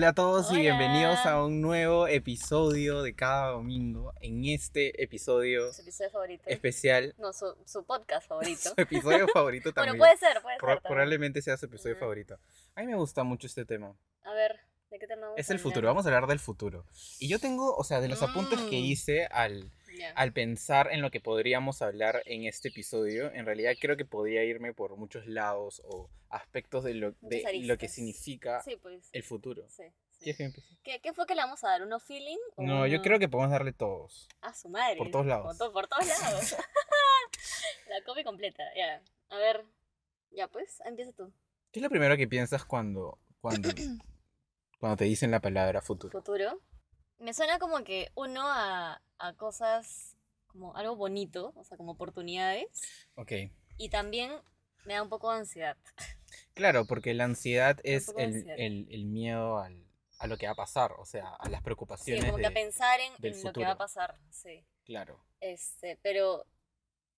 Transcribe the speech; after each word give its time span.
Hola 0.00 0.08
a 0.08 0.14
todos 0.14 0.46
y 0.50 0.54
Hola. 0.54 0.62
bienvenidos 0.62 1.26
a 1.26 1.44
un 1.44 1.60
nuevo 1.60 2.08
episodio 2.08 3.02
de 3.02 3.14
cada 3.14 3.50
domingo. 3.50 4.14
En 4.22 4.46
este 4.46 5.02
episodio 5.02 5.70
Su 5.74 5.82
episodio 5.82 6.10
favorito. 6.10 6.42
especial, 6.46 7.14
No, 7.18 7.34
su, 7.34 7.54
su 7.66 7.84
podcast 7.84 8.26
favorito. 8.26 8.70
su 8.74 8.80
episodio 8.80 9.28
favorito 9.34 9.72
bueno, 9.74 9.74
también. 9.74 9.98
puede 9.98 10.16
ser, 10.16 10.40
puede 10.40 10.54
ser. 10.54 10.58
Pro- 10.60 10.68
también. 10.76 10.90
probablemente 10.90 11.42
sea 11.42 11.58
su 11.58 11.66
episodio 11.66 11.96
Ujú. 11.96 12.00
favorito. 12.00 12.38
A 12.76 12.80
mí 12.80 12.86
me 12.86 12.96
gusta 12.96 13.24
mucho 13.24 13.46
este 13.46 13.66
tema. 13.66 13.94
A 14.24 14.32
ver, 14.32 14.58
¿de 14.90 14.98
qué 14.98 15.06
tema 15.06 15.20
vamos 15.26 15.38
Es 15.38 15.50
a 15.50 15.52
el 15.52 15.58
hablar? 15.58 15.70
futuro, 15.70 15.88
vamos 15.88 16.06
a 16.06 16.08
hablar 16.08 16.26
del 16.28 16.38
futuro. 16.38 16.86
Y 17.18 17.28
yo 17.28 17.38
tengo, 17.38 17.76
o 17.76 17.84
sea, 17.84 18.00
de 18.00 18.08
los 18.08 18.22
apuntes 18.22 18.58
que 18.58 18.76
Mm. 18.80 18.84
hice 18.84 19.26
al, 19.26 19.70
Al 20.14 20.32
pensar 20.32 20.88
en 20.92 21.02
lo 21.02 21.10
que 21.10 21.20
podríamos 21.20 21.82
hablar 21.82 22.22
en 22.26 22.44
este 22.44 22.68
episodio, 22.68 23.32
en 23.32 23.46
realidad 23.46 23.72
creo 23.80 23.96
que 23.96 24.04
podría 24.04 24.44
irme 24.44 24.72
por 24.74 24.96
muchos 24.96 25.26
lados 25.26 25.82
o 25.84 26.08
aspectos 26.28 26.84
de 26.84 26.94
lo, 26.94 27.12
de 27.20 27.38
Muchas 27.38 27.54
lo 27.66 27.78
que 27.78 27.88
significa 27.88 28.62
Sí, 28.62 28.76
pues. 28.76 29.08
el 29.12 29.22
futuro. 29.22 29.64
Sí, 29.68 29.84
sí. 30.10 30.18
¿Quieres 30.20 30.36
que 30.36 30.44
empiece? 30.44 30.76
¿Qué, 30.82 31.00
¿Qué 31.00 31.12
fue 31.12 31.26
que 31.26 31.34
le 31.34 31.42
vamos 31.42 31.62
a 31.64 31.68
dar? 31.68 31.82
¿Uno 31.82 31.98
feeling? 32.00 32.38
o 32.56 32.62
No, 32.62 32.86
yo 32.86 33.00
creo 33.02 33.18
que 33.18 33.28
podemos 33.28 33.50
darle 33.50 33.72
todos. 33.72 34.28
A 34.42 34.54
su 34.54 34.68
madre. 34.68 34.96
por 34.96 35.10
todos 35.10 35.26
lados. 35.26 35.46
Por, 35.46 35.66
to- 35.66 35.72
por 35.72 35.86
todos 35.88 36.06
lados. 36.06 36.56
La 37.88 38.02
copia 38.04 38.24
completa, 38.24 38.62
ya. 38.76 39.02
A 39.30 39.36
ver, 39.38 39.64
ya 40.30 40.48
pues, 40.48 40.80
empieza 40.84 41.12
tú. 41.12 41.32
¿Qué 41.72 41.78
es 41.80 41.82
lo 41.82 41.90
primero 41.90 42.16
que 42.16 42.26
piensas 42.28 42.64
cuando, 42.64 43.18
cuando, 43.40 43.68
cuando 44.78 44.96
te 44.96 45.04
dicen 45.04 45.30
la 45.30 45.40
palabra 45.40 45.80
futuro? 45.82 46.12
Futuro. 46.12 46.60
Me 47.20 47.34
suena 47.34 47.58
como 47.60 47.84
que 47.84 48.10
uno 48.16 48.42
a, 48.48 49.00
a 49.18 49.32
cosas 49.34 50.16
como 50.48 50.74
algo 50.76 50.96
bonito, 50.96 51.52
o 51.56 51.64
sea, 51.64 51.76
como 51.76 51.92
oportunidades. 51.92 52.66
Ok. 53.16 53.32
Y 53.76 53.88
también 53.88 54.32
me 54.84 54.94
da 54.94 55.02
un 55.02 55.08
poco 55.08 55.32
de 55.32 55.38
ansiedad. 55.40 55.76
Claro, 56.54 56.86
porque 56.86 57.14
la 57.14 57.24
ansiedad 57.24 57.80
es 57.82 58.08
el, 58.16 58.34
ansiedad. 58.34 58.56
el- 58.58 58.86
el 58.90 59.04
miedo 59.06 59.58
al- 59.58 59.84
a 60.18 60.26
lo 60.26 60.36
que 60.38 60.46
va 60.46 60.52
a 60.52 60.56
pasar, 60.56 60.92
o 60.98 61.04
sea, 61.04 61.28
a 61.30 61.48
las 61.48 61.62
Sí, 61.62 61.64
preocupaciones 61.64 62.24
como 62.24 62.38
que 62.38 62.46
a 62.46 62.50
pensar 62.50 63.00
en, 63.00 63.12
en 63.22 63.44
lo 63.44 63.52
que 63.52 63.64
va 63.64 63.72
a 63.72 63.78
pasar, 63.78 64.18
sí. 64.30 64.64
Claro. 64.84 65.24
Este, 65.40 65.98
pero 66.02 66.46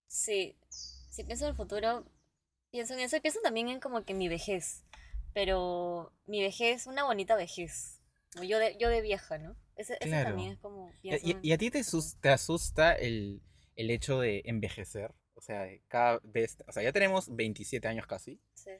sí, 0.09 0.57
si 0.71 1.25
pienso 1.25 1.47
en 1.47 1.53
el 1.53 1.57
futuro, 1.57 2.05
pienso 2.73 2.95
en 2.95 3.01
eso 3.01 3.17
y 3.17 3.21
pienso 3.21 3.41
también 3.43 3.69
en 3.71 3.81
como 3.81 4.05
que 4.05 4.15
mi 4.15 4.29
vejez. 4.29 4.85
Pero 5.35 6.13
mi 6.27 6.43
vejez, 6.43 6.87
una 6.89 7.05
bonita 7.05 7.37
vejez. 7.37 8.02
Yo 8.41 8.59
de, 8.59 8.77
yo 8.79 8.89
de 8.89 9.01
vieja, 9.03 9.39
¿no? 9.39 9.57
Ese, 9.77 9.97
también 9.97 10.53
es 10.53 10.59
como 10.59 10.93
¿Y, 11.03 11.53
a 11.53 11.59
ti 11.59 11.71
te, 11.71 11.83
sus- 11.85 12.17
te 12.21 12.29
asusta 12.31 12.95
el, 12.95 13.43
el 13.77 13.91
hecho 13.91 14.21
de 14.21 14.43
envejecer? 14.45 15.13
O 15.35 15.41
sea, 15.41 15.67
cada 15.89 16.21
vez... 16.23 16.57
O 16.67 16.73
sea, 16.73 16.83
ya 16.83 16.93
tenemos 16.93 17.35
27 17.35 17.89
años 17.89 18.07
casi, 18.07 18.41
sí, 18.55 18.71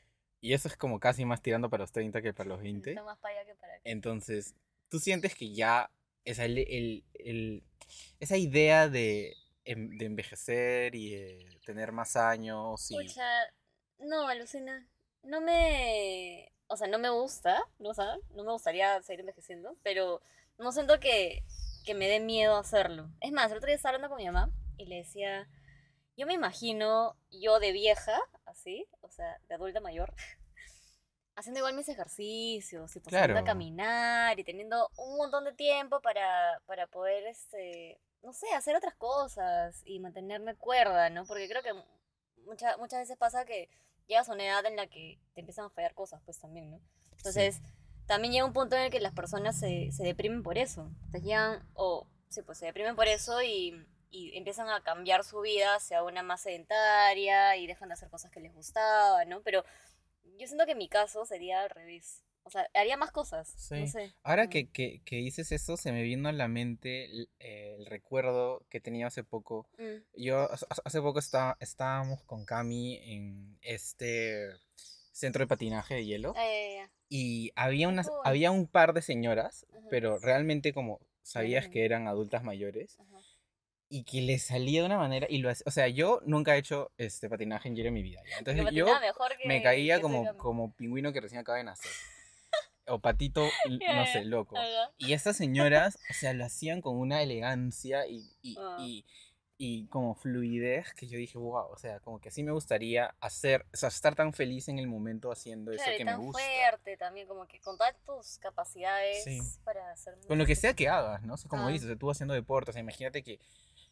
y 0.41 0.53
eso 0.55 0.69
es 0.69 0.77
como 0.77 1.01
casi 1.01 1.25
más 1.25 1.41
tirando 1.43 1.71
para 1.71 1.83
los 1.85 1.93
30 1.93 2.21
que 2.23 2.33
para 2.35 2.49
los 2.49 2.61
20. 2.61 2.91
está 2.91 3.03
más 3.05 3.19
para 3.19 3.39
allá 3.41 3.47
que 3.47 3.55
para 3.57 3.75
acá. 3.75 3.83
Entonces, 3.85 4.55
¿tú 4.89 4.99
sientes 5.01 5.35
que 5.35 5.53
ya 5.55 5.91
esa, 6.25 6.45
el- 6.45 6.59
el- 6.59 7.05
el- 7.15 7.63
esa 8.21 8.37
idea 8.37 8.89
de, 8.89 9.35
em- 9.65 9.97
de 9.99 10.05
envejecer 10.07 10.95
y 10.95 11.11
de 11.15 11.59
tener 11.65 11.93
más 11.93 12.17
años 12.17 12.91
y... 12.91 12.95
Pucha, 12.97 13.29
no, 13.99 14.27
alucina. 14.29 14.89
No 15.25 15.41
me. 15.41 16.53
O 16.73 16.77
sea, 16.77 16.89
no 16.89 16.99
me 16.99 17.11
gusta, 17.11 17.63
¿no? 17.79 17.91
O 17.91 17.95
sea, 17.95 18.17
no 18.35 18.45
me 18.45 18.53
gustaría 18.53 19.01
seguir 19.03 19.21
envejeciendo, 19.21 19.77
pero 19.83 20.23
no 20.59 20.73
siento 20.73 20.99
que, 21.01 21.45
que 21.85 21.95
me 21.95 22.09
dé 22.09 22.19
miedo 22.21 22.57
hacerlo. 22.57 23.11
Es 23.21 23.31
más, 23.33 23.51
el 23.51 23.59
otro 23.59 23.67
día 23.67 23.77
estaba 23.77 23.95
hablando 23.97 24.09
con 24.15 24.23
mi 24.23 24.31
mamá 24.31 24.51
y 24.79 24.87
le 24.87 24.97
decía. 24.97 25.49
Yo 26.15 26.27
me 26.27 26.35
imagino 26.35 27.17
yo 27.31 27.59
de 27.59 27.73
vieja, 27.73 28.21
así, 28.45 28.87
o 29.01 29.11
sea, 29.11 29.39
de 29.49 29.55
adulta 29.55 29.81
mayor, 29.81 30.13
haciendo 31.37 31.61
igual 31.61 31.75
mis 31.75 31.89
ejercicios 31.89 32.95
y 32.97 33.01
Claro. 33.01 33.39
a 33.39 33.45
caminar 33.45 34.39
y 34.39 34.45
teniendo 34.45 34.91
un 34.99 35.17
montón 35.17 35.45
de 35.45 35.53
tiempo 35.55 36.01
para, 36.03 36.61
para 36.67 36.87
poder, 36.87 37.27
este, 37.27 37.99
no 38.23 38.35
sé, 38.35 38.47
hacer 38.53 38.77
otras 38.77 38.95
cosas 38.95 39.81
y 39.87 40.01
mantenerme 40.01 40.55
cuerda, 40.55 41.09
¿no? 41.09 41.25
Porque 41.25 41.49
creo 41.49 41.63
que 41.63 41.73
mucha- 42.45 42.77
muchas 42.77 43.01
veces 43.01 43.17
pasa 43.17 43.47
que 43.47 43.71
llegas 44.07 44.29
a 44.29 44.33
una 44.33 44.45
edad 44.45 44.67
en 44.67 44.77
la 44.77 44.87
que 44.87 45.19
te 45.35 45.41
empiezan 45.41 45.67
a 45.67 45.71
fallar 45.71 45.95
cosas, 45.95 46.21
pues 46.25 46.39
también, 46.39 46.71
¿no? 46.71 46.81
Entonces, 47.17 47.61
también 48.07 48.33
llega 48.33 48.45
un 48.45 48.53
punto 48.53 48.77
en 48.77 48.83
el 48.83 48.91
que 48.91 49.01
las 49.01 49.13
personas 49.13 49.59
se, 49.59 49.91
se 49.93 50.03
deprimen 50.03 50.43
por 50.43 50.59
eso. 50.59 50.91
Entonces 51.07 51.23
llegan, 51.23 51.69
o 51.75 52.07
sí, 52.29 52.43
pues 52.43 52.59
se 52.59 52.67
deprimen 52.67 52.97
por 52.97 53.07
eso 53.07 53.43
y, 53.43 53.87
y 54.11 54.37
empiezan 54.37 54.69
a 54.69 54.83
cambiar 54.83 55.25
su 55.25 55.41
vida 55.41 55.75
hacia 55.75 56.03
una 56.03 56.23
más 56.23 56.43
sedentaria 56.43 57.57
y 57.57 57.67
dejan 57.67 57.89
de 57.89 57.95
hacer 57.95 58.11
cosas 58.11 58.31
que 58.31 58.41
les 58.41 58.55
gustaban, 58.55 59.29
¿no? 59.29 59.43
Pero 59.43 59.65
yo 60.39 60.47
siento 60.47 60.67
que 60.67 60.73
en 60.73 60.79
mi 60.79 60.89
caso 60.89 61.25
sería 61.25 61.63
al 61.63 61.71
revés. 61.71 62.23
O 62.45 62.51
sea, 62.51 62.67
haría 62.75 62.97
más 62.97 63.13
cosas. 63.13 63.49
Sí. 63.57 63.81
No 63.81 63.87
sé. 63.87 64.15
Ahora 64.23 64.49
que, 64.49 64.69
que, 64.71 65.01
que 65.05 65.17
dices 65.17 65.53
eso, 65.53 65.77
se 65.77 65.93
me 65.93 66.03
vino 66.03 66.29
a 66.29 66.33
la 66.33 66.49
mente 66.49 67.05
el, 67.05 67.31
eh, 67.39 67.77
el 67.79 67.87
recuerdo 67.87 68.67
que 68.69 68.81
tenía 68.81 69.07
hace 69.07 69.23
poco. 69.25 69.69
Mm, 69.79 70.21
Yo 70.23 70.49
hace- 70.53 71.01
poco 71.01 71.19
estaba, 71.21 71.57
estábamos 71.61 72.23
con 72.25 72.45
Cami 72.45 72.97
en 73.05 73.59
este 73.63 74.49
centro 75.13 75.41
de 75.45 75.47
patinaje 75.47 75.95
de 75.95 76.05
hielo 76.05 76.35
ya. 76.35 76.91
y 77.09 77.53
había, 77.55 77.87
unas, 77.89 78.09
cool. 78.09 78.21
había 78.25 78.51
un 78.51 78.67
par 78.67 78.93
de 78.93 79.03
señoras, 79.03 79.67
pero 79.91 80.19
realmente 80.19 80.73
como 80.73 81.01
sabías 81.23 81.69
que 81.69 81.85
eran 81.85 82.09
adultas 82.09 82.43
mayores 82.43 82.99
y 83.89 84.05
que 84.05 84.23
les 84.23 84.43
salía 84.43 84.81
de 84.81 84.87
una 84.87 84.97
manera 84.97 85.27
y 85.29 85.39
lo 85.39 85.51
o 85.51 85.71
sea, 85.71 85.87
yo 85.87 86.21
nunca 86.25 86.57
he 86.57 86.59
hecho 86.59 86.91
este 86.97 87.29
patinaje 87.29 87.69
en 87.69 87.77
hielo 87.77 87.89
en 87.89 87.95
mi 87.95 88.03
vida. 88.03 88.23
¿ya? 88.29 88.39
Entonces 88.39 88.65
yo 88.73 88.87
patinaba 88.87 89.01
mejor 89.01 89.37
que- 89.37 89.47
me 89.47 89.63
caía 89.63 90.01
como, 90.01 90.37
como 90.39 90.73
pingüino 90.75 91.13
que 91.13 91.21
recién 91.21 91.41
acaba 91.41 91.59
de 91.59 91.65
nacer. 91.65 91.93
O 92.89 92.99
patito, 93.01 93.43
no 93.97 94.07
sé, 94.07 94.25
loco. 94.25 94.57
Y 94.99 95.13
estas 95.13 95.37
señoras, 95.37 95.99
o 96.11 96.15
sea, 96.15 96.33
lo 96.33 96.45
hacían 96.45 96.81
con 96.81 96.97
una 96.97 97.23
elegancia 97.23 98.07
y, 98.07 98.31
y, 98.43 98.57
Ah. 98.59 98.77
y, 98.81 99.05
y 99.59 99.87
como 99.87 100.17
fluidez 100.17 100.93
que 100.95 101.07
yo 101.07 101.17
dije, 101.17 101.39
wow, 101.39 101.69
o 101.71 101.77
sea, 101.79 102.01
como 102.01 102.19
que 102.21 102.31
así 102.31 102.43
me 102.43 102.51
gustaría 102.51 103.15
hacer, 103.21 103.65
o 103.73 103.77
sea, 103.77 103.89
estar 103.91 104.17
tan 104.17 104.33
feliz 104.33 104.67
en 104.69 104.81
el 104.81 104.89
momento 104.89 105.31
haciendo 105.31 105.71
eso 105.71 105.85
Claro, 105.85 105.95
y 105.95 105.99
que 105.99 106.05
me 106.05 106.11
tan 106.11 106.21
gusta. 106.21 106.43
fuerte 106.43 106.97
también, 106.97 107.29
como 107.29 107.47
que 107.47 107.61
con 107.61 107.79
todas 107.79 107.95
tus 108.05 108.39
capacidades 108.39 109.23
Sí. 109.23 109.41
para 109.63 109.93
hacer 109.93 110.19
Con 110.27 110.39
lo 110.39 110.47
que 110.47 110.57
sea 110.57 110.75
que 110.75 110.89
hagas, 110.89 111.23
¿no? 111.23 111.35
O 111.35 111.37
sea, 111.37 111.49
como 111.49 111.69
Ah. 111.69 111.71
dices, 111.71 111.85
o 111.85 111.89
sea, 111.91 111.97
tú 111.97 112.11
haciendo 112.11 112.35
deporte, 112.35 112.71
o 112.71 112.73
sea, 112.73 112.81
imagínate 112.81 113.23
que 113.23 113.39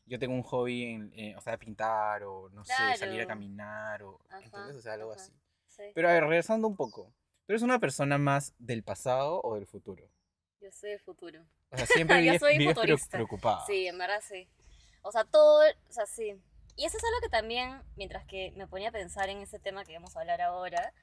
yo 0.07 0.19
tengo 0.19 0.35
un 0.35 0.43
hobby, 0.43 0.83
en, 0.87 1.13
eh, 1.15 1.37
o 1.37 1.41
sea, 1.41 1.57
pintar 1.57 2.25
o, 2.25 2.49
no 2.51 2.65
sé, 2.65 2.73
salir 2.97 3.21
a 3.21 3.27
caminar 3.29 4.03
o, 4.03 4.19
Ajá, 4.29 4.41
entonces, 4.45 4.75
o 4.77 4.81
sea, 4.83 4.95
algo 4.95 5.13
ajá. 5.13 5.23
así. 5.23 5.33
Sí, 5.69 5.83
Pero 5.95 6.09
a 6.09 6.13
ver, 6.15 6.25
regresando 6.25 6.67
un 6.67 6.75
poco, 6.75 7.13
¿tú 7.51 7.55
eres 7.55 7.63
una 7.63 7.81
persona 7.81 8.17
más 8.17 8.55
del 8.61 8.85
pasado 8.85 9.41
o 9.43 9.57
del 9.57 9.67
futuro? 9.67 10.09
yo 10.61 10.71
soy 10.71 10.93
el 10.93 11.01
futuro. 11.01 11.45
O 11.73 11.77
sea, 11.77 11.85
siempre 11.85 12.17
Yo 12.19 12.23
vives, 12.23 12.39
soy 12.41 12.59
vives 12.59 12.75
futurista. 12.77 13.17
preocupada. 13.17 13.67
Sí, 13.67 13.89
en 13.89 13.99
verdad 13.99 14.23
sí. 14.23 14.49
O 15.03 15.11
sea, 15.11 15.25
todo, 15.25 15.65
o 15.69 15.93
sea, 15.93 16.07
sí. 16.07 16.41
Y 16.77 16.85
eso 16.85 16.97
es 16.97 17.03
algo 17.03 17.21
que 17.21 17.29
también, 17.29 17.83
mientras 17.97 18.25
que 18.25 18.53
me 18.55 18.69
ponía 18.69 18.91
a 18.91 18.93
pensar 18.93 19.31
en 19.31 19.39
ese 19.39 19.59
tema 19.59 19.85
que 19.85 19.95
vamos 19.95 20.17
a 20.17 20.21
hablar 20.21 20.41
ahora, 20.43 20.95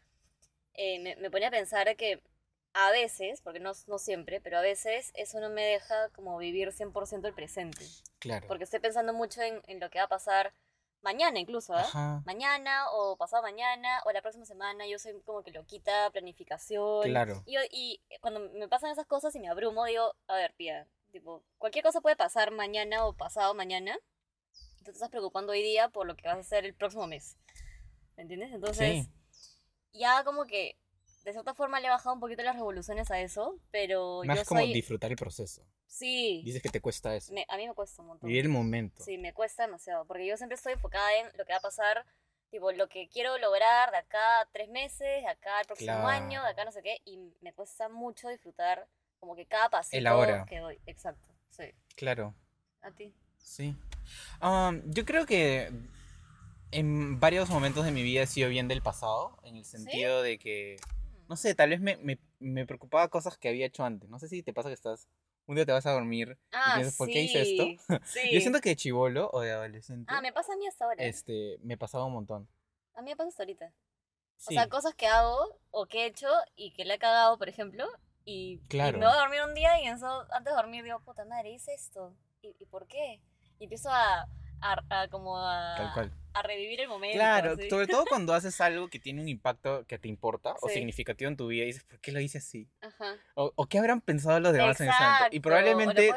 eh, 0.75 0.99
me, 0.99 1.17
me 1.17 1.29
ponía 1.29 1.49
a 1.49 1.51
pensar 1.51 1.93
que 1.97 2.23
a 2.71 2.91
veces, 2.91 3.41
porque 3.41 3.59
no, 3.59 3.73
no 3.87 3.97
siempre, 3.97 4.39
pero 4.39 4.57
a 4.57 4.61
veces 4.61 5.11
eso 5.15 5.41
no 5.41 5.49
me 5.49 5.65
deja 5.65 6.07
como 6.11 6.37
vivir 6.37 6.69
100% 6.69 7.27
el 7.27 7.33
presente. 7.33 7.85
Claro. 8.19 8.47
Porque 8.47 8.63
estoy 8.63 8.79
pensando 8.79 9.11
mucho 9.11 9.41
en, 9.41 9.61
en 9.67 9.81
lo 9.81 9.89
que 9.89 9.99
va 9.99 10.05
a 10.05 10.09
pasar 10.09 10.53
mañana 11.01 11.39
incluso. 11.39 11.73
Ajá. 11.75 12.21
mañana 12.25 12.89
o 12.91 13.15
pasado 13.17 13.41
mañana 13.43 14.01
o 14.05 14.11
la 14.11 14.21
próxima 14.21 14.45
semana. 14.45 14.85
Yo 14.87 14.99
soy 14.99 15.19
como 15.21 15.43
que 15.43 15.51
loquita, 15.51 16.09
planificación. 16.11 17.03
Claro. 17.03 17.43
Y, 17.45 17.53
yo- 17.55 17.61
y 17.71 18.01
cuando 18.21 18.39
me 18.39 18.67
pasan 18.67 18.91
esas 18.91 19.05
cosas 19.05 19.33
y 19.35 19.39
me 19.39 19.49
abrumo, 19.49 19.85
digo, 19.85 20.13
a 20.27 20.35
ver, 20.35 20.53
pía, 20.55 20.87
tipo, 21.11 21.43
cualquier 21.57 21.83
cosa 21.85 22.01
puede 22.01 22.15
pasar 22.15 22.51
mañana 22.51 23.05
o 23.05 23.13
pasado 23.13 23.53
mañana. 23.53 23.97
Tú 24.79 24.85
te 24.85 24.91
estás 24.91 25.09
preocupando 25.09 25.51
hoy 25.51 25.61
día 25.61 25.89
por 25.89 26.07
lo 26.07 26.15
que 26.15 26.27
vas 26.27 26.37
a 26.37 26.41
hacer 26.41 26.65
el 26.65 26.73
próximo 26.73 27.07
mes. 27.07 27.37
¿Me 28.15 28.23
entiendes? 28.23 28.51
Entonces, 28.53 29.05
Sí. 29.05 29.11
ya 29.93 30.23
como 30.23 30.45
que 30.45 30.77
de 31.27 31.33
cierta 31.33 31.53
forma 31.53 31.79
le 31.79 31.87
he 31.87 31.89
bajado 31.89 32.13
un 32.15 32.19
poquito 32.21 32.41
las 32.41 32.55
revoluciones 32.55 33.11
a 33.11 33.19
eso, 33.19 33.59
pero 33.69 34.21
Más 34.25 34.37
yo 34.39 34.45
como 34.45 34.61
soy... 34.61 34.73
disfrutar 34.73 35.11
el 35.11 35.17
proceso. 35.17 35.61
Sí, 35.85 36.41
Dices 36.45 36.61
que 36.61 36.69
te 36.69 36.79
cuesta 36.81 37.13
eso. 37.15 37.33
me- 37.33 37.45
a 37.49 37.57
mí 37.57 37.67
me 37.67 37.73
cuesta 37.73 38.01
un 38.01 38.07
montón. 38.09 38.27
Vivir 38.27 38.45
el 38.45 38.49
momento. 38.49 39.03
Sí, 39.03 39.17
me 39.17 39.33
cuesta 39.33 39.63
demasiado, 39.65 40.05
porque 40.05 40.25
yo 40.25 40.37
siempre 40.37 40.55
estoy 40.55 40.73
enfocada 40.73 41.13
en 41.19 41.27
lo 41.37 41.45
que 41.45 41.51
va 41.51 41.57
a 41.57 41.61
pasar, 41.61 42.05
tipo, 42.49 42.71
lo 42.71 42.87
que 42.87 43.09
quiero 43.09 43.37
lograr 43.39 43.91
de 43.91 43.97
acá 43.97 44.39
a 44.41 44.45
tres 44.51 44.69
meses, 44.69 44.99
de 45.23 45.27
acá 45.27 45.59
al 45.59 45.65
próximo 45.65 46.07
año, 46.07 46.41
de 46.43 46.49
acá 46.49 46.63
no 46.65 46.71
sé 46.71 46.81
qué, 46.81 47.01
y 47.05 47.17
me 47.41 47.51
cuesta 47.53 47.89
mucho 47.89 48.29
disfrutar 48.29 48.87
como 49.19 49.35
que 49.35 49.45
cada 49.45 49.69
pasito 49.69 50.07
ahora. 50.07 50.45
que 50.45 50.59
doy. 50.59 50.79
Exacto, 50.85 51.27
sí. 51.49 51.65
Claro. 51.95 52.33
A 52.81 52.91
ti. 52.91 53.13
Sí. 53.37 53.75
Um, 54.41 54.81
yo 54.91 55.03
creo 55.03 55.25
que 55.25 55.69
en 56.71 57.19
varios 57.19 57.49
momentos 57.49 57.85
de 57.85 57.91
mi 57.91 58.03
vida 58.03 58.21
he 58.23 58.27
sido 58.27 58.49
bien 58.49 58.67
del 58.67 58.81
pasado, 58.81 59.37
en 59.43 59.55
el 59.55 59.65
sentido 59.65 60.21
de 60.21 60.37
que, 60.37 60.77
no 61.29 61.35
sé, 61.35 61.55
tal 61.55 61.69
vez 61.69 61.79
me, 61.81 61.97
me, 61.97 62.19
me 62.39 62.65
preocupaba 62.65 63.07
cosas 63.09 63.37
que 63.37 63.49
había 63.49 63.65
hecho 63.65 63.83
antes. 63.83 64.09
No 64.09 64.19
sé 64.19 64.27
si 64.27 64.43
te 64.43 64.53
pasa 64.53 64.69
que 64.69 64.73
estás, 64.73 65.07
un 65.45 65.55
día 65.55 65.65
te 65.65 65.71
vas 65.71 65.85
a 65.85 65.91
dormir 65.91 66.37
y 66.51 66.53
Ah, 66.53 66.81
¿por 66.97 67.09
qué 67.09 67.21
hice 67.23 67.41
esto? 67.41 67.63
sí, 67.65 67.79
sí. 68.05 68.19
Yo 68.33 68.39
siento 68.41 68.59
que 68.61 68.69
de 68.69 68.75
chivolo 68.75 69.29
o 69.31 69.41
de 69.41 69.51
adolescente, 69.51 70.11
Ah, 70.13 70.21
me 70.21 70.31
pasa 70.33 70.53
a 70.53 70.57
mí 70.57 70.67
hasta 70.67 70.85
ahora. 70.85 71.03
este, 71.03 71.57
me 71.63 71.77
pasaba 71.77 72.05
un 72.05 72.13
montón. 72.13 72.47
A 72.95 73.01
mí 73.01 73.11
me 73.11 73.15
pasa 73.15 73.29
hasta 73.29 73.43
ahorita. 73.43 73.71
Sí, 74.37 74.45
O 74.49 74.51
sea, 74.51 74.67
cosas 74.69 74.93
que 74.95 75.07
hago 75.07 75.59
o 75.71 75.85
que 75.87 76.03
he 76.03 76.05
hecho 76.07 76.27
y 76.55 76.71
que 76.71 76.85
le 76.85 76.95
he 76.95 76.99
cagado, 76.99 77.37
por 77.37 77.49
ejemplo, 77.49 77.85
Y, 78.25 78.55
y 78.55 78.59
Claro. 78.67 78.99
me 78.99 79.05
voy 79.05 79.15
a 79.15 79.19
dormir 79.19 79.39
un 79.47 79.53
día 79.53 79.81
y 79.81 79.87
eso, 79.87 80.25
antes 80.33 80.51
de 80.51 80.57
dormir 80.57 80.83
digo, 80.83 80.99
puta 80.99 81.23
madre, 81.25 81.51
hice 81.51 81.73
esto. 81.73 82.13
¿Y, 82.41 82.53
y 82.59 82.65
por 82.65 82.85
qué? 82.87 83.21
Y 83.57 83.63
empiezo 83.63 83.89
a, 83.89 84.27
a, 84.61 85.01
a 85.03 85.07
como 85.09 85.37
a, 85.37 85.75
Tal 85.77 85.93
cual. 85.93 86.11
a 86.33 86.41
revivir 86.43 86.79
el 86.81 86.87
momento. 86.87 87.15
Claro, 87.17 87.51
así. 87.53 87.69
sobre 87.69 87.87
todo 87.87 88.05
cuando 88.05 88.33
haces 88.35 88.59
algo 88.61 88.89
que 88.89 88.99
tiene 88.99 89.21
un 89.21 89.27
impacto 89.29 89.85
que 89.85 89.97
te 89.97 90.07
importa 90.07 90.55
o 90.61 90.67
Sí. 90.67 90.75
significativo 90.75 91.29
en 91.29 91.37
tu 91.37 91.47
vida 91.47 91.63
y 91.63 91.67
dices, 91.67 91.83
¿por 91.83 91.99
qué 91.99 92.11
lo 92.11 92.19
hice 92.19 92.37
así? 92.39 92.69
Ajá. 92.81 93.15
O, 93.35 93.51
o 93.55 93.65
qué 93.67 93.79
habrán 93.79 94.01
pensado 94.01 94.39
los 94.39 94.53
demás 94.53 94.79
en 94.81 94.89
ese 94.89 94.99
momento. 95.03 95.13
Y 95.13 95.15
Exacto, 95.15 95.35
o 95.35 95.35
lo 95.37 95.41
probablemente 95.41 96.13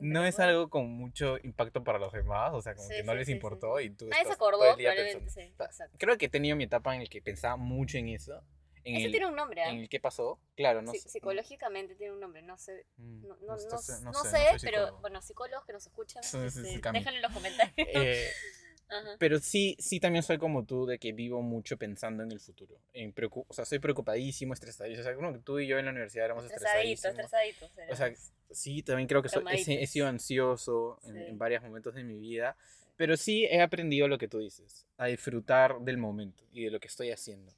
no 0.00 0.24
es 0.24 0.38
algo 0.40 0.68
con 0.70 0.88
mucho 0.90 1.36
impacto 1.42 1.82
para 1.84 1.98
los 1.98 2.12
demás, 2.12 2.52
o 2.54 2.62
sea, 2.62 2.74
como 2.74 2.88
Sí, 2.88 2.94
que 2.96 3.02
no 3.02 3.12
sí, 3.12 3.18
les 3.18 3.26
sí, 3.26 3.32
sí, 3.32 3.36
importó 3.36 3.78
sí. 3.78 3.84
y 3.84 3.90
tú 3.90 4.06
Nadie 4.08 4.24
se 4.26 4.32
acordó, 4.32 4.58
probablemente, 4.58 5.30
sí, 5.30 5.54
O 5.58 5.64
exacto. 5.64 5.96
Creo 5.98 6.16
que 6.18 6.26
he 6.26 6.30
tenido 6.30 6.56
mi 6.56 6.64
etapa 6.64 6.94
en 6.94 7.02
la 7.02 7.06
que 7.08 7.20
pensaba 7.22 7.56
mucho 7.56 7.98
en 7.98 8.08
eso, 8.08 8.42
en, 8.84 8.96
Ese 8.96 9.06
el, 9.06 9.10
tiene 9.12 9.26
un 9.26 9.36
nombre, 9.36 9.62
¿ah? 9.62 9.70
en 9.70 9.78
el 9.80 9.88
qué 9.88 10.00
pasó. 10.00 10.38
Claro, 10.56 10.82
no 10.82 10.92
Sí, 10.92 10.98
sé. 11.00 11.08
psicológicamente 11.08 11.94
tiene 11.94 12.12
un 12.12 12.20
nombre, 12.20 12.42
no 12.42 12.56
sé, 12.58 12.86
Mm, 12.96 13.22
no, 13.28 13.36
no, 13.36 13.56
no, 13.56 13.56
no 13.56 14.10
no 14.12 14.24
sé, 14.24 14.38
soy 14.58 14.58
pero 14.62 14.98
bueno, 15.00 15.20
psicólogos 15.22 15.64
que 15.66 15.72
nos 15.72 15.86
escuchan, 15.86 16.22
Sí, 16.22 16.38
sí, 16.50 16.62
sí, 16.64 16.74
este, 16.74 16.90
déjenlo 16.92 17.16
en 17.18 17.22
los 17.22 17.32
comentarios. 17.32 17.74
Eh, 17.76 18.28
Ajá. 18.88 19.16
Pero 19.18 19.38
sí, 19.38 19.74
sí 19.78 20.00
también 20.00 20.22
soy 20.22 20.36
como 20.36 20.66
tú, 20.66 20.84
de 20.84 20.98
que 20.98 21.12
vivo 21.12 21.40
mucho 21.40 21.78
pensando 21.78 22.22
en 22.24 22.30
el 22.30 22.40
futuro. 22.40 22.78
En 22.92 23.14
preocu- 23.14 23.46
o 23.48 23.54
sea, 23.54 23.64
soy 23.64 23.78
preocupadísimo, 23.78 24.52
estresadísimo. 24.52 25.00
O 25.00 25.04
sea, 25.04 25.14
como 25.14 25.32
que 25.32 25.38
tú 25.38 25.58
y 25.58 25.66
yo 25.66 25.78
en 25.78 25.86
la 25.86 25.92
universidad 25.92 26.26
éramos 26.26 26.44
Estresadito, 26.44 27.08
estresadísimos. 27.08 27.70
estresadito. 27.70 27.92
O 27.92 27.96
sea, 27.96 28.12
sí, 28.50 28.82
también 28.82 29.08
creo 29.08 29.22
que 29.22 29.30
soy- 29.30 29.44
he, 29.50 29.82
he 29.82 29.86
sido 29.86 30.08
ansioso 30.08 31.00
en, 31.04 31.14
Sí. 31.14 31.20
en 31.26 31.38
varios 31.38 31.62
momentos 31.62 31.94
de 31.94 32.04
mi 32.04 32.18
vida. 32.18 32.54
Pero 32.96 33.16
sí 33.16 33.46
he 33.46 33.62
aprendido 33.62 34.08
lo 34.08 34.18
que 34.18 34.28
tú 34.28 34.40
dices, 34.40 34.86
a 34.98 35.06
disfrutar 35.06 35.80
del 35.80 35.96
momento 35.96 36.44
y 36.52 36.64
de 36.64 36.70
lo 36.70 36.78
que 36.78 36.88
estoy 36.88 37.10
haciendo. 37.12 37.50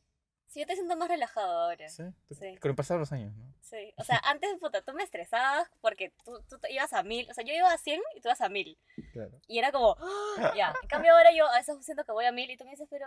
Sí, 0.55 0.61
yo 0.61 0.67
te 0.67 0.75
siento 0.77 0.97
más 0.97 1.09
relajado 1.09 1.53
ahora. 1.65 1.89
¿Sí? 1.89 2.05
Tú- 2.29 2.35
Sí. 2.37 2.57
Con 2.59 2.71
el 2.71 2.77
pasar 2.77 2.95
de 2.97 3.01
los 3.01 3.11
años, 3.13 3.35
¿no? 3.35 3.53
Sí, 3.61 3.93
o 3.97 4.05
sea, 4.05 4.21
antes, 4.25 4.49
puta, 4.61 4.83
tú 4.83 4.93
me 4.95 5.03
estresabas 5.03 5.69
porque 5.81 6.13
tú, 6.25 6.41
tú 6.49 6.59
te 6.61 6.73
ibas 6.73 6.93
a 6.93 7.03
mil, 7.03 7.29
o 7.29 7.35
sea, 7.35 7.45
yo 7.45 7.53
iba 7.53 7.73
a 7.73 7.77
100 7.77 8.01
y 8.17 8.21
tú 8.21 8.29
ibas 8.29 8.41
a 8.41 8.49
mil. 8.49 8.79
Claro. 9.13 9.33
Y 9.49 9.59
era 9.59 9.73
como, 9.73 9.97
¡ah! 9.99 10.53
ya. 10.57 10.73
En 10.81 10.89
cambio 10.89 11.13
ahora 11.13 11.31
yo 11.37 11.47
a 11.49 11.59
veces 11.59 11.85
siento 11.85 12.05
que 12.05 12.13
voy 12.13 12.25
a 12.25 12.31
mil 12.33 12.49
y 12.51 12.57
tú 12.57 12.65
me 12.65 12.71
dices, 12.71 12.87
pero, 12.89 13.07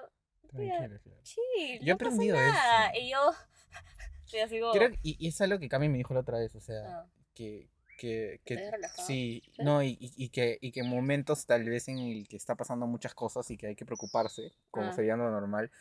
mira, 0.51 0.89
chill, 1.23 1.79
Yo 1.79 1.85
he 1.85 1.87
no 1.93 1.97
pasa 1.97 2.09
aprendido 2.09 2.35
nada. 2.35 2.87
eso. 2.89 2.99
Y 3.01 3.09
yo, 3.11 3.31
estoy 4.25 4.39
así 4.41 4.59
como, 4.59 4.73
Creo, 4.73 4.89
y, 5.01 5.15
y 5.25 5.29
es 5.29 5.39
algo 5.41 5.57
que 5.57 5.69
Cami 5.69 5.87
me 5.87 5.97
dijo 5.99 6.13
la 6.13 6.19
otra 6.19 6.39
vez, 6.39 6.53
o 6.55 6.59
sea, 6.59 6.83
ah, 6.85 7.07
que, 7.33 7.69
que, 7.97 8.41
que 8.45 8.71
sí, 9.05 9.41
¿Sí? 9.55 9.61
no, 9.63 9.81
y, 9.81 9.97
y- 10.01 10.13
y 10.17 10.29
que, 10.29 10.57
y 10.61 10.71
que 10.73 10.81
en 10.81 10.89
momentos 10.89 11.45
tal 11.45 11.63
vez 11.63 11.87
en 11.87 11.97
el 11.99 12.27
que 12.27 12.35
está 12.35 12.55
pasando 12.55 12.85
muchas 12.87 13.13
cosas 13.13 13.49
y 13.51 13.57
que 13.57 13.67
hay 13.67 13.75
que 13.75 13.85
preocuparse, 13.85 14.51
como 14.69 14.87
Ah. 14.89 14.93
sería 14.93 15.15
lo 15.15 15.29
normal, 15.31 15.71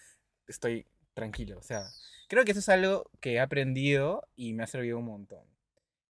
estoy 0.46 0.86
tranquilo, 1.16 1.58
o 1.58 1.62
sea, 1.62 1.90
creo 2.28 2.44
que 2.44 2.50
eso 2.52 2.60
es 2.60 2.68
algo 2.68 3.10
que 3.20 3.32
he 3.34 3.40
aprendido 3.40 4.28
y 4.36 4.52
me 4.52 4.62
ha 4.62 4.66
servido 4.66 4.98
un 4.98 5.06
montón. 5.06 5.44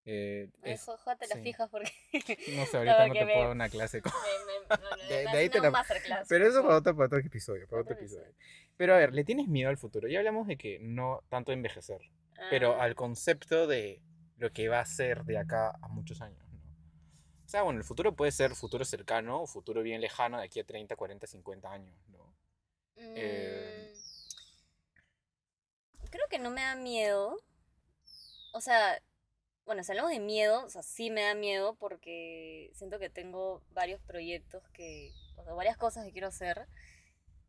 Eh, 0.05 0.51
es- 0.63 0.87
las 0.87 1.39
sí. 1.39 1.43
fijas 1.43 1.69
porque 1.71 1.91
no 2.57 2.67
sé, 2.67 2.77
ahorita 2.77 3.09
no 3.09 3.15
te 3.15 3.25
me- 3.25 3.33
puedo 3.33 3.45
dar 3.47 3.55
una 3.57 3.69
clase. 3.69 4.03
con- 4.03 4.13
me, 4.13 4.53
me, 4.53 4.67
no, 4.83 4.91
no, 4.91 5.09
De- 5.09 5.23
de 5.23 5.29
ahí 5.39 5.49
te 5.49 5.61
la- 5.61 5.73
Pero 6.29 6.47
eso 6.47 6.63
para 6.63 6.77
otro, 6.77 6.95
para 6.97 7.07
otro 7.07 7.19
episodio, 7.19 7.67
para 7.69 7.83
otro 7.83 7.95
episodio. 7.95 8.35
Pero 8.77 8.95
a 8.95 8.99
ver, 8.99 9.15
¿le 9.15 9.25
tienes 9.25 9.49
miedo 9.49 9.71
al 9.71 9.79
futuro? 9.79 10.07
Ya 10.09 10.19
hablamos 10.19 10.47
de 10.47 10.57
que 10.57 10.79
no 10.81 11.23
tanto 11.29 11.53
envejecer, 11.53 12.01
pero 12.51 12.75
Ah, 12.75 12.85
al 12.85 12.95
concepto 12.95 13.67
de 13.67 14.03
lo 14.37 14.53
que 14.53 14.69
va 14.69 14.81
a 14.81 14.87
ser 14.87 15.25
de 15.25 15.39
acá 15.39 15.71
a 15.81 15.89
muchos 15.89 16.21
años, 16.21 16.47
¿no? 16.51 16.59
O 17.45 17.49
sea, 17.49 17.63
bueno, 17.63 17.79
el 17.79 17.85
futuro 17.85 18.15
puede 18.15 18.33
ser 18.33 18.55
futuro 18.57 18.85
cercano 18.85 19.43
o 19.43 19.47
futuro 19.47 19.83
bien 19.83 20.01
lejano 20.01 20.39
de 20.39 20.45
aquí 20.45 20.59
a 20.61 20.65
30, 20.65 20.95
40, 20.97 21.27
50 21.29 21.73
años, 21.73 21.97
¿no? 22.09 22.35
eh, 22.99 23.93
mm, 23.95 24.06
Creo 26.11 26.27
que 26.29 26.39
no 26.39 26.51
me 26.51 26.63
da 26.63 26.75
miedo. 26.77 27.37
O 28.53 28.61
sea, 28.61 29.01
bueno, 29.65 29.83
si 29.83 29.93
hablamos 29.93 30.13
de 30.13 30.21
miedo, 30.21 30.65
o 30.65 30.71
sea, 30.71 30.83
sí 30.83 31.11
me 31.11 31.23
da 31.23 31.35
miedo 31.35 31.75
porque 31.77 32.71
siento 32.75 32.99
que 32.99 33.11
tengo 33.11 33.63
varios 33.73 34.01
proyectos 34.03 34.63
que, 34.73 35.13
o 35.37 35.45
sea, 35.45 35.53
varias 35.55 35.77
cosas 35.77 36.05
que 36.05 36.13
quiero 36.13 36.29
hacer 36.29 36.67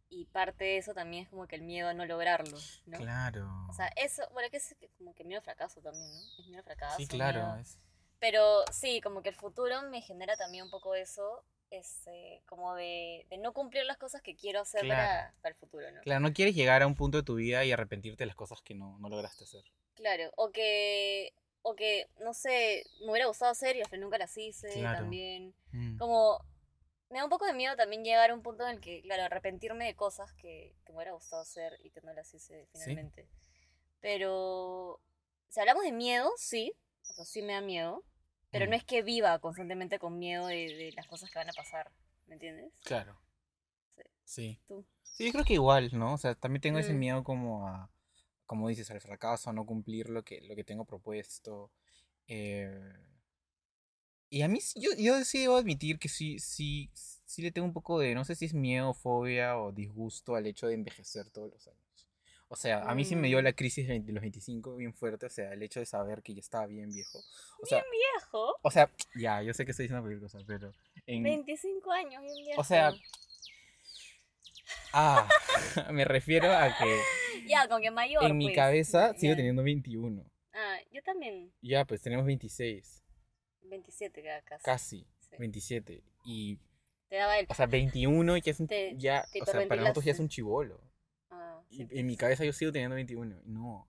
y 0.09 0.25
parte 0.25 0.63
de 0.63 0.77
eso 0.77 0.93
también 0.93 1.23
es 1.23 1.29
como 1.29 1.47
que 1.47 1.55
el 1.55 1.61
miedo 1.61 1.89
a 1.89 1.93
no 1.93 2.05
lograrlo, 2.05 2.57
¿no? 2.85 2.97
Claro. 2.97 3.47
O 3.69 3.73
sea, 3.73 3.87
eso, 3.97 4.23
bueno, 4.31 4.49
que 4.49 4.57
es 4.57 4.75
como 4.97 5.13
que 5.13 5.23
miedo 5.23 5.39
al 5.39 5.43
fracaso 5.43 5.81
también, 5.81 6.09
¿no? 6.09 6.19
Es 6.39 6.45
miedo 6.47 6.59
al 6.59 6.63
fracaso. 6.63 6.97
sí, 6.97 7.07
claro. 7.07 7.41
miedo- 7.45 7.57
es- 7.59 7.77
Pero 8.19 8.63
sí, 8.71 8.99
como 9.01 9.21
que 9.21 9.29
el 9.29 9.35
futuro 9.35 9.81
me 9.83 10.01
genera 10.01 10.35
también 10.37 10.63
un 10.63 10.71
poco 10.71 10.95
eso, 10.95 11.43
este, 11.69 12.43
como 12.45 12.75
de, 12.75 13.25
de 13.29 13.37
no 13.37 13.53
cumplir 13.53 13.85
las 13.85 13.97
cosas 13.97 14.21
que 14.21 14.35
quiero 14.35 14.61
hacer 14.61 14.81
Claro. 14.81 15.01
para, 15.01 15.33
para 15.41 15.53
el 15.53 15.59
futuro, 15.59 15.91
¿no? 15.91 16.01
Claro, 16.01 16.19
no 16.21 16.33
quieres 16.33 16.55
llegar 16.55 16.81
a 16.81 16.87
un 16.87 16.95
punto 16.95 17.17
de 17.17 17.23
tu 17.23 17.35
vida 17.35 17.65
y 17.65 17.71
arrepentirte 17.71 18.23
de 18.23 18.27
las 18.27 18.35
cosas 18.35 18.61
que 18.61 18.73
no, 18.73 18.97
no 18.99 19.09
lograste 19.09 19.43
hacer. 19.43 19.63
Claro, 19.95 20.31
o 20.35 20.51
que, 20.51 21.33
o 21.63 21.75
que, 21.75 22.07
no 22.19 22.33
sé, 22.33 22.85
me 23.01 23.11
hubiera 23.11 23.27
gustado 23.27 23.51
hacer 23.51 23.75
y 23.75 23.81
al 23.81 23.87
final 23.87 24.01
nunca 24.01 24.17
las 24.17 24.37
hice 24.37 24.71
Claro. 24.73 24.99
también. 24.99 25.53
Mm. 25.71 25.97
Como, 25.97 26.39
me 27.09 27.17
da 27.19 27.23
un 27.23 27.29
poco 27.29 27.45
de 27.45 27.53
miedo 27.53 27.75
también 27.75 28.03
llegar 28.03 28.29
a 28.29 28.33
un 28.33 28.41
punto 28.41 28.63
en 28.63 28.75
el 28.75 28.79
que, 28.81 29.01
claro, 29.01 29.23
arrepentirme 29.23 29.85
de 29.85 29.95
cosas 29.95 30.31
que, 30.33 30.75
que 30.85 30.91
me 30.91 30.97
hubiera 30.97 31.13
gustado 31.13 31.41
hacer 31.41 31.77
y 31.83 31.89
que 31.89 32.01
no 32.01 32.13
las 32.13 32.33
hice 32.33 32.67
finalmente. 32.71 33.27
Pero, 33.99 34.99
si 35.49 35.59
hablamos 35.59 35.83
de 35.83 35.91
miedo, 35.91 36.31
sí, 36.37 36.73
o 37.09 37.13
sea, 37.13 37.25
sí 37.25 37.41
me 37.41 37.53
da 37.53 37.61
miedo, 37.61 38.03
pero 38.51 38.65
Mm. 38.65 38.69
no 38.69 38.75
es 38.75 38.83
que 38.83 39.01
viva 39.03 39.39
constantemente 39.39 39.99
con 39.99 40.17
miedo 40.19 40.47
de, 40.47 40.55
de 40.75 40.91
las 40.95 41.07
cosas 41.07 41.29
que 41.31 41.39
van 41.39 41.49
a 41.49 41.53
pasar, 41.53 41.91
¿me 42.27 42.35
entiendes? 42.35 42.71
Claro. 42.83 43.17
Sí. 43.95 44.03
Sí. 44.25 44.59
Tú. 44.67 44.85
Sí, 45.03 45.25
yo 45.25 45.31
creo 45.31 45.45
que 45.45 45.53
igual, 45.55 45.89
¿no? 45.93 46.13
O 46.13 46.17
sea, 46.17 46.35
también 46.35 46.61
tengo 46.61 46.79
ese 46.79 46.93
Mm. 46.93 46.99
miedo 46.99 47.23
como 47.23 47.67
a, 47.67 47.89
como 48.45 48.67
dices, 48.69 48.89
al 48.91 49.01
fracaso, 49.01 49.49
a 49.49 49.53
no 49.53 49.65
cumplir 49.65 50.09
lo 50.09 50.23
que, 50.23 50.41
lo 50.41 50.55
que 50.55 50.63
tengo 50.63 50.85
propuesto. 50.85 51.71
eh, 52.27 52.93
Y 54.29 54.41
a 54.41 54.47
mí, 54.47 54.59
yo, 54.75 54.91
yo 54.97 55.23
sí 55.25 55.39
debo 55.39 55.57
admitir 55.57 55.99
que 55.99 56.09
sí, 56.09 56.39
sí, 56.39 56.89
sí 56.93 57.41
le 57.41 57.51
tengo 57.51 57.67
un 57.67 57.73
poco 57.73 57.99
de, 57.99 58.13
no 58.15 58.25
sé 58.25 58.35
si 58.35 58.45
es 58.45 58.53
miedo, 58.53 58.93
fobia 58.93 59.57
o 59.57 59.71
disgusto 59.71 60.35
al 60.35 60.45
hecho 60.47 60.67
de 60.67 60.73
envejecer 60.75 61.29
todos 61.29 61.51
los 61.51 61.67
años. 61.67 61.86
O 62.49 62.55
sea, 62.55 62.83
a 62.83 62.95
mí 62.95 63.03
sí 63.03 63.15
me 63.17 63.27
dio 63.27 63.39
Mm. 63.41 63.43
la 63.43 63.53
crisis 63.53 63.85
de 63.87 63.93
20 63.93 64.11
los 64.13 64.21
25 64.21 64.75
bien 64.77 64.93
fuerte, 64.93 65.25
o 65.25 65.29
sea, 65.29 65.51
el 65.51 65.61
hecho 65.63 65.81
de 65.81 65.85
saber 65.85 66.21
que 66.23 66.33
ya 66.33 66.39
estaba 66.39 66.65
bien 66.65 66.89
viejo. 66.89 67.19
O 67.61 67.65
sea, 67.65 67.83
Viejo, 67.91 68.55
o 68.61 68.71
sea, 68.71 68.89
ya, 69.15 69.41
yo 69.41 69.53
sé 69.53 69.65
que 69.65 69.71
estoy 69.71 69.83
diciendo 69.83 70.01
cualquier 70.01 70.21
cosa, 70.21 70.39
pero... 70.47 70.71
En, 71.05 71.23
25 71.23 71.91
años, 71.91 72.21
bien 72.23 72.45
viejo. 72.45 72.61
o 72.61 72.63
sea, 72.63 72.93
ah, 74.93 75.27
me 75.91 76.05
refiero 76.05 76.51
a 76.51 76.75
que 76.77 76.99
ya, 77.47 77.67
con 77.67 77.81
que 77.81 77.91
mayor. 77.91 78.23
en 78.23 78.37
mi 78.37 78.45
pues. 78.47 78.55
cabeza 78.55 79.13
sigo 79.15 79.35
teniendo 79.35 79.63
21. 79.63 80.23
Ah, 80.53 80.77
yo 80.91 81.01
también. 81.03 81.51
Ya, 81.61 81.85
pues 81.85 82.01
tenemos 82.01 82.25
26, 82.25 83.03
27 83.63 84.21
queda 84.21 84.41
casi. 84.43 84.63
casi, 84.63 85.07
Sí. 85.19 85.35
27. 85.39 86.03
Y, 86.25 86.57
Te 87.09 87.17
daba 87.17 87.37
el. 87.39 87.45
o 87.49 87.53
sea, 87.53 87.65
21 87.65 88.37
ya 88.37 88.51
es 88.51 88.59
un, 88.61 88.67
Te- 88.67 88.95
ya, 88.97 89.25
te 89.31 89.41
o 89.41 89.45
sea, 89.45 89.67
para 89.67 89.81
nosotros 89.81 90.05
ya 90.05 90.13
es 90.13 90.19
un 90.19 90.29
chivolo. 90.29 90.81
Y 91.69 91.99
en 91.99 92.05
mi 92.05 92.15
cabeza 92.17 92.45
yo 92.45 92.53
sigo 92.53 92.71
teniendo 92.71 92.95
21. 92.95 93.35
y 93.35 93.49
No. 93.49 93.87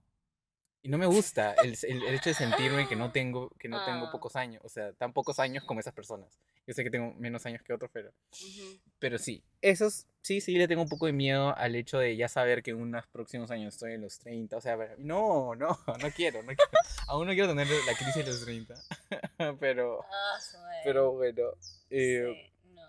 Y 0.81 0.87
no 0.87 0.97
me 0.97 1.05
gusta 1.07 1.55
el, 1.55 1.77
el- 1.83 2.03
el 2.03 2.15
hecho 2.15 2.29
de 2.29 2.33
sentirme 2.35 2.87
que 2.87 2.95
no 2.95 3.11
tengo, 3.11 3.49
que 3.59 3.67
no 3.67 3.83
tengo 3.83 4.05
Ah. 4.07 4.11
pocos 4.13 4.37
años. 4.37 4.61
O 4.63 4.69
sea, 4.69 4.93
tan 4.93 5.11
pocos 5.11 5.37
años 5.39 5.65
como 5.65 5.81
esas 5.81 5.93
personas. 5.93 6.39
Yo 6.65 6.73
sé 6.73 6.83
que 6.85 6.89
tengo 6.89 7.13
menos 7.15 7.45
años 7.45 7.61
que 7.63 7.73
otros, 7.73 7.91
pero... 7.93 8.11
Ujú. 8.31 8.79
Pero 8.97 9.17
sí, 9.17 9.43
esos 9.61 10.07
sí, 10.21 10.39
sí 10.39 10.53
le 10.57 10.69
tengo 10.69 10.81
un 10.83 10.87
poco 10.87 11.05
de 11.07 11.11
miedo 11.11 11.53
al 11.57 11.75
hecho 11.75 11.97
de 11.99 12.15
ya 12.15 12.29
saber 12.29 12.63
que 12.63 12.71
en 12.71 12.77
unos 12.81 13.05
próximos 13.07 13.51
años 13.51 13.73
estoy 13.73 13.93
en 13.93 14.01
los 14.01 14.19
30. 14.19 14.55
O 14.55 14.61
sea, 14.61 14.77
no, 14.99 15.53
no, 15.55 15.67
no 16.01 16.11
quiero, 16.15 16.41
no 16.43 16.47
quiero. 16.55 16.71
Aún 17.07 17.27
no 17.27 17.33
quiero 17.33 17.49
tener 17.49 17.67
la 17.85 17.93
crisis 17.95 18.15
de 18.15 18.23
los 18.25 18.45
30. 18.45 18.75
pero, 19.59 20.01
Ah, 20.09 20.39
pero 20.85 21.11
bueno. 21.11 21.43
eh, 21.89 22.51
Sí, 22.63 22.69
no. 22.73 22.81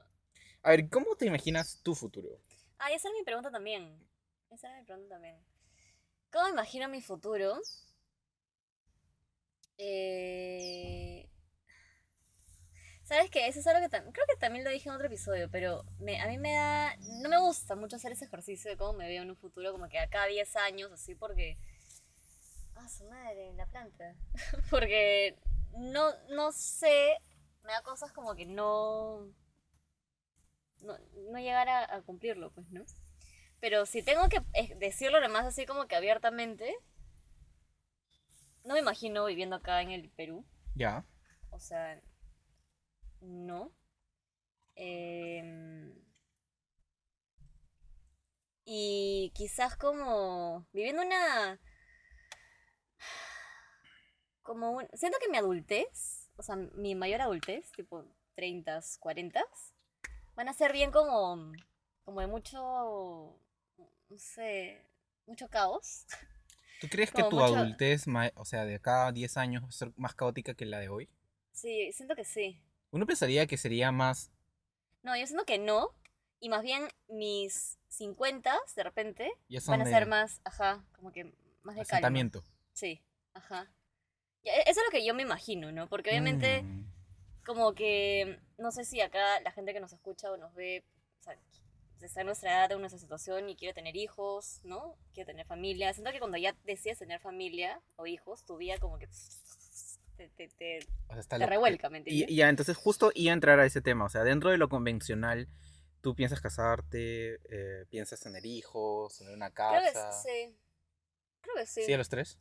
A 0.62 0.70
ver, 0.70 0.88
¿cómo 0.88 1.16
te 1.16 1.26
imaginas 1.26 1.80
tu 1.82 1.97
futuro? 1.97 2.28
Ah, 2.78 2.92
esa 2.92 3.09
era 3.09 3.18
mi 3.18 3.25
pregunta 3.25 3.50
también. 3.50 3.99
Esa 4.50 4.69
pregunta 4.85 5.14
también. 5.14 5.38
¿Cómo 6.33 6.49
imagino 6.49 6.88
mi 6.88 7.02
futuro? 7.02 7.61
Eh... 9.78 11.26
¿Sabes 13.02 13.30
qué? 13.30 13.49
Eso 13.49 13.59
es 13.61 13.66
algo 13.66 13.80
que. 13.80 13.88
Creo 13.90 14.26
que 14.28 14.37
también 14.38 14.64
lo 14.64 14.71
dije 14.71 14.88
en 14.88 14.95
otro 14.95 15.07
episodio, 15.09 15.50
pero 15.50 15.85
me- 15.99 16.21
a 16.21 16.28
mí 16.28 16.38
me 16.38 16.52
da... 16.54 16.95
No 17.23 17.28
me 17.28 17.38
gusta 17.40 17.75
mucho 17.75 17.97
hacer 17.97 18.12
ese 18.12 18.26
ejercicio 18.26 18.71
de 18.71 18.76
cómo 18.76 18.92
me 18.95 19.09
veo 19.09 19.23
en 19.23 19.30
un 19.30 19.37
futuro, 19.37 19.73
como 19.73 19.88
que 19.88 19.99
acá 19.99 20.26
10 20.26 20.54
años, 20.57 20.92
así, 20.92 21.14
porque... 21.14 21.59
Ah, 22.75 22.88
su 22.88 23.04
madre, 23.04 23.52
la 23.54 23.66
planta. 23.66 24.14
porque 24.71 25.37
no, 25.76 26.11
no 26.30 26.52
sé, 26.52 27.16
me 27.62 27.73
da 27.73 27.83
cosas 27.83 28.12
como 28.12 28.35
que 28.35 28.47
no... 28.47 29.26
No, 30.83 30.99
no 31.30 31.38
llegar 31.38 31.69
a 31.69 32.02
cumplirlo, 32.02 32.50
pues, 32.50 32.69
¿no? 32.71 32.85
Pero 33.61 33.87
si 33.87 34.02
tengo 34.02 34.29
que 34.29 34.43
eh, 34.55 34.75
decirlo 34.76 35.21
nomás 35.21 35.45
así 35.47 35.67
como 35.67 35.87
que 35.87 35.97
abiertamente, 35.97 36.75
no 38.64 38.75
me 38.75 38.81
imagino 38.81 39.26
viviendo 39.26 39.57
acá 39.57 39.83
en 39.83 39.90
el 39.90 40.11
Perú. 40.11 40.45
Ya. 40.75 41.05
O 41.50 41.59
sea, 41.59 42.00
no. 43.21 43.73
Em, 44.75 45.95
y 48.64 49.33
quizás 49.35 49.76
como 49.76 50.67
viviendo 50.73 51.02
una... 51.02 51.61
como 54.43 54.71
un... 54.73 54.88
Siento 54.95 55.19
que 55.21 55.29
mi 55.29 55.37
adultez, 55.37 56.31
o 56.37 56.43
sea, 56.43 56.57
mi 56.57 56.95
mayor 56.95 57.21
adultez, 57.21 57.71
tipo 57.73 58.05
30, 58.37 58.81
40, 59.00 59.45
van 60.35 60.49
a 60.49 60.55
ser 60.55 60.73
bien 60.73 60.90
como, 60.90 61.52
como 62.05 62.21
de 62.21 62.26
mucho, 62.26 63.38
no 64.11 64.19
sé, 64.19 64.83
mucho 65.26 65.49
caos. 65.49 66.05
¿Tú 66.81 66.88
crees 66.88 67.11
que 67.11 67.23
tu 67.25 67.37
mucho- 67.37 67.57
adultez, 67.57 68.05
o 68.35 68.45
sea, 68.45 68.64
de 68.64 68.75
acá 68.76 69.07
a 69.07 69.12
10 69.12 69.37
años 69.37 69.62
va 69.64 69.69
a 69.69 69.73
ser 69.73 69.93
más 69.97 70.14
caótica 70.14 70.55
que 70.55 70.64
la 70.67 70.79
de 70.79 70.88
hoy? 70.88 71.09
Sí, 71.52 71.93
siento 71.93 72.14
que 72.14 72.25
sí. 72.25 72.61
Uno 72.90 73.07
pensaría 73.07 73.47
que 73.47 73.57
sería 73.57 73.93
más... 73.93 74.31
No, 75.02 75.17
yo 75.17 75.26
siento 75.26 75.45
que 75.45 75.59
no. 75.59 75.95
Y 76.40 76.49
más 76.49 76.62
bien 76.62 76.88
mis 77.09 77.79
50 77.88 78.57
de 78.76 78.83
repente 78.83 79.31
van 79.67 79.83
a 79.83 79.85
de 79.85 79.90
ser 79.90 80.07
más, 80.07 80.40
ajá, 80.45 80.85
como 80.97 81.12
que 81.12 81.25
más 81.62 81.76
de 81.76 81.83
calma. 81.85 82.09
Sí, 82.73 83.02
ajá. 83.35 83.71
E- 84.43 84.62
Eso 84.67 84.81
es 84.81 84.87
lo 84.87 84.90
que 84.90 85.05
yo 85.05 85.12
me 85.14 85.23
imagino, 85.23 85.71
¿no? 85.71 85.87
Porque 85.88 86.11
obviamente 86.11 86.62
Mm, 86.62 86.85
como 87.45 87.75
que, 87.75 88.40
no 88.57 88.73
sé 88.73 88.85
si 88.87 89.00
acá 89.02 89.40
la 89.40 89.52
gente 89.52 89.75
que 89.75 89.81
nos 89.81 89.93
escucha 89.93 90.31
o 90.33 90.37
nos 90.38 90.55
ve, 90.55 90.83
o 91.21 91.23
sea, 91.23 91.37
está 92.07 92.21
en 92.21 92.26
nuestra 92.26 92.50
edad, 92.52 92.73
en 92.73 92.80
nuestra 92.80 92.99
situación 92.99 93.49
y 93.49 93.57
quiere 93.57 93.75
tener 93.75 93.97
hijos, 93.97 94.61
¿no? 94.64 94.97
Quiere 95.14 95.26
tener 95.33 95.47
familia. 95.47 95.92
Siento 95.92 96.12
que 96.12 96.19
cuando 96.19 96.37
ya 96.38 96.54
decides 96.64 96.99
tener 96.99 97.21
familia 97.21 97.80
o 97.97 98.07
hijos, 98.07 98.45
tu 98.45 98.57
vida 98.57 98.78
como 98.78 98.99
que 98.99 99.09
te, 100.16 100.28
te, 100.30 100.49
te, 100.49 100.78
o 101.09 101.12
sea, 101.12 101.21
está 101.21 101.37
te 101.37 101.45
lo- 101.45 101.47
revuelca, 101.47 101.88
¿me 101.90 101.99
entiendes? 101.99 102.30
y 102.30 102.37
ya, 102.37 102.49
entonces 102.49 102.76
justo 102.76 103.11
iba 103.14 103.33
a 103.33 103.35
entrar 103.35 103.59
a 103.61 103.64
ese 103.66 103.80
tema. 103.80 104.04
O 104.04 104.09
sea, 104.09 104.23
dentro 104.25 104.50
de 104.50 104.59
lo 104.59 104.69
convencional, 104.69 105.49
tú 106.02 106.14
piensas 106.14 106.40
casarte, 106.40 107.40
eh, 107.49 107.87
piensas 107.90 108.21
tener 108.21 108.45
hijos, 108.47 109.16
tener 109.19 109.33
una 109.35 109.50
Creo 109.50 109.80
que 109.80 109.92
casa. 109.92 110.12
sí. 110.23 110.54
Creo 111.40 111.54
que 111.57 111.66
sí. 111.66 111.83
¿Sí 111.85 111.92
a 111.92 111.99
los 111.99 112.09
tres? 112.11 112.38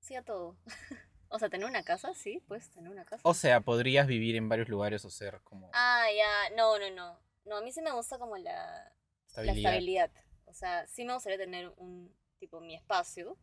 Sí 0.00 0.16
a 0.16 0.22
todo. 0.22 0.56
o 1.28 1.38
sea, 1.38 1.48
tener 1.48 1.66
una 1.66 1.82
casa, 1.82 2.12
sí, 2.14 2.42
puedes 2.46 2.68
tener 2.70 2.90
una 2.90 3.04
casa. 3.06 3.22
O 3.24 3.32
sea, 3.34 3.60
podrías 3.60 4.06
vivir 4.06 4.36
en 4.36 4.48
varios 4.50 4.68
lugares 4.68 5.04
o 5.06 5.10
ser 5.10 5.40
como 5.44 5.70
Ah, 5.72 6.06
ya, 6.14 6.54
no, 6.56 6.78
no, 6.78 6.90
no. 6.90 7.18
No, 7.44 7.56
a 7.56 7.62
mí 7.62 7.72
sí 7.72 7.82
me 7.82 7.92
gusta 7.92 8.18
como 8.18 8.36
la, 8.36 8.92
la 9.36 9.52
estabilidad. 9.52 10.10
O 10.46 10.54
sea, 10.54 10.86
sí 10.86 11.04
me 11.04 11.14
gustaría 11.14 11.38
tener 11.38 11.72
un, 11.76 12.14
tipo, 12.38 12.60
mi 12.60 12.74
espacio. 12.74 13.38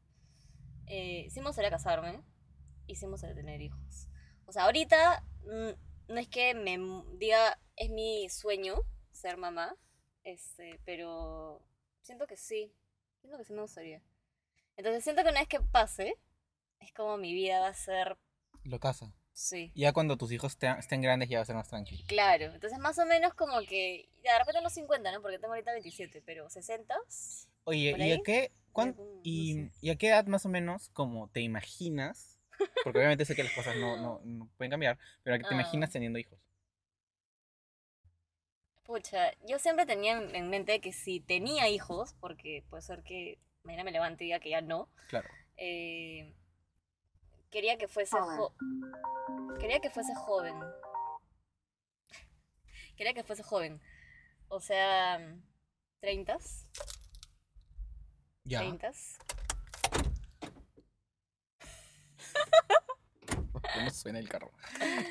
Eh, 0.87 1.27
sí 1.29 1.39
me 1.39 1.47
gustaría 1.47 1.69
casarme. 1.69 2.23
Y 2.87 2.95
sí 2.95 3.05
me 3.05 3.11
gustaría 3.11 3.35
tener 3.35 3.61
hijos. 3.61 4.07
O 4.45 4.51
sea, 4.51 4.63
ahorita 4.63 5.23
mm, 5.43 6.13
no 6.13 6.19
es 6.19 6.27
que 6.27 6.55
me 6.55 6.77
diga, 7.17 7.59
es 7.75 7.89
mi 7.89 8.29
sueño 8.29 8.81
ser 9.11 9.37
mamá. 9.37 9.75
Este, 10.23 10.79
pero 10.85 11.63
siento 12.01 12.27
que 12.27 12.37
sí. 12.37 12.73
Siento 13.21 13.37
que 13.37 13.43
sí 13.43 13.53
me 13.53 13.61
gustaría. 13.61 14.01
Entonces 14.75 15.03
siento 15.03 15.23
que 15.23 15.29
una 15.29 15.41
vez 15.41 15.49
que 15.49 15.59
pase, 15.59 16.15
es 16.79 16.93
como 16.93 17.17
mi 17.17 17.33
vida 17.33 17.59
va 17.59 17.67
a 17.67 17.73
ser, 17.73 18.17
Lo 18.63 18.79
casa. 18.79 19.13
Sí. 19.39 19.71
Ya 19.75 19.93
cuando 19.93 20.17
tus 20.17 20.31
hijos 20.31 20.57
te- 20.57 20.69
estén 20.77 21.01
grandes 21.01 21.29
ya 21.29 21.37
va 21.39 21.43
a 21.43 21.45
ser 21.45 21.55
más 21.55 21.67
tranquilo. 21.69 22.03
Claro, 22.07 22.45
entonces 22.53 22.77
más 22.79 22.99
o 22.99 23.05
menos 23.05 23.33
como 23.33 23.59
que, 23.61 24.09
de 24.21 24.37
repente 24.37 24.61
no 24.61 24.69
50, 24.69 25.11
¿no? 25.11 25.21
Porque 25.21 25.39
tengo 25.39 25.53
ahorita 25.53 25.71
27, 25.71 26.21
pero 26.25 26.49
60. 26.49 26.95
Oye, 27.63 27.91
¿Por 27.91 28.01
¿y 28.01 28.11
a 28.11 28.19
qué, 28.23 28.51
cuán- 28.73 28.95
no 28.97 29.21
y, 29.23 29.53
sé. 29.53 29.71
y 29.81 29.89
a 29.91 29.95
qué 29.95 30.07
edad 30.09 30.25
más 30.25 30.45
o 30.45 30.49
menos 30.49 30.89
como 30.89 31.29
te 31.29 31.41
imaginas? 31.41 32.37
Porque 32.83 32.99
obviamente 32.99 33.23
sé 33.25 33.35
que 33.35 33.43
las 33.43 33.53
cosas 33.53 33.75
no, 33.77 33.95
no, 33.97 34.21
no 34.25 34.49
pueden 34.57 34.71
cambiar, 34.71 34.97
pero 35.23 35.35
¿a 35.35 35.39
qué 35.39 35.43
te 35.43 35.49
Ah. 35.51 35.53
imaginas 35.53 35.89
teniendo 35.91 36.19
hijos? 36.19 36.37
Pucha, 38.83 39.31
yo 39.47 39.59
siempre 39.59 39.85
tenía 39.85 40.17
en 40.17 40.35
en 40.35 40.49
mente 40.49 40.81
que 40.81 40.91
si 40.91 41.19
tenía 41.19 41.69
hijos, 41.69 42.13
porque 42.19 42.63
puede 42.69 42.81
ser 42.81 43.03
que 43.03 43.37
mañana 43.63 43.83
me 43.83 43.91
levante 43.91 44.23
y 44.23 44.27
diga 44.27 44.39
que 44.39 44.49
ya 44.49 44.61
no, 44.61 44.89
Claro. 45.09 45.29
eh, 45.57 46.33
quería 47.49 47.77
que 47.77 47.87
fuese 47.87 48.17
jo- 48.19 48.53
quería 49.59 49.79
que 49.79 49.89
fuese 49.89 50.13
joven. 50.15 50.55
Quería 52.95 53.13
que 53.13 53.23
fuese 53.23 53.43
joven. 53.43 53.81
O 54.49 54.59
sea, 54.59 55.19
30, 56.01 56.37
Ya. 58.43 58.59
30. 58.59 58.89
¿Cómo 63.73 63.89
suena 63.91 64.19
el 64.19 64.27
carro? 64.29 64.51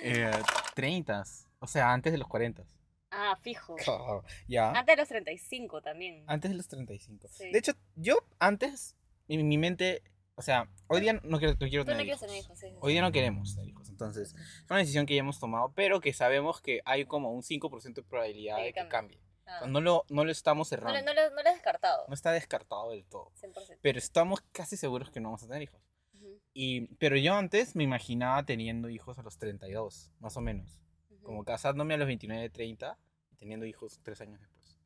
Eh, 0.02 0.30
30. 0.74 1.24
O 1.60 1.66
sea, 1.66 1.92
antes 1.92 2.12
de 2.12 2.18
los 2.18 2.28
40. 2.28 2.64
Ah, 3.10 3.36
fijo. 3.40 3.76
ya. 4.48 4.70
Antes 4.72 4.96
de 4.96 4.96
los 4.96 5.08
35 5.08 5.80
también. 5.82 6.24
Antes 6.26 6.50
de 6.50 6.56
los 6.56 6.68
35. 6.68 7.28
Sí. 7.30 7.50
De 7.50 7.58
hecho, 7.58 7.72
yo 7.96 8.18
antes, 8.38 8.96
en 9.28 9.48
mi 9.48 9.56
mente, 9.56 10.02
o 10.38 10.42
sea, 10.42 10.68
hoy 10.86 11.00
día 11.00 11.12
no 11.24 11.38
quiero, 11.38 11.52
no 11.54 11.58
quiero 11.68 11.84
no 11.84 11.90
tener 11.92 12.04
quieres 12.04 12.18
hijos. 12.18 12.20
tener 12.20 12.36
hijos, 12.44 12.58
sí, 12.58 12.68
sí, 12.70 12.76
Hoy 12.80 12.92
día 12.92 13.02
no 13.02 13.12
queremos 13.12 13.54
tener 13.54 13.68
hijos. 13.68 13.88
Entonces, 13.90 14.34
es 14.34 14.70
una 14.70 14.78
decisión 14.78 15.04
que 15.04 15.14
ya 15.14 15.20
hemos 15.20 15.38
tomado, 15.40 15.72
pero 15.74 16.00
que 16.00 16.12
sabemos 16.12 16.60
que 16.60 16.80
hay 16.84 17.04
como 17.04 17.32
un 17.32 17.42
5% 17.42 18.02
de 18.02 18.08
probabilidad 18.08 18.56
De 18.58 18.62
de 18.64 18.72
que 18.72 18.88
cambie. 18.88 19.20
Ah. 19.46 19.56
O 19.56 19.58
sea, 19.60 19.68
no, 19.68 19.80
lo, 19.80 20.04
no 20.08 20.24
lo 20.24 20.30
estamos 20.30 20.66
No, 20.66 20.70
cerrando. 20.76 21.00
no, 21.02 21.14
lo- 21.14 21.30
no 21.34 21.42
lo 21.42 21.48
he 21.48 21.52
descartado. 21.52 22.04
No 22.08 22.14
está 22.14 22.32
descartado 22.32 22.90
del 22.90 23.04
todo. 23.06 23.32
100%. 23.40 23.78
Pero 23.82 23.98
estamos 23.98 24.40
casi 24.52 24.76
seguros 24.76 25.10
que 25.10 25.20
no 25.20 25.28
vamos 25.28 25.42
a 25.42 25.46
tener 25.48 25.62
hijos. 25.62 25.80
Ujú, 26.14 26.40
Y, 26.54 26.86
pero 26.96 27.16
yo 27.16 27.34
antes 27.34 27.74
me 27.74 27.82
imaginaba 27.84 28.44
teniendo 28.44 28.88
hijos 28.90 29.18
a 29.18 29.22
los 29.22 29.38
32, 29.38 30.12
más 30.20 30.36
o 30.36 30.40
menos. 30.40 30.80
ujú. 31.10 31.22
Como 31.22 31.44
casándome 31.44 31.94
a 31.94 31.96
los 31.96 32.06
29, 32.06 32.48
30 32.50 32.98
y 33.30 33.36
teniendo 33.36 33.66
hijos 33.66 34.00
tres 34.02 34.20
años 34.20 34.38
después. 34.40 34.78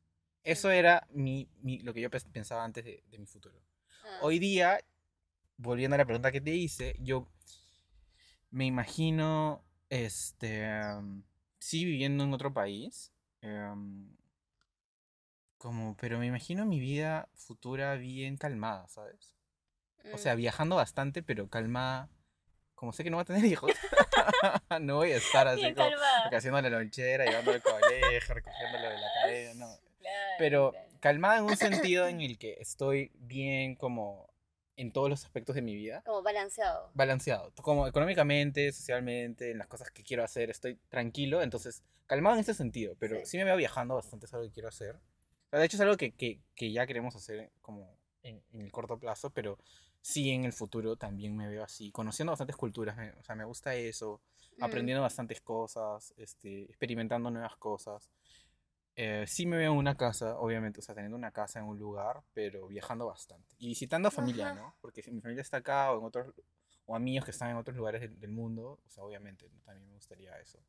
Eso 0.43 0.71
era 0.71 1.07
mi, 1.11 1.47
mi- 1.61 1.79
lo 1.79 1.93
que 1.93 2.01
yo 2.01 2.09
pens- 2.09 2.29
pensaba 2.31 2.63
antes 2.63 2.83
de, 2.85 3.03
de 3.07 3.17
mi 3.17 3.25
futuro. 3.25 3.61
Ah, 4.05 4.19
Hoy 4.23 4.39
día, 4.39 4.79
volviendo 5.57 5.95
a 5.95 5.97
la 5.97 6.05
pregunta 6.05 6.31
que 6.31 6.41
te 6.41 6.51
hice, 6.51 6.95
yo 6.99 7.27
me 8.51 8.65
imagino, 8.65 9.63
este, 9.89 10.67
um, 10.95 11.23
sí 11.59 11.85
viviendo 11.85 12.23
en 12.23 12.33
otro 12.33 12.53
país, 12.53 13.11
em, 13.41 14.15
como, 15.57 15.95
pero 15.97 16.19
me 16.19 16.27
imagino 16.27 16.65
mi 16.65 16.79
vida 16.79 17.29
futura 17.33 17.95
bien 17.95 18.37
calmada, 18.37 18.87
¿sabes? 18.89 19.33
O 20.11 20.17
sea, 20.17 20.35
mm, 20.35 20.37
viajando 20.37 20.75
bastante, 20.75 21.23
pero 21.23 21.49
calmada. 21.49 22.09
Como 22.75 22.91
sé 22.91 23.03
que 23.03 23.09
no 23.09 23.17
voy 23.17 23.21
a 23.21 23.25
tener 23.25 23.45
hijos, 23.45 23.71
no 24.81 24.97
voy 24.97 25.13
a 25.13 25.17
estar 25.17 25.47
así 25.47 25.61
bien 25.61 25.75
como 25.75 25.89
haciendo 26.35 26.61
la 26.61 26.69
lonchera, 26.69 27.25
llevándolo 27.25 27.55
al 27.55 27.63
colegio, 27.63 28.33
recogiéndolo 28.33 28.89
de 28.89 28.97
la 28.99 29.07
cadena, 29.21 29.53
no. 29.53 29.77
Claro, 29.99 30.35
Pero 30.37 30.71
claro. 30.71 30.89
calmada 30.99 31.37
en 31.37 31.45
un 31.45 31.55
sentido 31.55 32.07
en 32.07 32.19
el 32.19 32.37
que 32.37 32.57
estoy 32.59 33.11
bien 33.15 33.75
como 33.75 34.32
en 34.75 34.91
todos 34.91 35.09
los 35.09 35.23
aspectos 35.25 35.55
de 35.55 35.61
mi 35.61 35.75
vida, 35.75 36.01
Como 36.05 36.21
balanceado. 36.23 36.91
balanceado, 36.93 37.51
como 37.61 37.87
económicamente, 37.87 38.71
socialmente, 38.71 39.51
en 39.51 39.57
las 39.57 39.67
cosas 39.67 39.91
que 39.91 40.03
quiero 40.03 40.23
hacer, 40.23 40.49
estoy 40.49 40.75
tranquilo, 40.89 41.41
entonces 41.41 41.83
calmado 42.07 42.35
en 42.35 42.41
ese 42.41 42.53
sentido, 42.53 42.95
pero 42.99 43.17
sí, 43.19 43.25
Sí. 43.25 43.37
me 43.37 43.43
veo 43.45 43.55
viajando 43.57 43.95
bastante, 43.95 44.25
es 44.25 44.33
algo 44.33 44.45
que 44.47 44.51
quiero 44.53 44.69
hacer. 44.69 44.99
De 45.51 45.63
hecho 45.63 45.77
es 45.77 45.81
algo 45.81 45.97
que, 45.97 46.11
que, 46.13 46.39
que 46.55 46.71
ya 46.71 46.87
queremos 46.87 47.15
hacer 47.15 47.51
como 47.61 47.95
en, 48.23 48.41
en 48.53 48.61
el 48.61 48.71
corto 48.71 48.97
plazo, 48.97 49.29
pero 49.29 49.59
sí 50.01 50.31
en 50.31 50.45
el 50.45 50.53
futuro 50.53 50.95
también 50.95 51.37
me 51.37 51.47
veo 51.47 51.63
así, 51.63 51.91
conociendo 51.91 52.31
bastantes 52.31 52.55
culturas, 52.55 52.97
me- 52.97 53.11
o 53.13 53.23
sea, 53.23 53.35
me 53.35 53.45
gusta 53.45 53.75
eso, 53.75 54.21
Mm, 54.57 54.63
aprendiendo 54.65 55.01
bastantes 55.01 55.41
cosas, 55.41 56.13
este, 56.15 56.63
experimentando 56.65 57.31
nuevas 57.31 57.55
cosas. 57.57 58.07
Eh, 58.95 59.25
sí 59.27 59.45
me 59.45 59.57
veo 59.57 59.71
en 59.71 59.77
una 59.77 59.95
casa, 59.95 60.37
obviamente, 60.37 60.79
o 60.79 60.83
sea, 60.83 60.93
teniendo 60.93 61.17
una 61.17 61.31
casa 61.31 61.59
en 61.59 61.65
un 61.65 61.79
lugar, 61.79 62.21
pero 62.33 62.67
viajando 62.67 63.07
bastante. 63.07 63.55
Y 63.57 63.67
visitando 63.69 64.07
a 64.09 64.11
familia, 64.11 64.51
Ajá. 64.51 64.61
¿no? 64.61 64.75
Porque 64.81 65.01
si 65.01 65.11
mi 65.11 65.21
familia 65.21 65.41
está 65.41 65.57
acá 65.57 65.91
o 65.91 65.99
en 65.99 66.05
otros, 66.05 66.33
o 66.85 66.95
amigos 66.95 67.25
que 67.25 67.31
están 67.31 67.49
en 67.49 67.57
otros 67.57 67.75
lugares 67.75 68.01
del, 68.01 68.19
del 68.19 68.31
mundo, 68.31 68.79
o 68.85 68.89
sea, 68.89 69.03
obviamente 69.03 69.49
también 69.65 69.87
me 69.87 69.93
gustaría 69.95 70.37
eso. 70.39 70.59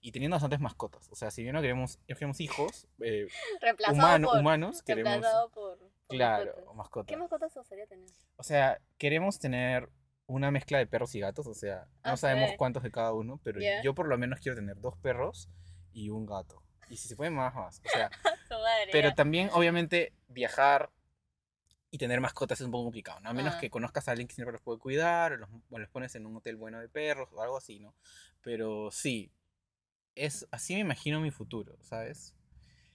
Y 0.00 0.12
teniendo 0.12 0.36
bastantes 0.36 0.60
mascotas, 0.60 1.08
o 1.10 1.14
sea, 1.14 1.30
si 1.30 1.42
bien 1.42 1.54
no 1.54 1.60
queremos, 1.60 1.98
queremos 2.06 2.40
hijos, 2.40 2.86
eh, 3.00 3.26
humano- 3.92 4.28
por, 4.28 4.38
humanos, 4.40 4.82
queremos, 4.82 5.12
reemplazado 5.12 5.50
por, 5.50 5.78
por 5.78 5.90
claro, 6.16 6.44
mascotas. 6.46 6.76
mascotas. 6.76 7.06
¿Qué 7.08 7.16
mascotas 7.16 7.54
gustaría 7.54 7.86
tener? 7.86 8.08
O 8.36 8.42
sea, 8.42 8.80
queremos 8.98 9.38
tener 9.38 9.90
una 10.26 10.50
mezcla 10.50 10.78
de 10.78 10.86
perros 10.86 11.14
y 11.14 11.20
gatos, 11.20 11.46
o 11.46 11.54
sea, 11.54 11.86
no 12.04 12.16
sabemos 12.16 12.52
cuántos 12.56 12.82
de 12.82 12.90
cada 12.90 13.12
uno, 13.12 13.40
pero 13.42 13.60
yo 13.82 13.94
por 13.94 14.08
lo 14.08 14.16
menos 14.16 14.40
quiero 14.40 14.56
tener 14.56 14.80
dos 14.80 14.96
perros 14.96 15.50
y 15.92 16.08
un 16.10 16.24
gato. 16.24 16.62
Y 16.90 16.96
si 16.96 17.08
se 17.08 17.16
puede 17.16 17.30
más, 17.30 17.54
más. 17.54 17.80
O 17.84 17.88
sea, 17.88 18.10
madre, 18.50 18.90
pero 18.92 19.08
ya. 19.10 19.14
también, 19.14 19.50
obviamente, 19.52 20.12
viajar 20.28 20.90
y 21.90 21.98
tener 21.98 22.20
mascotas 22.20 22.60
es 22.60 22.64
un 22.66 22.72
poco 22.72 22.84
complicado, 22.84 23.20
¿no? 23.20 23.30
A 23.30 23.32
menos 23.32 23.54
Ah. 23.54 23.60
que 23.60 23.70
conozcas 23.70 24.08
a 24.08 24.10
alguien 24.12 24.26
que 24.28 24.34
siempre 24.34 24.52
los 24.52 24.62
puede 24.62 24.78
cuidar, 24.78 25.32
o 25.32 25.36
los, 25.36 25.48
o 25.70 25.78
los 25.78 25.88
pones 25.90 26.14
en 26.16 26.26
un 26.26 26.36
hotel 26.36 26.56
bueno 26.56 26.80
de 26.80 26.88
perros, 26.88 27.28
o 27.32 27.40
algo 27.42 27.56
así, 27.56 27.78
¿no? 27.78 27.94
Pero 28.42 28.90
sí, 28.90 29.30
es, 30.16 30.46
así 30.50 30.74
me 30.74 30.80
imagino 30.80 31.20
mi 31.20 31.30
futuro, 31.30 31.76
¿sabes? 31.82 32.34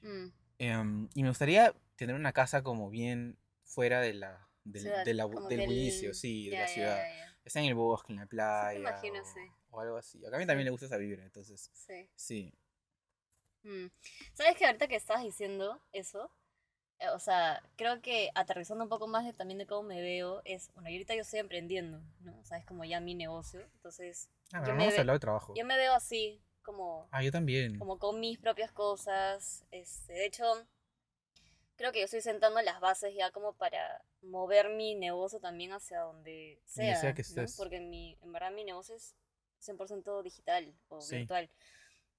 Mm, 0.01 0.27
Em, 0.61 1.09
y 1.13 1.23
me 1.23 1.29
gustaría 1.29 1.73
tener 1.95 2.15
una 2.15 2.33
casa 2.33 2.61
como 2.63 2.89
bien 2.89 3.37
fuera 3.63 4.01
de 4.01 4.13
la, 4.13 4.49
del, 4.65 4.81
ciudad, 4.83 5.05
de 5.05 5.13
la 5.13 5.25
del 5.47 5.61
el- 5.61 5.65
bullicio, 5.67 6.13
sí, 6.13 6.45
de 6.49 6.51
ya, 6.57 6.61
la 6.61 6.67
ciudad. 6.67 6.97
ya, 6.97 7.15
ya. 7.25 7.37
Está 7.45 7.59
en 7.61 7.65
el 7.67 7.75
bosque, 7.75 8.11
en 8.11 8.19
la 8.19 8.25
playa. 8.25 8.77
imagino, 8.77 9.21
o, 9.21 9.25
sí. 9.25 9.39
o 9.71 9.79
algo 9.79 9.95
así. 9.95 10.23
Acá 10.25 10.35
a 10.35 10.39
mí 10.39 10.43
Sí. 10.43 10.47
también 10.47 10.65
le 10.65 10.71
gusta 10.71 10.85
esa 10.87 10.97
vibra, 10.97 11.23
entonces, 11.23 11.71
Sí. 11.73 12.09
sí. 12.15 12.53
Mm. 13.63 13.87
¿Sabes 14.33 14.55
que 14.57 14.65
ahorita 14.65 14.87
que 14.87 14.95
estabas 14.95 15.23
diciendo 15.23 15.81
eso? 15.91 16.31
eh, 16.99 17.09
o 17.11 17.19
sea, 17.19 17.63
creo 17.77 18.01
que 18.01 18.29
aterrizando 18.35 18.83
un 18.83 18.89
poco 18.89 19.07
más 19.07 19.25
de, 19.25 19.31
también 19.33 19.57
de 19.57 19.65
cómo 19.65 19.83
me 19.83 20.01
veo, 20.01 20.41
es, 20.43 20.69
bueno, 20.73 20.89
ahorita 20.89 21.15
yo 21.15 21.21
estoy 21.21 21.39
emprendiendo, 21.39 22.01
¿no? 22.19 22.37
O 22.39 22.43
sea, 22.45 22.57
es 22.57 22.65
como 22.65 22.83
ya 22.83 22.99
mi 22.99 23.15
negocio, 23.15 23.61
entonces... 23.75 24.29
Ah, 24.51 24.63
yo 24.67 24.73
me 24.75 24.83
hemos 24.83 24.93
ve- 24.95 24.99
hablado 24.99 25.15
de 25.15 25.21
trabajo. 25.21 25.53
Yo 25.55 25.63
me 25.65 25.77
veo 25.77 25.93
así, 25.93 26.41
como, 26.61 27.07
Ah, 27.11 27.23
yo 27.23 27.31
también. 27.31 27.79
como 27.79 27.99
con 27.99 28.19
mis 28.19 28.37
propias 28.37 28.71
cosas. 28.73 29.63
Este, 29.71 30.11
de 30.11 30.25
hecho, 30.25 30.43
creo 31.77 31.91
que 31.91 31.99
yo 31.99 32.05
estoy 32.05 32.21
sentando 32.21 32.61
las 32.61 32.79
bases 32.81 33.13
ya 33.15 33.31
como 33.31 33.53
para 33.53 34.03
mover 34.21 34.69
mi 34.69 34.95
negocio 34.95 35.39
también 35.39 35.71
hacia 35.71 36.01
donde 36.01 36.61
sea. 36.65 36.95
sea 36.95 37.13
que 37.13 37.21
¿no? 37.21 37.27
estés. 37.27 37.55
Porque 37.55 37.79
mi, 37.79 38.17
en 38.21 38.31
verdad 38.33 38.51
mi 38.51 38.63
negocio 38.65 38.95
es 38.95 39.15
100% 39.61 40.21
digital 40.23 40.73
o 40.89 40.99
Sí. 41.01 41.17
virtual. 41.19 41.49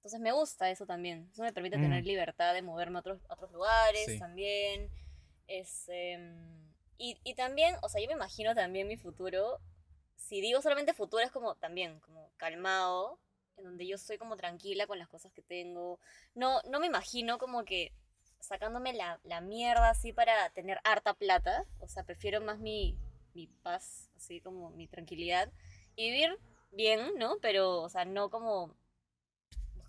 Entonces 0.00 0.20
me 0.20 0.32
gusta 0.32 0.70
eso 0.70 0.86
también. 0.86 1.28
Eso 1.30 1.42
me 1.42 1.52
permite 1.52 1.76
Mm. 1.76 1.82
tener 1.82 2.04
libertad 2.06 2.54
de 2.54 2.62
moverme 2.62 2.96
a 2.96 3.00
otros, 3.00 3.20
a 3.28 3.34
otros 3.34 3.52
lugares 3.52 4.06
Sí. 4.06 4.18
también. 4.18 4.90
Este, 5.46 6.18
y, 6.96 7.18
y 7.22 7.34
también, 7.34 7.76
o 7.82 7.88
sea, 7.88 8.00
yo 8.00 8.06
me 8.08 8.14
imagino 8.14 8.54
también 8.54 8.88
mi 8.88 8.96
futuro. 8.96 9.60
Si 10.16 10.40
digo 10.40 10.62
solamente 10.62 10.94
futuro 10.94 11.22
es 11.22 11.30
como 11.30 11.54
también, 11.56 12.00
como 12.00 12.30
calmado, 12.38 13.18
en 13.58 13.64
donde 13.64 13.86
yo 13.86 13.98
soy 13.98 14.16
como 14.16 14.36
tranquila 14.36 14.86
con 14.86 14.98
las 14.98 15.08
cosas 15.08 15.32
que 15.32 15.42
tengo. 15.42 15.98
No, 16.34 16.60
no 16.70 16.80
me 16.80 16.86
imagino 16.86 17.36
como 17.36 17.64
que 17.64 17.92
sacándome 18.38 18.94
la, 18.94 19.20
la 19.24 19.42
mierda 19.42 19.90
así 19.90 20.14
para 20.14 20.48
tener 20.50 20.80
harta 20.84 21.12
plata. 21.12 21.66
O 21.80 21.88
sea, 21.88 22.04
prefiero 22.04 22.40
más 22.40 22.58
mi, 22.58 22.96
mi 23.34 23.48
paz, 23.48 24.08
así 24.16 24.40
como 24.40 24.70
mi 24.70 24.86
tranquilidad. 24.88 25.52
Y 25.94 26.10
vivir 26.10 26.38
bien, 26.72 27.00
¿no? 27.18 27.36
Pero, 27.42 27.82
o 27.82 27.88
sea, 27.90 28.06
no 28.06 28.30
como 28.30 28.74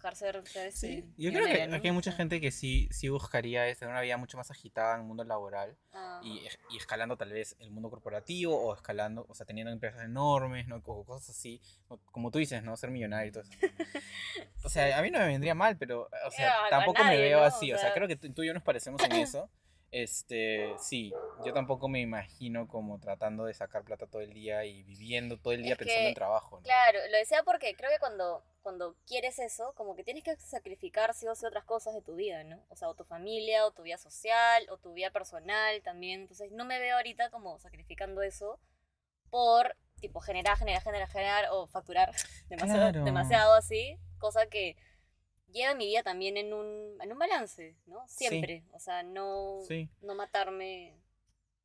buscar 0.01 0.15
ser, 0.15 0.47
ser 0.47 0.71
Sí, 0.71 1.05
yo 1.17 1.31
creo 1.31 1.45
que 1.45 1.61
aquí 1.61 1.87
hay 1.87 1.93
mucha 1.93 2.11
gente 2.11 2.41
que 2.41 2.51
sí, 2.51 2.89
sí 2.91 3.09
buscaría 3.09 3.63
tener 3.75 3.91
una 3.91 4.01
vida 4.01 4.17
mucho 4.17 4.37
más 4.37 4.49
agitada 4.49 4.95
en 4.95 5.01
el 5.01 5.07
mundo 5.07 5.23
laboral 5.23 5.77
ah, 5.93 6.19
y, 6.23 6.41
y 6.71 6.77
escalando 6.77 7.17
tal 7.17 7.31
vez 7.31 7.55
el 7.59 7.69
mundo 7.69 7.89
corporativo 7.89 8.57
o 8.57 8.73
escalando, 8.73 9.25
o 9.29 9.35
sea, 9.35 9.45
teniendo 9.45 9.71
empresas 9.71 10.03
enormes, 10.03 10.67
¿no? 10.67 10.81
O 10.83 11.05
cosas 11.05 11.29
así, 11.29 11.61
como 12.05 12.31
tú 12.31 12.39
dices, 12.39 12.63
¿no? 12.63 12.75
Ser 12.77 12.89
millonario 12.89 13.29
y 13.29 13.31
todo 13.31 13.43
eso. 13.43 13.51
O 14.63 14.69
sea, 14.69 14.95
a 14.97 15.01
mí 15.01 15.09
no 15.09 15.17
me 15.17 15.25
vendría 15.25 15.55
mal, 15.55 15.75
pero, 15.75 16.07
o 16.25 16.31
sea, 16.31 16.65
a 16.67 16.69
tampoco 16.69 16.99
me 16.99 17.09
nadie, 17.09 17.21
veo 17.21 17.39
¿no? 17.39 17.45
Así. 17.45 17.73
O 17.73 17.79
sea, 17.79 17.93
creo 17.95 18.07
que 18.07 18.15
tú, 18.15 18.31
tú 18.31 18.43
y 18.43 18.47
yo 18.47 18.53
nos 18.53 18.61
parecemos 18.61 19.01
en 19.03 19.11
eso. 19.13 19.49
Este, 19.91 20.73
sí, 20.79 21.11
yo 21.45 21.51
tampoco 21.51 21.89
me 21.89 21.99
imagino 21.99 22.65
como 22.67 22.97
tratando 22.99 23.43
de 23.43 23.53
sacar 23.53 23.83
plata 23.83 24.07
todo 24.07 24.21
el 24.21 24.31
día 24.31 24.63
y 24.63 24.83
viviendo 24.83 25.37
todo 25.37 25.53
el 25.53 25.63
día 25.63 25.73
Es 25.73 25.79
pensando 25.79 26.01
que, 26.01 26.07
en 26.07 26.13
trabajo, 26.13 26.57
¿no? 26.57 26.63
Claro, 26.63 26.99
lo 27.09 27.17
decía 27.17 27.43
porque 27.43 27.75
creo 27.75 27.89
que 27.91 27.99
cuando, 27.99 28.41
cuando 28.61 28.95
quieres 29.07 29.39
eso, 29.39 29.73
como 29.75 29.95
que 29.95 30.03
tienes 30.03 30.23
que 30.23 30.35
sacrificar 30.37 31.13
sí 31.13 31.27
o 31.27 31.35
sí 31.35 31.45
otras 31.45 31.63
cosas 31.65 31.93
de 31.93 32.01
tu 32.01 32.15
vida, 32.15 32.43
¿no? 32.43 32.63
O 32.69 32.75
sea, 32.75 32.89
o 32.89 32.93
tu 32.95 33.03
familia, 33.03 33.65
o 33.65 33.71
tu 33.71 33.81
vida 33.83 33.97
social, 33.97 34.65
o 34.69 34.77
tu 34.77 34.93
vida 34.93 35.09
personal 35.11 35.81
también. 35.83 36.21
Entonces, 36.21 36.51
no 36.51 36.63
me 36.65 36.79
veo 36.79 36.95
ahorita 36.97 37.29
como 37.31 37.57
sacrificando 37.59 38.21
eso 38.21 38.59
por, 39.29 39.75
tipo, 39.99 40.19
generar, 40.19 40.57
generar, 40.57 40.81
generar, 40.83 41.07
generar, 41.09 41.45
o 41.51 41.67
facturar 41.67 42.11
demasiado, 42.49 42.91
Claro. 42.91 43.03
demasiado 43.05 43.53
así, 43.53 43.97
cosa 44.19 44.45
que 44.47 44.75
lleva 45.51 45.73
mi 45.73 45.85
vida 45.87 46.03
también 46.03 46.37
en 46.37 46.53
un, 46.53 46.97
en 47.01 47.11
un 47.11 47.17
balance, 47.19 47.75
¿no? 47.87 48.07
Sí. 48.07 48.27
Siempre. 48.27 48.63
O 48.73 48.79
sea, 48.79 49.03
no, 49.03 49.59
Sí. 49.67 49.89
no 50.01 50.15
matarme 50.15 50.95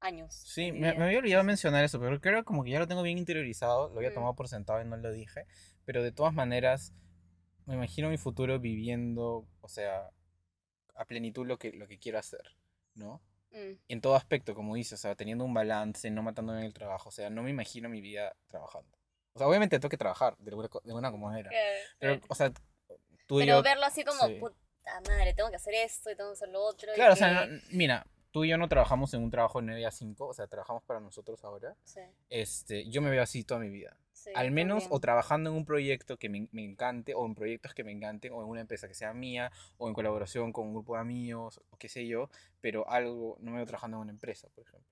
años. 0.00 0.34
Sí, 0.34 0.72
me, 0.72 0.94
me 0.94 1.04
había 1.04 1.18
olvidado 1.18 1.44
mencionar 1.44 1.84
eso, 1.84 1.98
pero 2.00 2.20
creo 2.20 2.44
como 2.44 2.64
que 2.64 2.70
ya 2.70 2.78
lo 2.78 2.86
tengo 2.88 3.02
bien 3.02 3.18
interiorizado, 3.18 3.88
lo 3.88 3.96
había 3.96 4.10
Mm. 4.10 4.14
tomado 4.14 4.34
por 4.34 4.48
sentado 4.48 4.80
y 4.80 4.84
no 4.84 4.96
lo 4.96 5.10
dije, 5.12 5.46
pero 5.86 6.02
de 6.02 6.12
todas 6.12 6.34
maneras 6.34 6.92
me 7.64 7.74
imagino 7.74 8.10
mi 8.10 8.18
futuro 8.18 8.58
viviendo, 8.60 9.46
o 9.62 9.68
sea, 9.68 10.10
a 10.94 11.04
plenitud 11.06 11.46
lo 11.46 11.58
que, 11.58 11.72
lo 11.72 11.88
que 11.88 11.98
quiero 11.98 12.18
hacer, 12.18 12.42
¿no? 12.94 13.22
Mm, 13.52 13.78
En 13.88 14.00
todo 14.02 14.14
aspecto, 14.16 14.54
como 14.54 14.74
dices, 14.74 14.92
o 14.98 15.02
sea, 15.02 15.14
teniendo 15.14 15.44
un 15.44 15.54
balance, 15.54 16.10
no 16.10 16.22
matándome 16.22 16.60
en 16.60 16.66
el 16.66 16.74
trabajo, 16.74 17.08
o 17.08 17.12
sea, 17.12 17.30
no 17.30 17.42
me 17.42 17.50
imagino 17.50 17.88
mi 17.88 18.00
vida 18.02 18.36
trabajando. 18.48 18.98
O 19.32 19.38
sea, 19.38 19.48
obviamente 19.48 19.78
tengo 19.78 19.88
que 19.90 19.96
trabajar 19.96 20.36
de 20.38 20.50
alguna, 20.50 20.68
de 20.68 20.90
alguna 20.90 21.10
manera, 21.10 21.50
claro, 21.50 21.64
pero, 21.98 22.12
claro. 22.20 22.26
o 22.28 22.34
sea, 22.34 22.52
tú 23.26 23.40
y 23.40 23.44
Pero 23.44 23.56
yo... 23.58 23.62
verlo 23.62 23.84
así 23.86 24.04
como, 24.04 24.26
sí. 24.26 24.34
puta 24.34 24.56
madre, 25.08 25.34
tengo 25.34 25.50
que 25.50 25.56
hacer 25.56 25.74
esto 25.74 26.10
y 26.10 26.16
tengo 26.16 26.30
que 26.30 26.34
hacer 26.34 26.48
lo 26.50 26.62
otro. 26.64 26.92
y 26.92 26.94
Claro, 26.94 27.12
o 27.14 27.16
sea, 27.16 27.42
que- 27.44 27.48
no- 27.52 27.60
mira, 27.72 28.06
tú 28.30 28.44
y 28.44 28.48
yo 28.48 28.58
no 28.58 28.68
trabajamos 28.68 29.12
en 29.14 29.22
un 29.22 29.30
trabajo 29.30 29.60
de 29.60 29.66
9 29.66 29.86
a 29.86 29.90
5, 29.90 30.26
o 30.28 30.34
sea, 30.34 30.46
trabajamos 30.46 30.82
para 30.84 31.00
nosotros 31.00 31.42
ahora. 31.44 31.76
Sí, 31.84 32.00
Este, 32.30 32.88
yo 32.88 33.02
me 33.02 33.10
veo 33.10 33.22
así 33.22 33.44
toda 33.44 33.60
mi 33.60 33.68
vida. 33.68 33.96
Sí, 34.26 34.32
Al 34.34 34.50
menos 34.50 34.84
también. 34.84 34.96
o 34.96 35.00
trabajando 35.00 35.50
en 35.50 35.56
un 35.56 35.64
proyecto 35.64 36.16
que 36.16 36.28
me, 36.28 36.48
me 36.52 36.64
encante, 36.64 37.14
o 37.14 37.24
en 37.24 37.34
proyectos 37.34 37.74
que 37.74 37.84
me 37.84 37.92
encanten, 37.92 38.32
o 38.32 38.42
en 38.42 38.48
una 38.48 38.60
empresa 38.60 38.88
que 38.88 38.94
sea 38.94 39.12
mía, 39.14 39.52
o 39.78 39.88
en 39.88 39.94
colaboración 39.94 40.52
con 40.52 40.66
un 40.66 40.74
grupo 40.74 40.94
de 40.94 41.00
amigos, 41.00 41.60
o 41.70 41.76
qué 41.76 41.88
sé 41.88 42.06
yo, 42.06 42.28
pero 42.60 42.88
algo, 42.90 43.36
no 43.40 43.52
me 43.52 43.58
veo 43.58 43.66
trabajando 43.66 43.98
en 43.98 44.02
una 44.02 44.12
empresa, 44.12 44.48
por 44.54 44.64
ejemplo. 44.64 44.90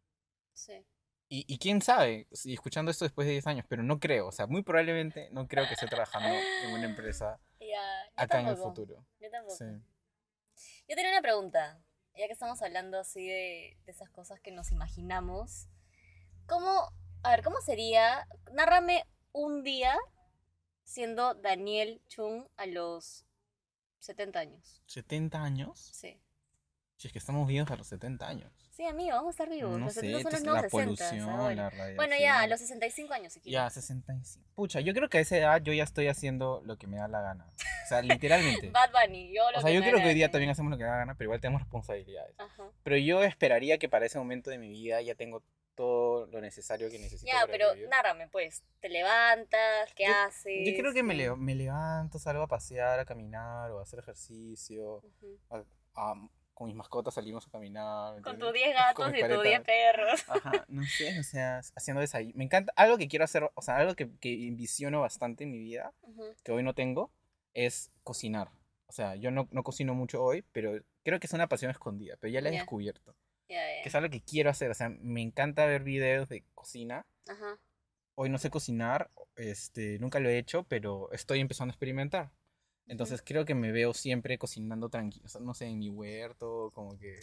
Sí. 0.52 0.84
Y, 1.28 1.44
y 1.48 1.58
quién 1.58 1.82
sabe, 1.82 2.28
escuchando 2.30 2.90
esto 2.90 3.04
después 3.04 3.26
de 3.26 3.32
10 3.32 3.46
años, 3.46 3.66
pero 3.68 3.82
no 3.82 3.98
creo, 3.98 4.28
o 4.28 4.32
sea, 4.32 4.46
muy 4.46 4.62
probablemente 4.62 5.28
no 5.32 5.48
creo 5.48 5.66
que 5.66 5.74
esté 5.74 5.86
trabajando 5.86 6.28
en 6.64 6.74
una 6.74 6.84
empresa 6.84 7.40
acá 8.16 8.40
en 8.40 8.48
el 8.48 8.56
futuro. 8.56 9.04
Yo 9.20 9.30
tampoco. 9.30 9.56
Sí. 9.56 9.64
Yo 10.88 10.94
tenía 10.94 11.10
una 11.10 11.22
pregunta, 11.22 11.82
ya 12.16 12.26
que 12.26 12.32
estamos 12.32 12.62
hablando 12.62 12.98
así 12.98 13.26
de, 13.26 13.76
de 13.84 13.92
esas 13.92 14.10
cosas 14.10 14.40
que 14.40 14.52
nos 14.52 14.70
imaginamos. 14.70 15.66
¿Cómo, 16.46 16.92
a 17.22 17.30
ver, 17.30 17.42
cómo 17.42 17.60
sería, 17.62 18.28
nárrame 18.52 19.04
un 19.34 19.62
día 19.62 19.94
siendo 20.84 21.34
Daniel 21.34 22.00
Chung 22.08 22.46
a 22.56 22.64
los 22.66 23.26
70 23.98 24.38
años? 24.38 24.82
¿70 24.88 25.34
años? 25.34 25.90
Sí. 25.92 26.18
Si 26.96 27.08
es 27.08 27.12
que 27.12 27.18
estamos 27.18 27.46
vivos 27.46 27.70
a 27.70 27.76
los 27.76 27.86
70 27.88 28.26
años. 28.26 28.52
Sí, 28.70 28.84
amigo, 28.86 29.10
vamos 29.10 29.28
a 29.28 29.30
estar 29.30 29.50
vivos. 29.50 29.72
No 29.72 29.86
los 29.86 29.94
sé, 29.94 30.00
70 30.00 30.22
son 30.22 30.32
los 30.32 30.42
nuevos 30.44 30.62
la 30.62 30.68
60. 30.68 30.84
polución, 31.08 31.36
bueno. 31.38 31.62
la 31.62 31.94
Bueno, 31.96 32.14
ya, 32.18 32.34
a 32.34 32.46
radiación. 32.46 32.50
los 32.50 32.60
65 32.60 33.14
años, 33.14 33.32
si 33.32 33.40
quieres. 33.40 33.52
Ya, 33.52 33.70
65. 33.70 34.48
Pucha, 34.54 34.80
yo 34.80 34.94
creo 34.94 35.08
que 35.08 35.18
a 35.18 35.20
esa 35.20 35.36
edad 35.36 35.62
yo 35.62 35.72
ya 35.72 35.82
estoy 35.84 36.06
haciendo 36.06 36.62
lo 36.64 36.78
que 36.78 36.86
me 36.86 36.96
da 36.96 37.08
la 37.08 37.20
gana. 37.20 37.52
O 37.84 37.88
sea, 37.88 38.00
literalmente. 38.02 38.70
Bad 38.70 38.90
Bunny, 38.92 39.34
yo 39.34 39.50
lo 39.50 39.58
o 39.58 39.60
sea, 39.60 39.68
que 39.70 39.74
yo 39.74 39.80
me 39.80 39.90
creo 39.90 40.00
que 40.00 40.08
hoy 40.08 40.14
día 40.14 40.30
también 40.30 40.50
hacemos 40.50 40.70
lo 40.70 40.78
que 40.78 40.84
da 40.84 40.90
la 40.90 40.96
gana, 40.98 41.14
pero 41.14 41.26
igual 41.28 41.40
tenemos 41.40 41.60
responsabilidades. 41.62 42.34
Ajá. 42.38 42.70
Pero 42.84 42.96
yo 42.96 43.22
esperaría 43.24 43.78
que 43.78 43.88
para 43.88 44.06
ese 44.06 44.18
momento 44.18 44.50
de 44.50 44.58
mi 44.58 44.68
vida 44.68 45.02
ya 45.02 45.14
tengo 45.14 45.42
todo 45.74 46.26
lo 46.26 46.40
necesario 46.40 46.88
que 46.90 46.98
necesito. 46.98 47.30
Ya, 47.30 47.40
para 47.40 47.52
pero 47.52 47.74
vivir. 47.74 47.88
nárrame, 47.88 48.28
pues. 48.28 48.62
¿Te 48.80 48.88
levantas? 48.88 49.92
¿Qué 49.94 50.04
Yo- 50.06 50.12
haces? 50.26 50.66
Yo 50.66 50.78
creo 50.80 50.92
que 50.92 51.02
me, 51.02 51.14
levanto, 51.54 52.18
salgo 52.18 52.42
a 52.44 52.48
pasear, 52.48 52.98
a 53.00 53.04
caminar 53.04 53.70
o 53.72 53.78
a 53.78 53.82
hacer 53.82 53.98
ejercicio. 54.00 54.96
ujú. 54.98 55.38
a- 55.50 55.64
a- 55.96 56.28
con 56.54 56.68
mis 56.68 56.76
mascotas 56.76 57.14
salimos 57.14 57.44
a 57.48 57.50
caminar. 57.50 58.14
¿me 58.14 58.22
Con 58.22 58.38
tus 58.38 58.52
10 58.52 58.72
gatos 58.74 59.08
y 59.12 59.20
tus 59.20 59.42
10 59.42 59.60
parejas. 59.60 59.64
perros. 59.64 60.24
Ajá, 60.28 60.64
no 60.68 60.84
sé, 60.84 61.18
o 61.18 61.22
sea, 61.24 61.58
haciendo 61.74 62.00
desayuno. 62.00 62.32
Me 62.36 62.44
encanta, 62.44 62.72
algo 62.76 62.96
que 62.96 63.08
quiero 63.08 63.24
hacer, 63.24 63.50
o 63.54 63.62
sea, 63.62 63.76
algo 63.78 63.94
que, 63.96 64.08
que 64.20 64.46
envisiono 64.46 65.00
bastante 65.00 65.42
en 65.44 65.50
mi 65.50 65.58
vida, 65.58 65.92
que 66.44 66.52
hoy 66.52 66.62
no 66.62 66.72
tengo, 66.74 67.10
es 67.54 67.90
cocinar. 68.04 68.50
O 68.86 68.92
sea, 68.92 69.16
yo 69.16 69.32
no, 69.32 69.48
no 69.50 69.64
cocino 69.64 69.94
mucho 69.94 70.22
hoy, 70.22 70.44
pero 70.52 70.80
creo 71.02 71.18
que 71.18 71.26
es 71.26 71.32
una 71.32 71.48
pasión 71.48 71.72
escondida, 71.72 72.16
pero 72.20 72.32
ya 72.32 72.40
la 72.40 72.50
he 72.50 72.52
descubierto. 72.52 73.16
Que 73.46 73.82
es 73.84 73.94
algo 73.94 74.10
que 74.10 74.22
quiero 74.22 74.50
hacer, 74.50 74.70
o 74.70 74.74
sea, 74.74 74.88
me 74.88 75.20
encanta 75.22 75.66
ver 75.66 75.82
videos 75.82 76.28
de 76.28 76.44
cocina. 76.54 77.06
Ajá. 77.28 77.58
Hoy 78.16 78.30
no 78.30 78.38
sé 78.38 78.48
cocinar, 78.50 79.10
este, 79.36 79.98
nunca 79.98 80.20
lo 80.20 80.28
he 80.28 80.38
hecho, 80.38 80.64
pero 80.64 81.10
estoy 81.12 81.40
empezando 81.40 81.72
a 81.72 81.74
experimentar. 81.74 82.30
Entonces 82.86 83.22
creo 83.24 83.44
que 83.46 83.54
me 83.54 83.72
veo 83.72 83.94
siempre 83.94 84.36
cocinando 84.38 84.88
tranquilo, 84.90 85.24
o 85.24 85.28
sea, 85.28 85.40
no 85.40 85.54
sé, 85.54 85.66
en 85.66 85.78
mi 85.78 85.88
huerto, 85.88 86.70
como 86.74 86.98
que 86.98 87.18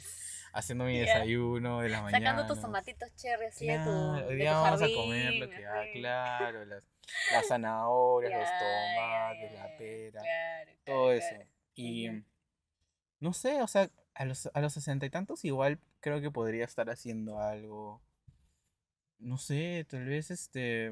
haciendo 0.54 0.86
mi 0.86 0.96
Ya. 0.96 1.02
desayuno 1.02 1.82
de 1.82 1.90
la 1.90 2.02
mañana. 2.02 2.32
Sacando 2.32 2.54
tus 2.54 2.62
tomatitos 2.62 3.16
cherry 3.16 3.46
así 3.46 3.68
de 3.68 3.78
tu, 3.78 3.84
Claro, 3.84 4.28
hoy 4.28 4.34
de 4.34 4.36
día 4.42 4.50
tu 4.52 4.56
vamos 4.62 4.80
jardín. 4.80 4.98
a 4.98 5.02
comer 5.02 5.34
lo 5.36 5.50
que 5.50 5.68
hay, 5.68 5.90
así. 5.90 6.00
claro, 6.00 6.66
las, 6.66 6.84
las 7.32 7.48
zanahorias, 7.48 8.32
los 8.34 8.50
tomates, 8.60 9.54
la 9.54 9.78
pera, 9.78 10.22
Claro, 10.22 10.72
todo 10.84 10.96
claro, 11.06 11.12
eso. 11.12 11.30
claro. 11.36 11.50
Y 11.76 12.24
no 13.20 13.34
sé, 13.34 13.62
o 13.62 13.68
sea, 13.68 13.90
a 14.13 14.26
los, 14.26 14.50
a 14.54 14.62
los 14.62 14.74
sesenta 14.74 15.06
y 15.06 15.10
tantos 15.10 15.45
igual 15.45 15.80
creo 16.00 16.21
que 16.21 16.32
podría 16.32 16.65
estar 16.65 16.89
haciendo 16.89 17.39
algo, 17.39 18.02
no 19.19 19.38
sé, 19.38 19.86
tal 19.89 20.06
vez 20.06 20.32
este, 20.32 20.89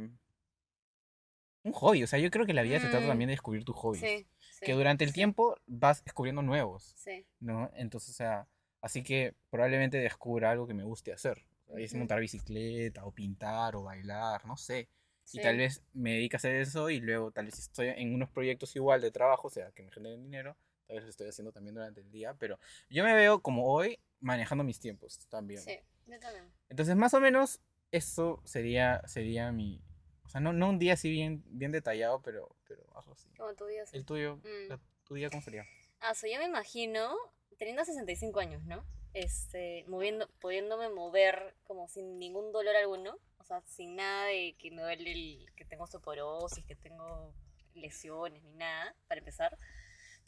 un 1.64 1.74
hobby, 1.74 2.04
o 2.04 2.08
sea, 2.08 2.20
yo 2.20 2.32
creo 2.32 2.46
que 2.46 2.54
la 2.54 2.62
vida 2.62 2.80
se 2.80 2.88
trata 2.90 3.06
Mm. 3.06 3.10
también 3.10 3.28
de 3.28 3.34
descubrir 3.34 3.64
tus 3.66 3.76
hobbies, 3.76 4.02
Sí, 4.02 4.28
sí, 4.52 4.66
que 4.66 4.74
durante 4.74 5.04
el 5.04 5.10
sí, 5.12 5.16
tiempo 5.16 5.58
vas 5.68 6.04
descubriendo 6.04 6.42
nuevos, 6.42 6.94
Sí. 6.96 7.26
¿no? 7.40 7.70
Entonces, 7.76 8.12
o 8.12 8.14
sea, 8.14 8.48
así 8.82 9.04
que 9.04 9.36
probablemente 9.50 9.98
descubra 9.98 10.52
algo 10.52 10.68
que 10.68 10.74
me 10.74 10.84
guste 10.84 11.12
hacer. 11.12 11.44
Es 11.76 11.94
montar 11.94 12.20
bicicleta 12.20 13.06
o 13.06 13.12
pintar 13.12 13.76
o 13.76 13.84
bailar, 13.84 14.44
no 14.48 14.58
sé. 14.58 14.88
Y 15.32 15.40
tal 15.40 15.58
vez 15.58 15.84
me 15.94 16.14
dedique 16.14 16.36
a 16.36 16.38
hacer 16.38 16.56
eso 16.56 16.90
y 16.90 17.00
luego 17.00 17.30
tal 17.32 17.46
vez 17.46 17.60
estoy 17.60 17.90
en 17.90 18.16
unos 18.16 18.30
proyectos 18.32 18.76
igual 18.76 19.02
de 19.02 19.12
trabajo, 19.12 19.48
o 19.50 19.52
sea, 19.52 19.72
que 19.74 19.84
me 19.84 19.92
generen 19.92 20.24
dinero, 20.24 20.58
tal 20.90 20.96
vez 20.98 21.04
lo 21.06 21.10
estoy 21.12 21.28
haciendo 21.30 21.52
también 21.52 21.76
durante 21.76 22.02
el 22.02 22.10
día, 22.10 22.34
pero 22.34 22.60
yo 22.90 23.04
me 23.04 23.14
veo 23.14 23.42
como 23.42 23.72
hoy 23.72 24.00
manejando 24.22 24.64
mis 24.64 24.80
tiempos 24.80 25.20
también. 25.30 25.62
Sí, 25.62 25.80
yo 26.08 26.20
también. 26.20 26.52
Entonces, 26.68 26.96
más 26.96 27.14
o 27.14 27.20
menos 27.20 27.62
eso 27.92 28.42
sería 28.44 29.02
sería 29.08 29.52
mi 29.52 29.82
o 30.24 30.30
sea, 30.30 30.42
no, 30.42 30.52
no 30.54 30.70
un 30.70 30.78
día 30.80 30.94
así 30.94 31.10
bien 31.10 31.44
bien 31.46 31.72
detallado, 31.72 32.22
pero 32.24 32.56
pero 32.68 32.84
algo 32.96 33.14
así. 33.14 33.30
Como 33.38 33.54
tú 33.54 33.66
dices. 33.68 33.94
El 33.94 34.04
tuyo, 34.06 34.38
Mm. 34.38 34.70
la- 34.70 34.80
tu 35.04 35.14
día 35.14 35.30
cómo 35.30 35.42
sería? 35.44 35.66
Ah, 36.02 36.16
so 36.16 36.26
yo 36.28 36.40
me 36.40 36.46
imagino 36.46 37.16
teniendo 37.60 37.86
65 37.86 38.40
años, 38.40 38.64
¿no? 38.64 38.84
este, 39.14 39.86
moviendo, 39.88 40.28
pudiéndome 40.40 40.88
mover 40.90 41.56
como 41.64 41.88
sin 41.88 42.20
ningún 42.20 42.52
dolor 42.52 42.76
alguno, 42.76 43.18
o 43.40 43.44
sea, 43.44 43.60
sin 43.66 43.96
nada 43.96 44.26
de 44.26 44.56
que 44.60 44.70
me 44.70 44.84
duele 44.84 45.12
el, 45.12 45.52
que 45.56 45.66
tengo 45.66 45.86
osteoporosis, 45.86 46.64
que 46.64 46.76
tengo 46.76 47.34
lesiones 47.74 48.44
ni 48.44 48.54
nada, 48.54 48.96
para 49.08 49.18
empezar. 49.20 49.58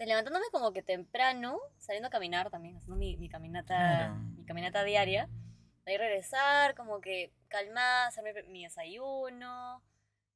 Levantándome 0.06 0.46
como 0.52 0.74
que 0.74 0.82
temprano, 0.82 1.60
saliendo 1.78 2.08
a 2.08 2.12
caminar 2.12 2.50
también, 2.50 2.76
haciendo 2.78 2.96
mi, 2.96 3.18
mi 3.18 3.30
caminata, 3.30 3.76
Claro. 3.76 4.16
mi 4.16 4.46
caminata 4.46 4.84
diaria. 4.84 5.30
De 5.86 5.92
ahí 5.92 5.98
regresar, 5.98 6.76
como 6.76 7.02
que 7.02 7.32
calmar, 7.48 8.08
hacerme 8.08 8.34
mi 8.44 8.64
desayuno. 8.64 9.82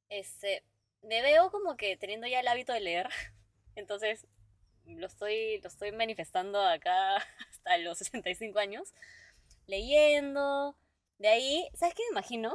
Este, 0.08 0.62
me 1.02 1.22
veo 1.22 1.50
como 1.50 1.76
que 1.76 1.96
teniendo 1.96 2.26
ya 2.26 2.40
el 2.40 2.48
hábito 2.48 2.72
de 2.72 2.80
leer. 2.80 3.08
Entonces, 3.76 4.26
lo 4.84 5.06
estoy, 5.06 5.60
lo 5.60 5.68
estoy 5.68 5.90
manifestando 5.92 6.60
acá 6.60 7.16
hasta 7.50 7.76
los 7.78 7.98
65 7.98 8.58
años. 8.58 8.94
Leyendo. 9.66 10.76
De 11.18 11.28
ahí, 11.28 11.68
¿sabes 11.74 11.94
qué 11.94 12.02
me 12.08 12.12
imagino? 12.12 12.54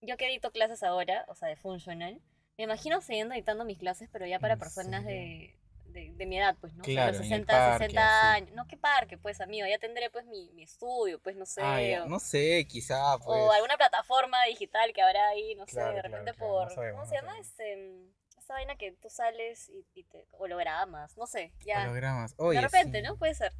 Yo 0.00 0.16
que 0.16 0.28
dicto 0.28 0.52
clases 0.52 0.82
ahora, 0.82 1.24
o 1.28 1.34
sea, 1.34 1.48
de 1.48 1.56
funcional, 1.56 2.20
me 2.58 2.64
imagino 2.64 3.00
siguiendo 3.00 3.34
dictando 3.34 3.64
mis 3.64 3.78
clases, 3.78 4.08
pero 4.12 4.26
ya 4.26 4.38
para 4.38 4.54
¿En 4.54 4.60
personas 4.60 5.04
serio? 5.04 5.20
de, 5.20 5.56
de, 5.96 6.12
de 6.14 6.26
mi 6.26 6.38
edad, 6.38 6.56
pues, 6.60 6.72
¿no? 6.74 6.84
Claro, 6.84 7.08
los 7.12 7.16
en 7.18 7.24
el 7.24 7.28
60, 7.46 7.52
parque, 7.52 7.78
60 7.86 8.02
así. 8.30 8.36
años. 8.36 8.54
No, 8.54 8.66
¿qué 8.68 8.76
parque? 8.76 9.18
Pues, 9.18 9.40
amigo, 9.40 9.66
ya 9.66 9.78
tendré, 9.78 10.10
pues, 10.10 10.24
mi, 10.26 10.50
mi 10.52 10.62
estudio, 10.62 11.18
pues, 11.20 11.34
no 11.36 11.44
sé. 11.46 11.60
Ah, 11.64 12.04
o- 12.04 12.08
no 12.08 12.20
sé, 12.20 12.64
quizá, 12.68 13.18
pues. 13.18 13.26
o 13.40 13.50
alguna 13.50 13.76
plataforma 13.76 14.44
digital 14.44 14.92
que 14.92 15.02
habrá 15.02 15.28
ahí, 15.28 15.54
no 15.56 15.66
sé, 15.66 15.80
de 15.80 16.02
repente 16.02 16.32
claro, 16.32 16.38
no 16.38 16.46
por. 16.46 16.70
sabemos, 16.72 17.00
¿Cómo 17.00 17.04
no 17.04 17.08
se 17.10 17.16
llama? 17.16 17.38
Este, 17.40 17.76
mm, 17.76 18.38
esa 18.38 18.54
vaina 18.54 18.76
que 18.76 18.92
tú 18.92 19.10
sales 19.10 19.68
y, 19.70 19.84
y 19.94 20.04
te. 20.04 20.26
hologramas, 20.32 21.16
no 21.16 21.26
sé, 21.26 21.52
ya. 21.64 21.82
Hologramas. 21.84 22.34
Oye, 22.38 22.58
de 22.60 22.64
repente, 22.66 23.00
sí. 23.00 23.04
¿no? 23.06 23.16
Puede 23.16 23.34
ser. 23.34 23.52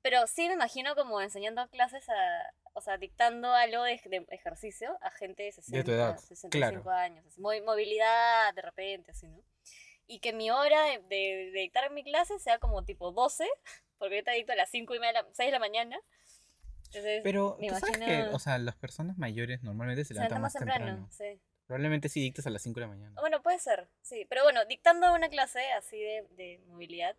Pero 0.00 0.26
sí 0.26 0.46
me 0.48 0.54
imagino 0.54 0.94
como 0.94 1.20
enseñando 1.20 1.68
clases 1.68 2.08
a. 2.08 2.14
O 2.76 2.80
sea, 2.80 2.96
dictando 2.98 3.52
algo 3.54 3.84
de, 3.84 4.00
de 4.06 4.26
ejercicio 4.30 4.98
a 5.00 5.10
gente 5.12 5.44
de 5.44 5.52
60, 5.52 5.84
tu 5.84 5.92
edad, 5.92 6.16
65 6.18 6.82
claro. 6.82 6.90
años. 6.90 7.24
así, 7.24 7.40
movi- 7.40 7.64
movilidad, 7.64 8.52
de 8.52 8.62
repente, 8.62 9.12
así, 9.12 9.28
¿no? 9.28 9.38
Y 10.06 10.18
que 10.20 10.32
mi 10.32 10.50
hora 10.50 10.82
de, 10.84 10.98
de- 11.08 11.50
de 11.52 11.60
dictar 11.60 11.90
mi 11.90 12.04
clase 12.04 12.38
sea 12.38 12.58
como 12.58 12.84
tipo 12.84 13.10
12, 13.12 13.46
porque 13.98 14.14
ahorita 14.16 14.32
dicto 14.32 14.52
a 14.52 14.56
las 14.56 14.70
5 14.70 14.94
y 14.94 14.98
media, 15.00 15.22
de 15.22 15.28
la- 15.28 15.34
6 15.34 15.48
de 15.48 15.52
la 15.52 15.58
mañana. 15.58 15.98
Entonces, 16.86 17.22
Pero 17.24 17.56
me 17.60 17.68
tú 17.68 17.74
sabes 17.74 17.96
que, 17.98 18.04
imagino- 18.04 18.36
o 18.36 18.38
sea, 18.38 18.58
las 18.58 18.76
personas 18.76 19.18
mayores 19.18 19.62
normalmente 19.62 20.04
se 20.04 20.08
se 20.08 20.14
levanta 20.14 20.34
levantan 20.36 20.42
más 20.42 20.54
más 20.54 20.60
temprano, 20.60 21.08
temprano. 21.08 21.34
sí. 21.36 21.40
Probablemente 21.66 22.08
sí 22.10 22.20
dictas 22.20 22.46
a 22.46 22.50
las 22.50 22.60
5 22.62 22.78
de 22.78 22.86
la 22.86 22.92
mañana. 22.92 23.20
Bueno, 23.20 23.42
puede 23.42 23.58
ser, 23.58 23.88
sí. 24.02 24.26
Pero 24.28 24.42
bueno, 24.44 24.64
dictando 24.66 25.12
una 25.14 25.30
clase 25.30 25.72
así 25.72 25.98
de, 25.98 26.26
de 26.32 26.62
movilidad. 26.68 27.16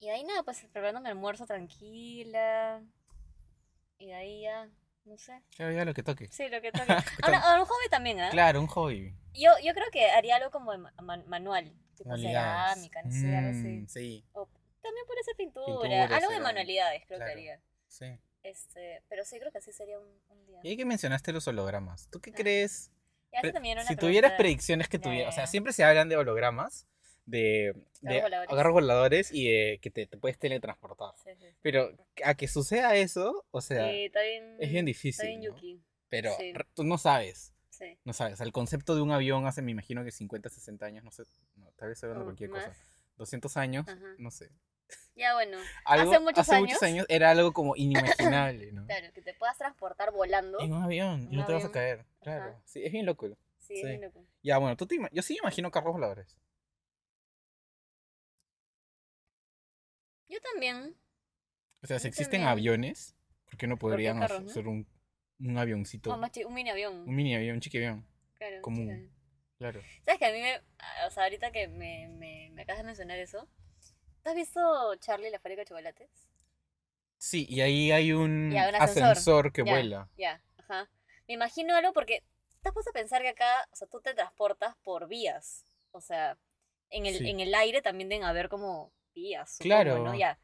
Y 0.00 0.06
de 0.08 0.12
ahí 0.12 0.24
nada, 0.24 0.42
pues 0.42 0.60
preparando 0.60 1.00
mi 1.00 1.08
almuerzo 1.08 1.46
tranquila. 1.46 2.82
Y 3.98 4.06
de 4.08 4.14
ahí 4.14 4.42
ya, 4.42 4.68
no 5.04 5.18
sé. 5.18 5.40
Claro, 5.56 5.72
ya 5.72 5.84
lo 5.84 5.94
que 5.94 6.02
toque. 6.02 6.28
Sí, 6.30 6.48
lo 6.48 6.60
que 6.60 6.72
toque. 6.72 6.92
Ahora, 7.22 7.38
a 7.40 7.60
un 7.60 7.66
hobby 7.66 7.88
también, 7.90 8.20
¿ah? 8.20 8.30
Claro, 8.30 8.60
un 8.60 8.66
hobby. 8.68 9.14
Yo, 9.34 9.50
yo 9.62 9.74
creo 9.74 9.86
que 9.92 10.10
haría 10.10 10.36
algo 10.36 10.50
como 10.50 10.76
ma- 10.76 10.92
man- 11.02 11.24
manual. 11.28 11.72
Tipo 11.96 12.10
Manualidades. 12.10 12.72
cerámica, 12.74 13.02
no 13.04 13.10
sé, 13.12 13.36
algo 13.36 13.50
así. 13.50 13.68
Mm, 13.68 13.86
Sí, 13.88 14.24
O 14.32 14.48
también 14.82 15.06
puede 15.06 15.22
ser 15.22 15.36
pintura. 15.36 15.66
Pintura, 15.66 16.16
algo 16.16 16.30
de 16.32 16.40
manualidades 16.40 17.02
creo 17.06 17.18
claro. 17.18 17.26
que 17.26 17.32
haría. 17.32 17.60
sí. 17.88 18.06
Este, 18.42 19.02
pero 19.08 19.24
sí 19.24 19.38
creo 19.38 19.50
que 19.50 19.56
así 19.58 19.72
sería 19.72 19.98
un, 19.98 20.06
un 20.28 20.44
día. 20.46 20.60
Y 20.62 20.68
ahí 20.68 20.76
que 20.76 20.84
mencionaste 20.84 21.32
los 21.32 21.48
hologramas, 21.48 22.08
¿tú 22.10 22.20
qué 22.20 22.30
Ah. 22.30 22.36
crees? 22.36 22.90
Si 23.88 23.96
tuvieras 23.96 24.32
predicciones 24.32 24.86
que 24.88 24.98
tuvieras, 24.98 25.32
o 25.32 25.34
sea, 25.34 25.46
siempre 25.46 25.72
se 25.72 25.82
hablan 25.82 26.08
de 26.10 26.16
hologramas, 26.16 26.86
de, 27.26 27.74
de 28.02 28.22
voladores. 28.70 29.30
y 29.32 29.50
de 29.50 29.78
que 29.80 29.90
te, 29.90 30.06
te 30.06 30.16
puedes 30.18 30.38
teletransportar. 30.38 31.10
Sí. 31.16 31.30
Pero 31.62 31.90
a 32.24 32.34
que 32.34 32.48
suceda 32.48 32.94
eso, 32.96 33.44
o 33.50 33.60
sea, 33.60 33.88
Sí, 33.90 34.04
está 34.06 34.22
bien, 34.22 34.56
es 34.60 34.70
bien 34.70 34.84
difícil, 34.84 35.26
bien 35.26 35.40
¿no? 35.40 35.46
Yuki. 35.46 35.82
pero 36.08 36.32
tú 36.74 36.84
no 36.84 36.98
sabes, 36.98 37.54
no 38.04 38.12
sabes. 38.12 38.40
El 38.40 38.52
concepto 38.52 38.94
de 38.94 39.02
un 39.02 39.10
avión 39.10 39.46
hace, 39.46 39.62
me 39.62 39.70
imagino 39.72 40.04
que 40.04 40.10
50, 40.12 40.48
60 40.48 40.86
años, 40.86 41.04
no 41.04 41.10
sé, 41.10 41.24
no, 41.56 41.70
tal 41.76 41.88
vez 41.88 42.02
hablando 42.02 42.22
o 42.24 42.26
cualquier 42.26 42.50
más. 42.50 42.64
cosa. 42.66 42.78
200 43.16 43.56
años, 43.56 43.88
Ajá. 43.88 44.14
no 44.18 44.30
sé. 44.30 44.50
Ya 45.16 45.32
bueno, 45.34 45.56
Algo, 45.84 46.10
Hace 46.12 46.20
muchos 46.20 46.48
muchos 46.60 46.82
años 46.82 47.06
era 47.08 47.30
algo 47.30 47.52
como 47.52 47.74
inimaginable, 47.76 48.72
¿no? 48.72 48.84
claro, 48.86 49.06
que 49.14 49.22
te 49.22 49.32
puedas 49.34 49.56
transportar 49.56 50.12
volando. 50.12 50.60
En 50.60 50.72
un 50.72 50.82
avión, 50.82 51.28
y 51.30 51.36
no 51.36 51.46
te 51.46 51.52
vas 51.52 51.64
a 51.64 51.70
caer, 51.72 52.04
claro. 52.20 52.50
Ajá. 52.50 52.60
Sí, 52.64 52.84
es 52.84 52.92
bien 52.92 53.06
loco. 53.06 53.28
Sí, 53.60 53.76
es 53.76 53.84
bien 53.88 54.02
loco. 54.02 54.24
Ya, 54.42 54.58
bueno, 54.58 54.76
tú 54.76 54.86
te 54.86 54.98
yo 55.12 55.22
sí 55.22 55.34
me 55.34 55.38
imagino 55.38 55.70
carros 55.70 55.94
voladores. 55.94 56.36
Yo 60.34 60.40
también. 60.52 60.96
O 61.82 61.86
sea, 61.86 61.98
si 61.98 62.04
Yo 62.04 62.08
existen 62.08 62.40
también. 62.40 62.48
aviones, 62.48 63.14
¿por 63.44 63.56
qué 63.56 63.66
no 63.66 63.76
¿Por 63.76 63.90
qué 63.90 63.92
podrían 63.94 64.18
no? 64.18 64.24
hacer 64.24 64.66
un, 64.66 64.86
un 65.38 65.58
avioncito? 65.58 66.12
Oh, 66.12 66.16
más 66.16 66.32
un 66.44 66.54
mini 66.54 66.70
avión. 66.70 67.08
Un 67.08 67.14
mini 67.14 67.34
avión, 67.36 67.54
un 67.56 67.60
chiqui 67.60 67.78
avión. 67.78 68.06
claro, 68.38 68.60
común. 68.62 69.10
Claro. 69.58 69.80
¿Sabes 70.04 70.18
que 70.18 70.26
a 70.26 70.32
mí 70.32 70.40
me. 70.40 70.56
O 71.06 71.10
sea, 71.10 71.24
ahorita 71.24 71.52
que 71.52 71.68
me, 71.68 72.08
me, 72.08 72.50
me 72.52 72.62
acabas 72.62 72.78
de 72.82 72.86
mencionar 72.86 73.18
eso. 73.18 73.48
¿Tú 74.22 74.30
has 74.30 74.34
visto 74.34 74.60
Charlie 74.96 75.30
la 75.30 75.38
fábrica 75.38 75.60
de 75.62 75.66
chocolates? 75.66 76.10
Sí, 77.18 77.46
y 77.48 77.60
ahí 77.60 77.92
hay 77.92 78.12
un 78.12 78.50
Ya, 78.50 78.68
un 78.68 78.74
ascensor. 78.74 79.02
ascensor. 79.12 79.52
que 79.52 79.64
Ya, 79.64 79.70
vuela. 79.72 80.10
Ya, 80.16 80.42
ajá. 80.58 80.90
Me 81.28 81.34
imagino 81.34 81.76
algo 81.76 81.92
porque 81.92 82.24
te 82.62 82.68
has 82.68 82.74
puesto 82.74 82.90
a 82.90 82.94
pensar 82.94 83.22
que 83.22 83.28
acá, 83.28 83.68
o 83.72 83.76
sea, 83.76 83.86
tú 83.88 84.00
te 84.00 84.12
transportas 84.14 84.74
por 84.82 85.06
vías. 85.08 85.64
O 85.92 86.00
sea, 86.00 86.36
en 86.90 87.06
el, 87.06 87.18
Sí. 87.18 87.30
en 87.30 87.40
el 87.40 87.54
aire 87.54 87.80
también 87.82 88.08
deben 88.08 88.24
haber 88.24 88.48
como 88.48 88.92
supongo, 89.14 89.46
Claro. 89.58 89.98
¿no? 89.98 90.14
Ya. 90.14 90.38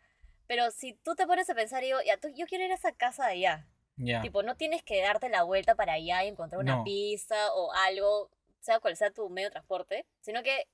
Pero 0.47 0.71
si 0.71 0.95
tú 0.95 1.15
te 1.15 1.27
pones 1.27 1.49
a 1.51 1.55
pensar, 1.55 1.83
digo, 1.83 1.99
ya, 2.05 2.17
tú, 2.17 2.29
yo 2.37 2.47
quiero 2.47 2.65
ir 2.65 2.73
a 2.73 2.75
esa 2.75 2.93
casa 2.93 3.27
de 3.27 3.33
allá. 3.33 3.69
Ya. 3.97 4.21
Tipo, 4.23 4.43
no 4.43 4.57
tienes 4.57 4.83
que 4.83 5.01
darte 5.01 5.29
la 5.29 5.43
vuelta 5.43 5.75
para 5.75 5.93
allá 5.95 6.25
y 6.25 6.29
encontrar 6.29 6.61
una 6.61 6.77
No. 6.77 6.85
pista 6.85 7.53
o 7.55 7.73
algo, 7.73 8.31
sea 8.61 8.81
cual 8.81 8.97
sea 8.97 9.11
tu 9.11 9.29
medio 9.29 9.49
de 9.49 9.53
transporte, 9.53 10.07
sino 10.21 10.43
que, 10.43 10.67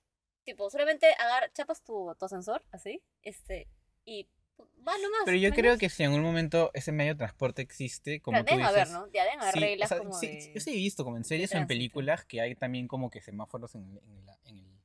tipo, 0.45 0.71
solamente 0.71 1.07
agar, 1.19 1.53
chapas 1.53 1.83
tu, 1.83 2.15
tu 2.19 2.25
ascensor, 2.25 2.65
así, 2.71 3.03
este, 3.23 3.67
y 4.05 4.29
va 4.87 4.97
nomás. 4.99 5.23
Pero 5.25 5.37
yo 5.39 5.51
¿me 5.51 5.57
creo 5.57 5.77
que 5.77 5.89
si 5.89 6.05
en 6.05 6.11
algún 6.11 6.23
momento 6.25 6.71
ese 6.73 6.93
medio 6.93 7.15
de 7.15 7.19
transporte 7.19 7.61
existe, 7.63 8.21
como 8.23 8.45
Claro, 8.45 8.47
tú 8.47 8.57
dices. 8.59 8.71
haber, 8.71 8.89
¿no? 8.91 9.13
Ya 9.13 9.25
deben 9.25 9.41
haber 9.41 9.55
sí, 9.55 9.61
reglas 9.61 9.91
o 9.91 9.95
sea, 9.95 9.99
como 9.99 10.15
sí, 10.15 10.27
de... 10.29 10.53
Yo 10.55 10.61
sí 10.61 10.71
he 10.71 10.75
visto, 10.77 11.05
como 11.05 11.17
en 11.17 11.25
series 11.25 11.53
o 11.53 11.59
en 11.59 11.67
películas, 11.67 12.25
que 12.25 12.41
hay 12.41 12.55
también 12.55 12.87
como 12.89 13.11
que 13.11 13.21
semáforos 13.21 13.75
en, 13.75 13.85
el- 13.91 13.99
en, 14.05 14.25
la- 14.27 14.39
en 14.45 14.59
el, 14.61 14.76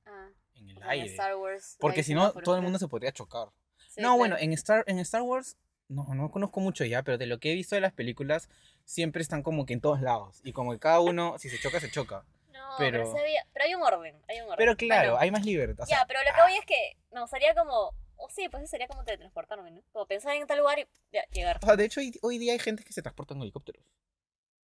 el 0.81 0.87
o 0.87 0.87
sea, 0.87 0.93
en 0.95 1.01
aire. 1.01 1.11
Star 1.13 1.35
Wars 1.35 1.77
Porque 1.79 2.03
si 2.03 2.13
no, 2.13 2.31
todo 2.33 2.55
el 2.55 2.61
mundo 2.61 2.79
se 2.79 2.87
podría 2.87 3.11
chocar. 3.11 3.49
Sí, 3.89 4.01
no, 4.01 4.17
bueno, 4.17 4.37
en 4.39 4.53
Star, 4.53 4.83
en 4.87 4.99
Star 4.99 5.21
Wars, 5.21 5.57
no, 5.89 6.05
no 6.13 6.31
conozco 6.31 6.59
mucho 6.61 6.85
ya, 6.85 7.03
pero 7.03 7.17
de 7.17 7.25
lo 7.25 7.39
que 7.39 7.51
he 7.51 7.55
visto 7.55 7.75
de 7.75 7.81
las 7.81 7.91
películas, 7.93 8.49
siempre 8.85 9.21
están 9.21 9.43
como 9.43 9.65
que 9.65 9.73
en 9.73 9.81
todos 9.81 10.01
lados. 10.01 10.39
Y 10.43 10.53
como 10.53 10.71
que 10.71 10.79
cada 10.79 10.99
uno, 11.01 11.37
si 11.37 11.49
se 11.49 11.59
choca, 11.59 11.79
se 11.79 11.91
choca. 11.91 12.25
No, 12.51 12.75
pero... 12.77 12.99
pero- 13.03 13.11
sí 13.13 13.19
había- 13.19 13.45
pero 13.53 13.65
hay 13.65 13.75
un 13.75 13.81
orden, 13.83 14.21
hay 14.29 14.37
un 14.41 14.43
orden. 14.45 14.57
Pero 14.57 14.75
claro, 14.77 15.09
Bueno, 15.11 15.21
hay 15.21 15.31
más 15.31 15.45
libertad. 15.45 15.83
o 15.83 15.85
sea, 15.87 15.99
ya, 15.99 16.05
pero 16.07 16.19
lo 16.21 16.33
que 16.35 16.41
voy 16.41 16.53
es 16.57 16.65
que 16.65 16.97
me 17.11 17.21
gustaría 17.21 17.53
como... 17.55 17.93
O 18.23 18.29
sí, 18.29 18.47
pues 18.49 18.69
sería 18.69 18.87
como 18.87 19.03
teletransportarme, 19.03 19.71
¿no? 19.71 19.81
Como 19.91 20.05
pensar 20.05 20.35
en 20.35 20.45
tal 20.45 20.59
lugar 20.59 20.77
y 20.79 20.87
ya, 21.11 21.23
llegar. 21.31 21.57
o 21.61 21.65
sea, 21.65 21.75
de 21.75 21.85
hecho, 21.85 21.99
hoy, 22.01 22.13
hoy 22.21 22.37
día 22.37 22.53
hay 22.53 22.59
gente 22.59 22.83
que 22.83 22.93
se 22.93 23.01
transporta 23.01 23.33
en 23.33 23.41
helicópteros. 23.41 23.83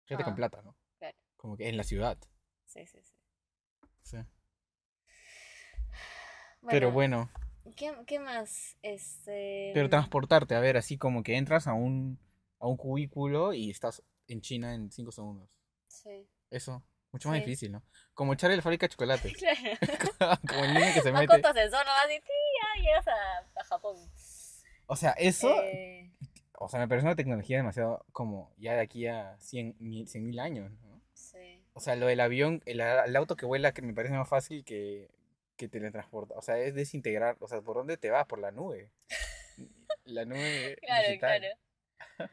Gente 0.07 0.25
con 0.25 0.33
Ah, 0.33 0.37
plata, 0.37 0.62
¿no? 0.62 0.75
claro. 0.98 1.16
Como 1.37 1.57
que 1.59 1.68
en 1.68 1.77
la 1.77 1.85
ciudad. 1.85 2.16
Sí, 2.64 2.87
sí, 2.87 2.98
sí. 3.03 3.14
Sí. 4.03 4.16
Pero 6.68 6.90
bueno, 6.92 7.31
¿Qué, 7.77 7.92
qué 8.07 8.18
más? 8.18 8.77
Este... 8.83 9.70
pero 9.75 9.88
transportarte, 9.88 10.55
a 10.55 10.61
ver, 10.61 10.77
así 10.77 10.98
como 10.98 11.22
que 11.22 11.37
entras 11.37 11.66
a 11.66 11.75
un, 11.75 12.18
a 12.59 12.66
un 12.66 12.77
cubículo 12.77 13.53
y 13.55 13.70
estás 13.70 14.03
en 14.29 14.40
China 14.40 14.75
en 14.75 14.90
5 14.90 15.12
segundos. 15.12 15.48
Sí. 15.87 16.29
Eso, 16.51 16.83
mucho 17.12 17.29
más 17.29 17.38
Sí. 17.38 17.44
difícil, 17.44 17.72
¿no? 17.72 17.83
Como 18.14 18.33
echarle 18.35 18.57
la 18.57 18.62
fábrica 18.62 18.87
de 18.87 18.90
chocolates. 18.90 19.33
Claro. 20.18 20.40
como 20.48 20.64
el 20.64 20.75
niño 20.75 20.87
que 20.94 21.01
se 21.03 21.12
mete. 21.12 21.27
con 21.27 21.40
tu 21.42 21.48
ascensor 21.48 21.85
nomás 21.87 22.07
y 22.11 22.16
sí, 22.20 22.33
ya 22.77 22.83
llegas 22.83 23.07
a, 23.09 23.61
a 23.61 23.64
Japón. 23.64 23.96
O 24.87 24.96
sea, 24.96 25.12
eso, 25.12 25.48
Eh, 25.62 26.12
o 26.59 26.68
sea, 26.68 26.79
me 26.81 26.88
parece 26.88 27.07
una 27.07 27.16
tecnología 27.16 27.57
demasiado 27.59 28.05
como 28.12 28.53
ya 28.59 28.75
de 28.75 28.81
aquí 28.81 29.07
a 29.07 29.37
100 29.38 29.77
mil, 29.79 30.09
100 30.09 30.25
mil 30.27 30.38
años, 30.40 30.70
¿no? 30.83 31.01
sí. 31.14 31.64
O 31.75 31.81
sea, 31.81 31.96
lo 31.96 32.07
del 32.07 32.20
avión, 32.20 32.61
el, 32.66 32.81
el 32.81 33.16
auto 33.16 33.35
que 33.37 33.46
vuela, 33.46 33.72
que 33.72 33.81
me 33.83 33.94
parece 33.94 34.14
más 34.14 34.29
fácil 34.29 34.62
que, 34.64 35.09
que 35.62 35.68
teletransporta. 35.68 36.35
O 36.37 36.42
sea, 36.42 36.59
es 36.59 36.75
desintegrar. 36.75 37.37
O 37.38 37.46
sea, 37.46 37.61
¿por 37.61 37.77
dónde 37.77 37.96
te 37.96 38.11
vas? 38.11 38.27
Por 38.27 38.40
la 38.40 38.51
nube. 38.51 38.90
La 40.05 40.25
nube 40.25 40.77
Claro, 40.83 41.09
digital. 41.09 41.40
claro. 41.40 42.31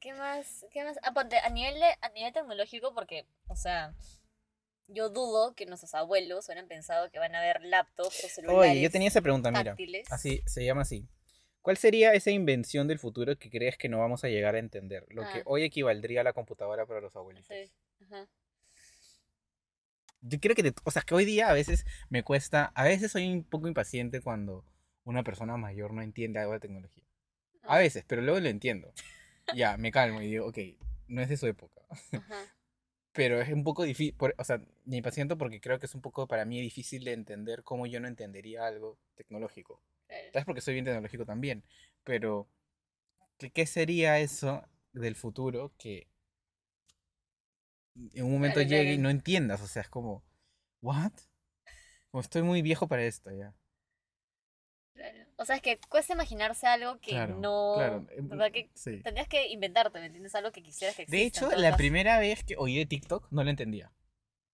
¿Qué 0.00 0.12
más? 0.14 0.66
¿Qué 0.72 0.82
más? 0.82 0.98
Ah, 1.02 1.12
ponte, 1.14 1.36
a 1.38 1.48
nivel, 1.50 1.74
de- 1.74 1.96
a 2.00 2.08
nivel 2.08 2.32
tecnológico, 2.32 2.92
porque, 2.92 3.24
o 3.46 3.54
sea, 3.54 3.94
yo 4.88 5.10
dudo 5.10 5.54
que 5.54 5.64
nuestros 5.66 5.94
abuelos 5.94 6.46
hubieran 6.48 6.66
pensado 6.66 7.08
que 7.12 7.20
van 7.20 7.36
a 7.36 7.38
haber 7.38 7.62
laptops 7.62 8.24
o 8.24 8.28
celulares 8.28 8.72
Oye, 8.72 8.80
yo 8.82 8.90
tenía 8.90 9.06
esa 9.08 9.20
pregunta, 9.20 9.52
mira. 9.52 9.76
Así, 10.10 10.42
se 10.46 10.64
llama 10.64 10.82
así. 10.82 11.08
¿Cuál 11.60 11.76
sería 11.76 12.12
esa 12.14 12.32
invención 12.32 12.88
del 12.88 12.98
futuro 12.98 13.38
que 13.38 13.48
crees 13.48 13.78
que 13.78 13.88
no 13.88 14.00
vamos 14.00 14.24
a 14.24 14.28
llegar 14.28 14.56
a 14.56 14.58
entender? 14.58 15.06
Lo 15.10 15.22
que 15.22 15.38
Ah. 15.38 15.42
hoy 15.46 15.62
equivaldría 15.62 16.22
a 16.22 16.24
la 16.24 16.32
computadora 16.32 16.84
para 16.84 17.00
los 17.00 17.14
abuelitos. 17.14 17.46
Sí, 17.56 17.72
ajá. 18.04 18.26
Yo 20.22 20.38
creo 20.40 20.54
que, 20.56 20.62
te- 20.62 20.74
o 20.84 20.90
sea, 20.90 21.02
que 21.02 21.14
hoy 21.14 21.24
día 21.24 21.50
a 21.50 21.52
veces 21.52 21.84
me 22.08 22.22
cuesta, 22.22 22.72
a 22.74 22.84
veces 22.84 23.12
soy 23.12 23.28
un 23.28 23.44
poco 23.44 23.68
impaciente 23.68 24.20
cuando 24.20 24.64
una 25.04 25.22
persona 25.24 25.56
mayor 25.56 25.92
no 25.92 26.02
entiende 26.02 26.38
algo 26.40 26.52
de 26.54 26.60
tecnología. 26.60 27.04
A 27.64 27.78
veces, 27.78 28.04
pero 28.06 28.22
luego 28.22 28.40
lo 28.40 28.48
entiendo. 28.48 28.92
Ya, 29.54 29.76
me 29.76 29.90
calmo 29.90 30.22
y 30.22 30.28
digo, 30.28 30.46
ok, 30.46 30.58
no 31.08 31.20
es 31.20 31.28
de 31.28 31.36
su 31.36 31.46
época. 31.46 31.82
Ajá. 32.12 32.36
Pero 33.12 33.40
es 33.42 33.50
un 33.50 33.64
poco 33.64 33.82
difícil, 33.84 34.16
o 34.38 34.44
sea, 34.44 34.62
me 34.86 34.96
impaciento 34.96 35.36
porque 35.36 35.60
creo 35.60 35.78
que 35.78 35.86
es 35.86 35.94
un 35.94 36.00
poco 36.00 36.26
para 36.26 36.44
mí 36.46 36.60
difícil 36.60 37.04
de 37.04 37.12
entender 37.12 37.62
cómo 37.62 37.86
yo 37.86 38.00
no 38.00 38.08
entendería 38.08 38.66
algo 38.66 38.98
tecnológico. 39.16 39.82
claro. 40.06 40.24
Tal 40.32 40.40
vez 40.40 40.44
porque 40.46 40.60
soy 40.62 40.74
bien 40.74 40.84
tecnológico 40.86 41.26
también, 41.26 41.62
pero 42.04 42.48
¿qué, 43.38 43.50
qué 43.50 43.66
sería 43.66 44.18
eso 44.20 44.64
del 44.92 45.16
futuro 45.16 45.72
que 45.78 46.06
en 47.94 48.24
un 48.24 48.32
momento 48.32 48.60
llegue 48.60 48.94
y 48.94 48.98
no 48.98 49.10
entiendas? 49.10 49.60
O 49.62 49.66
sea, 49.66 49.82
es 49.82 49.88
como, 49.88 50.24
¿what? 50.80 51.12
Como 52.10 52.20
estoy 52.20 52.42
muy 52.42 52.62
viejo 52.62 52.88
para 52.88 53.02
esto 53.04 53.30
ya. 53.30 53.54
Claro. 54.94 55.18
O 55.36 55.44
sea, 55.44 55.56
es 55.56 55.62
que 55.62 55.80
cuesta 55.88 56.12
imaginarse 56.12 56.66
algo 56.66 57.00
que 57.00 57.12
Claro, 57.12 57.38
no... 57.38 57.74
claro. 57.76 58.06
¿verdad? 58.20 58.52
Que 58.52 58.70
sí. 58.74 59.00
tendrías 59.02 59.26
que 59.28 59.48
inventarte, 59.48 59.98
¿me 59.98 60.06
entiendes? 60.06 60.34
Algo 60.34 60.52
que 60.52 60.62
quisieras 60.62 60.94
que 60.94 61.02
exista. 61.02 61.16
De 61.16 61.24
hecho, 61.26 61.50
la 61.60 61.68
caso. 61.70 61.78
primera 61.78 62.18
vez 62.18 62.44
que 62.44 62.56
oí 62.58 62.76
de 62.76 62.86
TikTok 62.86 63.28
no 63.30 63.42
lo 63.42 63.50
entendía. 63.50 63.90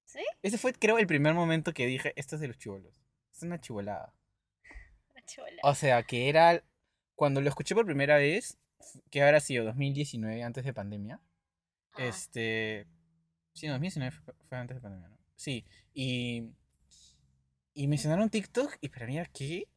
¿Sí? 0.05 0.21
Ese 0.43 0.57
fue, 0.57 0.73
creo, 0.73 0.99
el 0.99 1.07
primer 1.07 1.35
momento 1.35 1.75
que 1.75 1.87
dije, 1.87 2.13
esto 2.17 2.37
es 2.37 2.41
de 2.41 2.49
los 2.49 2.57
chivolos. 2.59 3.03
Es 3.35 3.43
una 3.43 3.61
chivolada. 3.61 4.15
Chola. 5.27 5.61
O 5.63 5.75
sea, 5.75 6.03
que 6.05 6.31
era. 6.31 6.65
Cuando 7.15 7.43
lo 7.43 7.49
escuché 7.51 7.75
por 7.75 7.85
primera 7.85 8.17
vez, 8.17 8.57
que 9.11 9.23
habrá 9.23 9.41
sido 9.41 9.65
2019, 9.67 10.43
antes 10.43 10.65
de 10.65 10.73
pandemia. 10.73 11.21
Ah, 11.93 12.07
Este. 12.07 12.87
Sí, 13.59 13.67
no, 13.67 13.73
2019 13.75 14.11
fue, 14.13 14.35
fue 14.49 14.59
antes 14.59 14.77
de 14.77 14.81
pandemia, 14.81 15.09
¿no? 15.09 15.19
Sí. 15.37 15.65
Y. 15.95 16.51
Y 17.75 17.87
mencionaron 17.87 18.29
TikTok, 18.31 18.77
y 18.81 18.89
para 18.89 19.07
mí 19.07 19.17
era, 19.19 19.27
¿qué? 19.33 19.69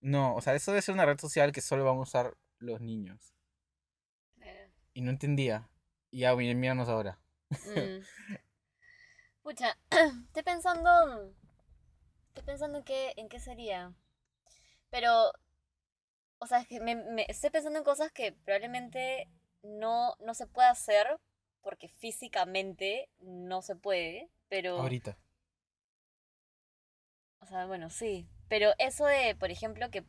No, 0.00 0.34
o 0.34 0.40
sea, 0.40 0.54
eso 0.54 0.70
debe 0.72 0.80
ser 0.82 0.94
una 0.94 1.04
red 1.04 1.18
social 1.18 1.52
que 1.52 1.60
solo 1.60 1.84
van 1.84 1.96
a 1.96 2.00
usar 2.00 2.36
los 2.58 2.80
niños. 2.80 3.34
claro. 4.36 4.70
Y 4.94 5.02
no 5.02 5.10
entendía. 5.10 5.68
Y 6.10 6.20
ya, 6.20 6.34
miren, 6.34 6.58
míranos 6.58 6.88
ahora. 6.88 7.18
Mm. 7.50 8.02
Pucha, 9.42 9.76
estoy 10.26 10.42
pensando. 10.42 11.34
Estoy 12.28 12.44
pensando 12.44 12.78
en 12.78 12.84
qué, 12.84 13.12
en 13.16 13.28
qué 13.28 13.40
sería. 13.40 13.92
Pero. 14.90 15.32
O 16.38 16.46
sea, 16.46 16.60
es 16.60 16.68
que 16.68 16.80
me, 16.80 16.96
me- 16.96 17.26
estoy 17.28 17.50
pensando 17.50 17.78
en 17.78 17.84
cosas 17.84 18.10
que 18.12 18.32
probablemente 18.32 19.28
no, 19.62 20.14
no 20.20 20.32
se 20.34 20.46
pueda 20.46 20.70
hacer 20.70 21.06
porque 21.62 21.88
físicamente 21.88 23.08
no 23.20 23.62
se 23.62 23.76
puede. 23.76 24.30
Pero. 24.48 24.78
Ahorita. 24.80 25.16
O 27.40 27.46
sea, 27.46 27.66
bueno, 27.66 27.90
sí. 27.90 28.28
Pero 28.48 28.72
eso 28.78 29.06
de, 29.06 29.34
por 29.36 29.50
ejemplo, 29.50 29.90
que 29.90 30.04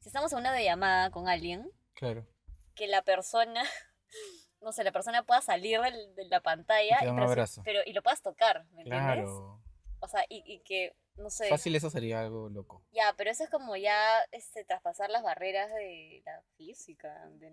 si 0.00 0.08
estamos 0.08 0.32
en 0.32 0.38
una 0.40 0.52
videollamada 0.52 1.10
con 1.10 1.28
alguien, 1.28 1.70
Claro. 1.94 2.26
que 2.74 2.86
la 2.86 3.02
persona, 3.02 3.62
no 4.60 4.72
sé, 4.72 4.84
la 4.84 4.92
persona 4.92 5.22
pueda 5.24 5.40
salir 5.40 5.80
del- 5.80 6.14
de 6.14 6.24
la 6.28 6.40
pantalla 6.40 6.96
Y 6.96 7.00
te 7.00 7.06
da 7.06 7.12
un 7.12 7.18
pero, 7.28 7.44
pero- 7.64 7.80
y 7.86 7.92
lo 7.92 8.02
puedas 8.02 8.22
tocar, 8.22 8.64
¿me 8.72 8.82
entiendes? 8.82 9.02
Claro. 9.14 9.62
O 10.00 10.06
sea, 10.08 10.24
y, 10.28 10.42
y 10.46 10.60
que, 10.60 10.94
no 11.16 11.28
sé, 11.30 11.48
Fácil, 11.48 11.74
eso 11.74 11.90
sería 11.90 12.20
algo 12.20 12.48
loco. 12.48 12.84
ya, 12.92 13.12
pero 13.16 13.30
eso 13.30 13.42
es 13.44 13.50
como 13.50 13.74
ya 13.76 14.20
este, 14.30 14.64
traspasar 14.64 15.10
las 15.10 15.24
barreras 15.24 15.72
de 15.74 16.22
la 16.24 16.40
física, 16.56 17.26
de, 17.30 17.50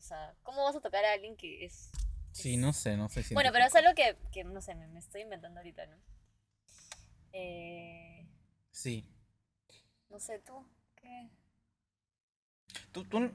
o 0.00 0.02
sea, 0.02 0.34
¿cómo 0.42 0.64
vas 0.64 0.74
a 0.74 0.80
tocar 0.80 1.04
a 1.04 1.12
alguien 1.12 1.36
que 1.36 1.64
es... 1.64 1.90
Sí, 2.32 2.56
no 2.56 2.72
sé, 2.72 2.96
no 2.96 3.08
sé. 3.10 3.22
Bueno, 3.34 3.50
pero 3.52 3.66
es 3.66 3.74
algo 3.74 3.90
que, 3.94 4.16
que 4.32 4.44
no 4.44 4.62
sé, 4.62 4.74
me, 4.74 4.86
me 4.88 4.98
estoy 4.98 5.20
inventando 5.20 5.60
ahorita, 5.60 5.86
¿no? 5.86 5.96
Eh, 7.32 8.26
Sí. 8.70 9.06
no 10.08 10.18
sé, 10.18 10.38
tú, 10.38 10.66
¿qué? 10.96 11.28
¿Tú, 12.92 13.04
tú 13.04 13.30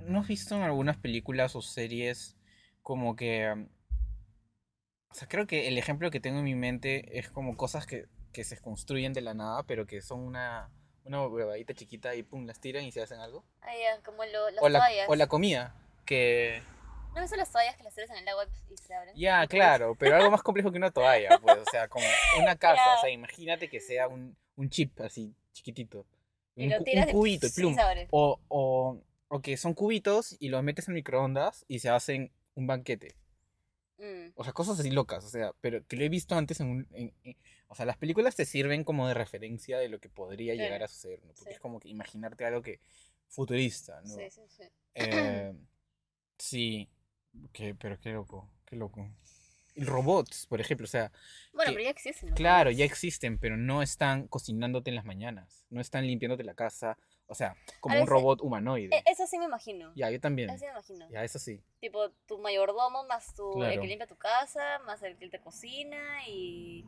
no 0.00 0.20
has 0.20 0.26
visto 0.26 0.56
en 0.56 0.62
algunas 0.62 0.96
películas 0.96 1.54
o 1.54 1.62
series 1.62 2.36
como 2.82 3.14
que... 3.16 3.48
um, 3.52 3.68
O 5.10 5.14
sea, 5.14 5.28
creo 5.28 5.46
que 5.46 5.68
el 5.68 5.78
ejemplo 5.78 6.10
que 6.10 6.20
tengo 6.20 6.38
en 6.38 6.44
mi 6.44 6.54
mente 6.56 7.18
es 7.18 7.30
como 7.30 7.56
cosas 7.56 7.86
que, 7.86 8.06
que 8.32 8.42
se 8.44 8.58
construyen 8.60 9.12
de 9.12 9.20
la 9.20 9.34
nada, 9.34 9.62
pero 9.64 9.86
que 9.86 10.00
son 10.02 10.20
una, 10.20 10.70
una 11.04 11.26
huevadita 11.26 11.74
chiquita 11.74 12.14
y 12.14 12.22
pum, 12.22 12.44
las 12.46 12.60
tiran 12.60 12.84
y 12.84 12.92
se 12.92 13.02
hacen 13.02 13.20
algo. 13.20 13.44
Ah, 13.60 13.72
ya, 13.78 14.02
como 14.02 14.24
lo, 14.24 14.50
las 14.50 14.62
O 14.64 14.68
la, 14.68 14.78
toallas. 14.80 15.08
o 15.08 15.14
la 15.16 15.26
comida, 15.28 15.74
que... 16.08 16.62
¿No 17.14 17.20
viste 17.22 17.36
las 17.36 17.50
toallas 17.50 17.76
que 17.76 17.82
las 17.84 17.94
tiras 17.94 18.10
en 18.10 18.16
el 18.18 18.28
agua 18.28 18.46
y 18.70 18.76
se 18.76 18.94
abren? 18.94 19.14
Ya, 19.16 19.44
Y 19.44 19.46
puedes- 19.46 19.48
claro, 19.64 19.94
pero 19.96 20.16
algo 20.16 20.30
más 20.30 20.42
complejo 20.42 20.70
que 20.70 20.78
una 20.78 20.90
toalla, 20.90 21.38
pues, 21.40 21.58
o 21.58 21.64
sea, 21.70 21.88
como 21.88 22.06
una 22.40 22.56
casa, 22.58 22.96
o 22.96 23.00
sea, 23.00 23.10
imagínate 23.10 23.68
que 23.68 23.80
sea 23.80 24.08
un, 24.08 24.36
un 24.56 24.70
chip 24.70 25.00
así, 25.00 25.34
chiquitito. 25.52 26.06
Y 26.54 26.64
Un, 26.64 26.70
lo 26.70 26.78
un 26.78 26.84
tiras 26.84 27.08
y 27.08 27.12
cubito 27.12 27.46
y 27.46 27.50
plum. 27.50 27.76
O, 28.10 28.40
o, 28.48 29.00
o 29.28 29.40
que 29.40 29.56
son 29.56 29.74
cubitos 29.74 30.36
y 30.40 30.48
los 30.48 30.62
metes 30.62 30.88
en 30.88 30.94
microondas 30.94 31.64
y 31.68 31.80
se 31.80 31.88
hacen 31.90 32.32
un 32.54 32.66
banquete. 32.66 33.14
Mm, 33.98 34.30
O 34.36 34.44
sea, 34.44 34.52
cosas 34.52 34.78
así 34.78 34.90
locas, 34.90 35.24
o 35.24 35.28
sea, 35.28 35.52
pero 35.60 35.84
que 35.86 35.96
lo 35.96 36.04
he 36.04 36.08
visto 36.08 36.36
antes 36.36 36.60
en 36.60 36.68
un... 36.68 36.88
en- 36.92 37.12
en- 37.24 37.36
o 37.70 37.74
sea, 37.74 37.84
las 37.84 37.96
películas 37.98 38.34
te 38.34 38.46
sirven 38.46 38.82
como 38.84 39.06
de 39.08 39.14
referencia 39.14 39.78
de 39.78 39.88
lo 39.88 39.98
que 40.00 40.08
podría 40.08 40.54
Claro, 40.54 40.64
llegar 40.66 40.82
a 40.84 40.88
suceder, 40.88 41.20
¿no? 41.24 41.32
Porque 41.34 41.50
sí. 41.50 41.54
es 41.54 41.60
como 41.60 41.80
que 41.80 41.88
imaginarte 41.88 42.44
algo 42.46 42.62
que... 42.62 42.80
futurista, 43.28 44.00
¿no? 44.02 44.14
Sí, 44.14 44.30
sí, 44.30 44.40
sí. 44.48 44.62
Eh, 44.94 45.52
sí, 46.38 46.88
que, 47.52 47.74
pero 47.74 47.98
qué 48.00 48.10
loco, 48.10 48.48
qué 48.64 48.76
loco. 48.76 49.08
Robots, 49.76 50.46
por 50.46 50.60
ejemplo, 50.60 50.84
o 50.84 50.88
sea, 50.88 51.12
Bueno, 51.52 51.70
que- 51.70 51.74
pero 51.76 51.84
ya 51.84 51.90
existen. 51.90 52.34
claro, 52.34 52.70
ya 52.72 52.84
existen, 52.84 53.38
pero 53.38 53.56
no 53.56 53.80
están 53.80 54.26
cocinándote 54.26 54.90
en 54.90 54.96
las 54.96 55.04
mañanas, 55.04 55.64
no 55.70 55.80
están 55.80 56.04
limpiándote 56.04 56.42
la 56.42 56.54
casa, 56.54 56.98
o 57.28 57.34
sea, 57.36 57.54
como 57.80 57.94
un 57.94 58.00
veces- 58.00 58.08
robot 58.10 58.40
humanoide. 58.40 58.96
E- 58.96 59.04
Eso 59.06 59.26
sí 59.28 59.38
me 59.38 59.44
imagino. 59.44 59.92
Ya, 59.94 60.10
yo 60.10 60.18
también. 60.20 60.50
Eso 60.50 60.58
sí 60.58 60.64
me 60.64 60.70
imagino. 60.72 61.10
Ya, 61.10 61.22
eso 61.22 61.38
sí. 61.38 61.62
Tipo, 61.80 62.10
tu 62.26 62.38
mayordomo 62.38 63.04
más 63.04 63.32
tu, 63.34 63.52
el 63.62 63.68
Claro. 63.68 63.80
que 63.82 63.86
limpia 63.86 64.06
tu 64.08 64.16
casa, 64.16 64.80
más 64.84 65.00
el 65.04 65.16
que 65.16 65.28
te 65.28 65.38
cocina 65.38 66.26
y, 66.26 66.84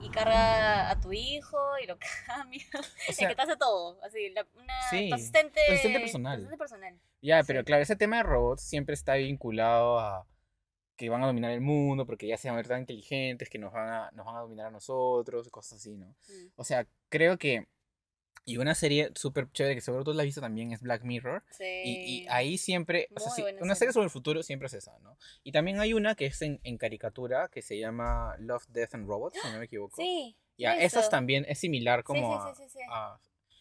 y 0.00 0.10
carga 0.10 0.90
a 0.90 1.00
tu 1.00 1.12
hijo 1.12 1.58
y 1.82 1.86
lo 1.86 1.98
cambia. 2.26 2.64
O 2.74 3.10
el 3.10 3.28
que 3.28 3.34
te 3.34 3.42
hace 3.42 3.56
todo. 3.56 4.02
Así, 4.02 4.30
la, 4.30 4.46
una, 4.54 4.74
Sí, 4.90 5.08
tu 5.08 5.14
asistente, 5.14 5.60
asistente 5.68 6.00
personal. 6.00 6.38
tu 6.38 6.46
asistente 6.46 6.58
personal. 6.58 7.00
ya, 7.22 7.42
pero 7.44 7.60
sí. 7.60 7.64
claro, 7.64 7.82
ese 7.82 7.96
tema 7.96 8.16
de 8.18 8.22
robots 8.22 8.62
siempre 8.62 8.94
está 8.94 9.14
vinculado 9.14 9.98
a 9.98 10.26
que 10.96 11.08
van 11.08 11.22
a 11.22 11.26
dominar 11.26 11.50
el 11.50 11.60
mundo 11.60 12.06
porque 12.06 12.26
ya 12.26 12.36
se 12.36 12.48
van 12.48 12.54
a 12.54 12.58
ver 12.58 12.68
tan 12.68 12.80
inteligentes 12.80 13.50
que 13.50 13.58
nos 13.58 13.72
van 13.72 13.88
a, 13.88 14.10
nos 14.12 14.24
van 14.24 14.36
a 14.36 14.40
dominar 14.40 14.66
a 14.66 14.70
nosotros, 14.70 15.48
cosas 15.50 15.80
así, 15.80 15.96
¿no? 15.96 16.06
Mm. 16.06 16.52
O 16.56 16.64
sea, 16.64 16.86
creo 17.08 17.38
que... 17.38 17.66
Y 18.46 18.58
una 18.58 18.74
serie 18.74 19.10
súper 19.14 19.50
chévere 19.52 19.74
que 19.74 19.80
seguro 19.80 20.04
tú 20.04 20.12
la 20.12 20.22
has 20.22 20.26
visto 20.26 20.40
también 20.42 20.72
es 20.72 20.82
Black 20.82 21.02
Mirror. 21.02 21.42
Sí. 21.50 21.64
Y, 21.64 21.90
y 22.24 22.26
ahí 22.28 22.58
siempre, 22.58 23.08
o 23.16 23.20
sea, 23.20 23.32
una 23.60 23.74
serie. 23.74 23.92
sobre 23.92 24.04
el 24.04 24.10
futuro 24.10 24.42
siempre 24.42 24.66
es 24.66 24.74
esa, 24.74 24.98
¿no? 24.98 25.16
Y 25.42 25.52
también 25.52 25.80
hay 25.80 25.94
una 25.94 26.14
que 26.14 26.26
es 26.26 26.42
en, 26.42 26.60
en 26.62 26.76
caricatura 26.76 27.48
que 27.48 27.62
se 27.62 27.78
llama 27.78 28.36
Love, 28.38 28.66
Death 28.68 28.94
and 28.94 29.06
Robots, 29.08 29.38
si 29.40 29.48
no 29.50 29.58
me 29.58 29.64
equivoco. 29.64 29.96
Sí. 29.96 30.36
Ya, 30.58 30.76
he 30.78 30.84
esas 30.84 31.08
también 31.10 31.46
es 31.48 31.58
similar 31.58 32.04
como 32.04 32.42
sí, 32.42 32.48
a- 32.50 32.54
sí, 32.54 32.62
sí, 32.64 32.68
sí. 32.74 32.78
a- 32.90 33.18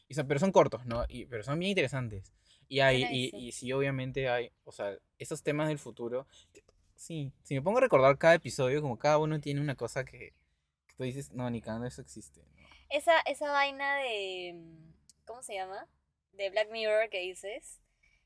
y 0.10 0.13
son- 0.15 0.28
pero 0.28 0.39
son 0.39 0.52
cortos, 0.52 0.86
¿no? 0.86 1.06
Y, 1.08 1.26
pero 1.26 1.43
son 1.43 1.58
bien 1.60 1.69
interesantes. 1.69 2.34
Y 2.67 2.82
hay, 2.82 3.04
y, 3.10 3.36
y 3.36 3.52
sí, 3.54 3.72
obviamente 3.72 4.28
hay, 4.30 4.52
o 4.65 4.72
sea, 4.72 4.98
esos 5.17 5.43
temas 5.43 5.67
del 5.69 5.80
futuro, 5.80 6.28
sí, 6.96 7.32
si 7.43 7.56
me 7.56 7.62
pongo 7.62 7.78
a 7.78 7.82
recordar 7.82 8.17
cada 8.17 8.36
episodio, 8.36 8.82
como 8.82 8.98
cada 9.00 9.17
uno 9.17 9.39
tiene 9.39 9.62
una 9.62 9.76
cosa 9.76 10.04
que, 10.06 10.34
que 10.88 10.93
tú 10.98 11.04
dices, 11.04 11.32
no, 11.32 11.50
ni 11.50 11.62
cada 11.62 11.78
uno 11.78 11.88
eso 11.88 12.02
existe. 12.02 12.41
Esa, 12.93 13.19
esa 13.25 13.51
vaina 13.51 13.97
de. 13.97 14.53
mm, 14.56 14.93
¿Cómo 15.25 15.41
se 15.41 15.56
llama? 15.56 15.88
De 16.32 16.49
Black 16.49 16.69
Mirror 16.71 17.10
que 17.10 17.19
dices. 17.19 17.79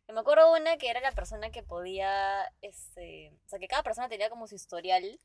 Me 0.10 0.20
acuerdo 0.20 0.54
una 0.54 0.78
que 0.78 0.90
era 0.90 1.02
la 1.02 1.12
persona 1.12 1.50
que 1.52 1.64
podía. 1.64 2.44
Este, 2.62 3.32
o 3.46 3.50
sea, 3.50 3.60
que 3.60 3.68
cada 3.68 3.84
persona 3.84 4.10
tenía 4.10 4.30
como 4.30 4.48
su 4.48 4.56
historial, 4.56 5.20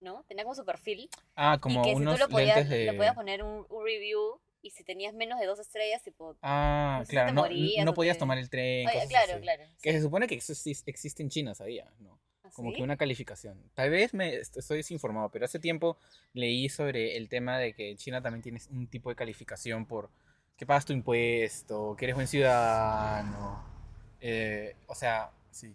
¿no? 0.00 0.24
Tenía 0.28 0.44
como 0.44 0.54
su 0.54 0.64
perfil. 0.64 1.08
Ah, 1.36 1.58
como 1.60 1.80
y 1.80 1.84
que 1.84 1.90
si 1.90 1.96
unos 1.96 2.14
tú 2.14 2.20
lo 2.20 2.28
podías, 2.28 2.68
de... 2.68 2.92
podías 2.94 3.14
poner 3.14 3.42
un, 3.42 3.66
un 3.68 3.84
review. 3.84 4.40
Y 4.64 4.70
si 4.70 4.84
tenías 4.84 5.12
menos 5.12 5.40
de 5.40 5.46
dos 5.46 5.58
estrellas, 5.58 6.02
tipo. 6.04 6.36
Ah, 6.40 6.98
no 7.00 7.04
sé 7.04 7.10
si 7.10 7.10
claro, 7.16 7.28
te 7.30 7.34
no, 7.34 7.42
morías 7.42 7.84
no 7.84 7.94
podías 7.94 8.16
te- 8.16 8.20
tomar 8.20 8.38
el 8.38 8.48
tren, 8.48 8.86
Oye, 8.86 9.08
claro, 9.08 9.32
así. 9.32 9.42
claro. 9.42 9.64
Que 9.82 9.90
sí. 9.90 9.96
se 9.96 10.02
supone 10.02 10.28
que 10.28 10.36
eso 10.36 10.52
existe 10.86 11.22
en 11.22 11.30
China, 11.30 11.54
sabía, 11.54 11.90
¿no? 11.98 12.20
Como 12.52 12.70
¿Ah, 12.70 12.72
que 12.76 12.82
una 12.82 12.96
calificación. 12.96 13.58
Tal 13.74 13.90
vez 13.90 14.12
me 14.14 14.34
est- 14.36 14.56
estoy 14.56 14.78
desinformado, 14.78 15.30
pero 15.30 15.44
hace 15.44 15.58
tiempo 15.58 15.96
leí 16.34 16.68
sobre 16.68 17.16
el 17.16 17.28
tema 17.28 17.58
de 17.58 17.72
que 17.74 17.96
China 17.96 18.20
también 18.22 18.42
tiene 18.42 18.60
un 18.70 18.86
tipo 18.88 19.08
de 19.10 19.16
calificación 19.16 19.86
por 19.86 20.10
que 20.56 20.66
pagas 20.66 20.84
tu 20.84 20.92
impuesto, 20.92 21.96
que 21.96 22.04
eres 22.04 22.14
buen 22.14 22.28
ciudadano. 22.28 23.64
eh, 24.20 24.76
o 24.86 24.94
sea, 24.94 25.32
sí. 25.50 25.74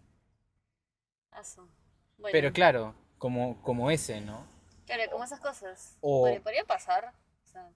Bueno, 2.17 2.31
Pero 2.31 2.51
claro, 2.53 2.95
como, 3.17 3.61
como 3.61 3.91
ese, 3.91 4.21
¿no? 4.21 4.47
Claro, 4.85 5.03
como 5.11 5.23
esas 5.23 5.39
cosas. 5.39 5.97
O- 6.01 6.21
Podría, 6.21 6.41
podría 6.41 6.63
pasar. 6.65 7.13
O 7.45 7.47
sea, 7.47 7.69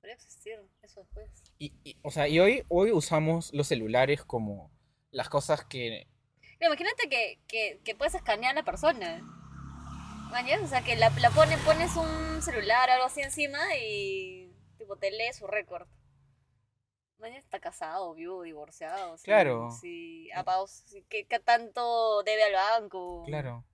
podría 0.00 0.14
existir 0.14 0.54
eso 0.82 1.00
después. 1.00 1.30
Y, 1.58 1.72
y- 1.84 1.96
o 2.02 2.10
sea, 2.10 2.26
y 2.28 2.40
hoy, 2.40 2.64
hoy 2.68 2.90
usamos 2.92 3.52
los 3.52 3.68
celulares 3.68 4.24
como 4.24 4.70
las 5.10 5.28
cosas 5.28 5.64
que... 5.64 6.06
Pero 6.58 6.72
imagínate 6.72 7.08
que, 7.08 7.40
que, 7.46 7.80
que 7.84 7.94
puedes 7.94 8.14
escanear 8.14 8.52
a 8.52 8.60
la 8.60 8.64
persona. 8.64 9.20
¿Mañas? 10.30 10.60
O 10.62 10.66
sea, 10.66 10.82
que 10.82 10.96
la, 10.96 11.10
la 11.10 11.30
pone, 11.30 11.56
pones 11.58 11.94
un 11.96 12.42
celular 12.42 12.88
o 12.90 12.92
algo 12.92 13.04
así 13.06 13.20
encima 13.22 13.58
y 13.76 14.52
tipo 14.76 14.96
te 14.96 15.10
lee 15.10 15.32
su 15.32 15.46
récord. 15.46 15.86
Mañana 17.18 17.40
está 17.40 17.58
casado, 17.58 18.14
vivo, 18.14 18.42
divorciado. 18.42 19.16
sí, 19.18 19.24
Claro. 19.24 19.70
Sí, 19.80 20.28
sí, 20.68 21.04
¿qué, 21.08 21.26
qué 21.26 21.40
tanto 21.40 22.22
debe 22.22 22.44
al 22.44 22.52
banco? 22.52 23.24
Claro. 23.26 23.64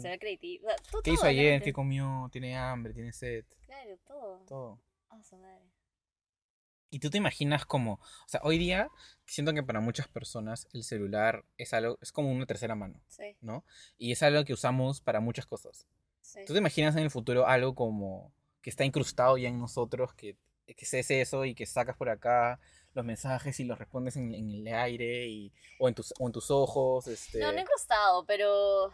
Será 0.00 0.18
creditivo. 0.18 0.66
o 0.66 0.70
sea, 0.70 0.76
todo- 0.90 1.02
¿Qué 1.02 1.12
hizo 1.12 1.26
ayer? 1.26 1.62
¿Qué 1.62 1.72
comió? 1.72 2.28
¿Tiene 2.32 2.56
hambre? 2.56 2.92
¿Tiene 2.92 3.12
sed? 3.12 3.44
Claro, 3.66 3.96
todo. 4.06 4.38
Todo. 4.46 4.80
Ah, 5.08 5.22
su 5.22 5.36
madre. 5.36 5.64
Y 6.94 7.00
tú 7.00 7.10
te 7.10 7.18
imaginas 7.18 7.66
como, 7.66 7.94
o 7.94 8.28
sea, 8.28 8.40
hoy 8.44 8.56
día 8.56 8.88
siento 9.26 9.52
que 9.52 9.64
para 9.64 9.80
muchas 9.80 10.06
personas 10.06 10.68
el 10.72 10.84
celular 10.84 11.44
es 11.58 11.74
algo, 11.74 11.98
es 12.00 12.12
como 12.12 12.30
una 12.30 12.46
tercera 12.46 12.76
mano, 12.76 13.00
Sí, 13.08 13.36
¿no? 13.40 13.64
Y 13.98 14.12
es 14.12 14.22
algo 14.22 14.44
que 14.44 14.52
usamos 14.52 15.00
para 15.00 15.18
muchas 15.18 15.44
cosas. 15.44 15.88
sí. 16.20 16.44
¿Tú 16.46 16.52
te 16.52 16.60
imaginas 16.60 16.94
en 16.94 17.02
el 17.02 17.10
futuro 17.10 17.48
algo 17.48 17.74
como 17.74 18.32
que 18.62 18.70
está 18.70 18.84
incrustado 18.84 19.36
ya 19.38 19.48
en 19.48 19.58
nosotros, 19.58 20.14
que, 20.14 20.36
que 20.66 20.74
es 20.84 21.10
eso 21.10 21.44
y 21.44 21.56
que 21.56 21.66
sacas 21.66 21.96
por 21.96 22.08
acá 22.10 22.60
los 22.92 23.04
mensajes 23.04 23.58
y 23.58 23.64
los 23.64 23.76
respondes 23.76 24.14
en, 24.16 24.32
en 24.32 24.48
el 24.50 24.68
aire 24.68 25.26
y, 25.26 25.52
o, 25.80 25.88
en 25.88 25.94
tus, 25.96 26.14
o 26.20 26.26
en 26.28 26.32
tus 26.32 26.48
ojos? 26.52 27.08
Este... 27.08 27.40
No, 27.40 27.50
no 27.50 27.58
he 27.58 27.64
cruzado, 27.64 28.24
pero. 28.24 28.92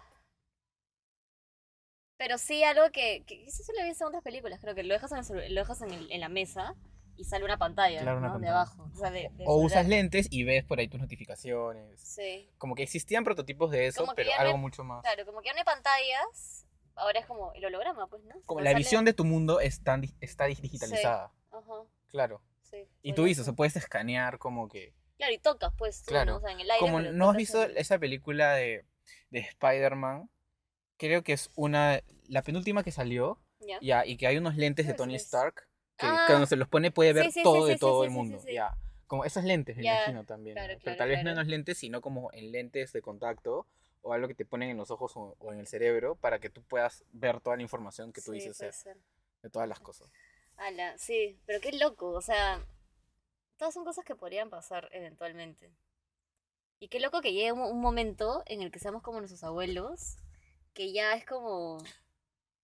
Pero 2.16 2.38
sí 2.38 2.62
algo 2.64 2.90
que. 2.92 3.24
que 3.26 3.44
eso 3.44 3.62
lo 3.74 3.80
he 3.80 3.84
visto 3.88 4.04
en 4.04 4.08
otras 4.08 4.22
películas. 4.22 4.58
Creo 4.60 4.74
que 4.74 4.84
lo 4.84 4.94
dejas 4.94 5.12
en, 5.12 5.36
el 5.38 5.54
lo 5.54 5.60
dejas 5.60 5.82
en, 5.82 5.90
el- 5.90 6.10
en 6.10 6.20
la 6.20 6.28
mesa 6.30 6.74
y 7.20 7.24
sale 7.24 7.44
una 7.44 7.58
pantalla. 7.58 8.00
Claro, 8.00 8.18
una 8.18 8.28
¿no? 8.28 8.38
De 8.38 8.48
abajo. 8.48 8.90
O, 8.94 8.96
sea, 8.98 9.10
de- 9.10 9.28
del 9.34 9.46
O 9.46 9.56
usas 9.56 9.86
lentes 9.86 10.26
y 10.30 10.44
ves 10.44 10.64
por 10.64 10.78
ahí 10.78 10.88
tus 10.88 11.00
notificaciones. 11.00 12.00
Sí. 12.00 12.48
Como 12.58 12.74
que 12.74 12.82
existían 12.82 13.24
prototipos 13.24 13.70
de 13.70 13.86
eso, 13.86 14.06
pero 14.16 14.30
no 14.30 14.36
algo 14.40 14.54
hay- 14.54 14.60
mucho 14.60 14.84
más. 14.84 15.02
Claro, 15.02 15.26
como 15.26 15.40
que 15.42 15.46
ya 15.48 15.52
no 15.52 15.58
hay 15.58 15.64
pantallas. 15.64 16.66
Ahora 16.96 17.20
es 17.20 17.26
como 17.26 17.52
el 17.52 17.64
holograma, 17.64 18.06
pues, 18.08 18.22
¿no? 18.24 18.34
Como 18.46 18.60
la 18.60 18.70
sale- 18.70 18.78
visión 18.78 19.04
de 19.04 19.12
tu 19.12 19.24
mundo 19.24 19.60
está, 19.60 19.96
di- 19.98 20.14
está 20.20 20.46
digitalizada. 20.46 21.30
Ajá, 21.50 21.82
Claro. 22.08 22.42
sí. 22.62 22.88
Y 23.02 23.12
tú 23.12 23.24
dices, 23.24 23.46
o 23.48 23.54
puedes 23.54 23.76
escanear 23.76 24.38
como 24.38 24.68
que... 24.68 24.94
Claro, 25.18 25.32
y 25.34 25.38
tocas, 25.38 25.72
pues, 25.76 26.02
tú, 26.02 26.10
Claro. 26.12 26.32
¿no? 26.32 26.36
O 26.38 26.40
sea, 26.40 26.52
en 26.52 26.60
el 26.60 26.70
aire. 26.70 26.80
Como 26.80 27.00
no 27.00 27.30
has 27.30 27.36
visto 27.36 27.62
esa 27.62 27.98
película 27.98 28.54
de, 28.54 28.84
de 29.30 29.38
Spider-Man, 29.40 30.30
creo 30.96 31.22
que 31.22 31.32
es 31.34 31.50
una... 31.54 32.00
La 32.28 32.42
penúltima 32.42 32.82
que 32.82 32.92
salió, 32.92 33.38
¿Ya? 33.60 33.78
ya, 33.82 34.06
y 34.06 34.16
que 34.16 34.26
hay 34.26 34.38
unos 34.38 34.56
lentes 34.56 34.86
de 34.86 34.94
Tony 34.94 35.16
es. 35.16 35.24
Stark, 35.24 35.68
que 36.00 36.06
Ah. 36.06 36.24
cuando 36.26 36.46
se 36.46 36.56
los 36.56 36.68
pone 36.68 36.90
puede 36.90 37.12
ver 37.12 37.26
Sí, 37.26 37.32
sí, 37.32 37.42
todo 37.42 37.66
sí, 37.66 37.72
de 37.72 37.78
todo 37.78 38.04
el 38.04 38.10
mundo, 38.10 38.42
ya. 38.46 38.76
Como 39.06 39.24
esos 39.24 39.42
lentes, 39.44 39.76
me 39.76 39.84
imagino 39.84 40.24
también. 40.24 40.54
claro, 40.54 40.74
¿no? 40.74 40.80
Pero 40.84 40.96
tal 40.96 41.08
vez 41.08 41.22
no 41.24 41.30
en 41.30 41.36
los 41.36 41.46
lentes, 41.48 41.78
sino 41.78 42.00
como 42.00 42.32
en 42.32 42.52
lentes 42.52 42.92
de 42.92 43.02
contacto 43.02 43.66
o 44.02 44.12
algo 44.12 44.28
que 44.28 44.34
te 44.34 44.44
ponen 44.46 44.70
en 44.70 44.76
los 44.76 44.90
ojos 44.90 45.12
o, 45.16 45.36
o 45.38 45.52
en 45.52 45.58
el 45.60 45.66
cerebro 45.66 46.14
para 46.14 46.38
que 46.38 46.48
tú 46.48 46.62
puedas 46.62 47.04
ver 47.12 47.40
toda 47.40 47.56
la 47.56 47.62
información 47.62 48.12
que 48.12 48.22
tú 48.22 48.32
dices 48.32 48.56
puede 48.56 48.72
ser 48.72 48.94
ser. 48.94 49.02
de 49.42 49.50
todas 49.50 49.68
las 49.68 49.80
cosas. 49.80 50.10
Ala, 50.56 50.96
sí, 50.98 51.38
pero 51.46 51.60
qué 51.60 51.72
loco, 51.72 52.10
o 52.10 52.20
sea, 52.20 52.64
todas 53.56 53.74
son 53.74 53.84
cosas 53.84 54.04
que 54.04 54.14
podrían 54.14 54.48
pasar 54.50 54.88
eventualmente. 54.92 55.70
Y 56.78 56.88
qué 56.88 57.00
loco 57.00 57.20
que 57.20 57.32
llegue 57.32 57.52
un, 57.52 57.60
un 57.60 57.80
momento 57.80 58.42
en 58.46 58.62
el 58.62 58.70
que 58.70 58.78
seamos 58.78 59.02
como 59.02 59.18
nuestros 59.18 59.42
abuelos, 59.44 60.16
que 60.72 60.92
ya 60.92 61.14
es 61.14 61.26
como... 61.26 61.78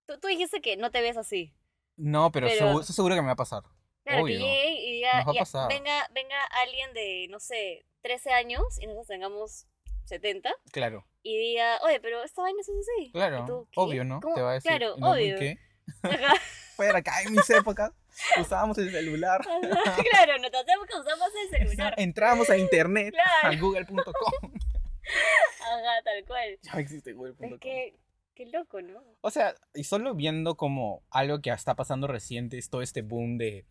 Tú, 0.07 0.19
tú 0.21 0.29
dijiste 0.29 0.61
que 0.63 0.77
no 0.77 0.91
te 0.91 1.03
ves 1.03 1.17
así. 1.17 1.53
No, 1.97 2.31
pero, 2.33 2.47
Pero- 2.49 2.59
seguro, 2.59 2.81
eso 2.83 2.93
seguro 2.93 3.15
que 3.15 3.21
me 3.23 3.27
va 3.27 3.33
a 3.33 3.37
pasar. 3.37 3.63
Claro, 4.05 4.23
Obvio. 4.23 4.39
que 4.39 4.45
llegue 4.45 4.71
y 4.83 4.93
diga, 4.93 5.25
Nos 5.25 5.53
ya, 5.53 5.67
venga, 5.67 6.09
venga 6.15 6.37
alguien 6.63 6.93
de, 6.95 7.27
no 7.31 7.41
sé, 7.41 7.85
13 8.03 8.31
años 8.33 8.63
y 8.81 8.87
nosotros 8.87 9.09
tengamos 9.09 9.67
70 10.05 10.55
Claro, 10.71 11.05
y 11.23 11.37
diga, 11.37 11.79
oye, 11.83 11.99
pero 12.01 12.23
esta 12.23 12.43
vaina 12.43 12.61
es 12.61 12.69
así. 12.69 13.11
Claro. 13.11 13.67
Obvio, 13.75 14.05
¿no? 14.05 14.21
¿Cómo? 14.21 14.37
Te 14.37 14.43
va 14.43 14.51
a 14.53 14.55
decir. 14.55 14.71
Claro, 14.71 14.95
"¿Y 14.97 15.01
no, 15.01 15.11
obvio. 15.11 15.37
¿Qué? 15.39 15.59
Fuera 16.77 16.99
acá 16.99 17.23
en 17.23 17.33
mis 17.33 17.49
épocas 17.51 17.91
usábamos 18.39 18.77
el 18.79 18.91
celular. 18.93 19.41
ajá, 19.41 19.97
claro, 20.11 20.39
no 20.39 20.51
tenemos 20.51 20.87
que 20.87 20.95
usamos 20.99 21.29
el 21.43 21.59
celular. 21.59 21.95
Entrábamos 21.97 22.49
a 22.51 22.57
internet, 22.59 23.13
Claro. 23.15 23.57
a 23.57 23.61
google.com. 23.61 24.53
Ajá, 25.61 26.03
tal 26.05 26.25
cual. 26.27 26.59
Ya 26.63 26.73
existe 26.81 27.13
google.com. 27.13 27.55
Es 27.55 27.61
que, 27.61 27.97
qué 28.37 28.47
loco, 28.47 28.81
¿no? 28.83 29.03
O 29.23 29.31
sea, 29.31 29.55
y 29.75 29.83
solo 29.85 30.15
viendo 30.15 30.57
como 30.57 31.03
algo 31.11 31.41
que 31.41 31.51
está 31.51 31.75
pasando 31.75 32.07
reciente 32.07 32.59
es 32.59 32.71
todo 32.71 32.83
este 32.83 33.03
boom 33.03 33.39
de, 33.39 33.65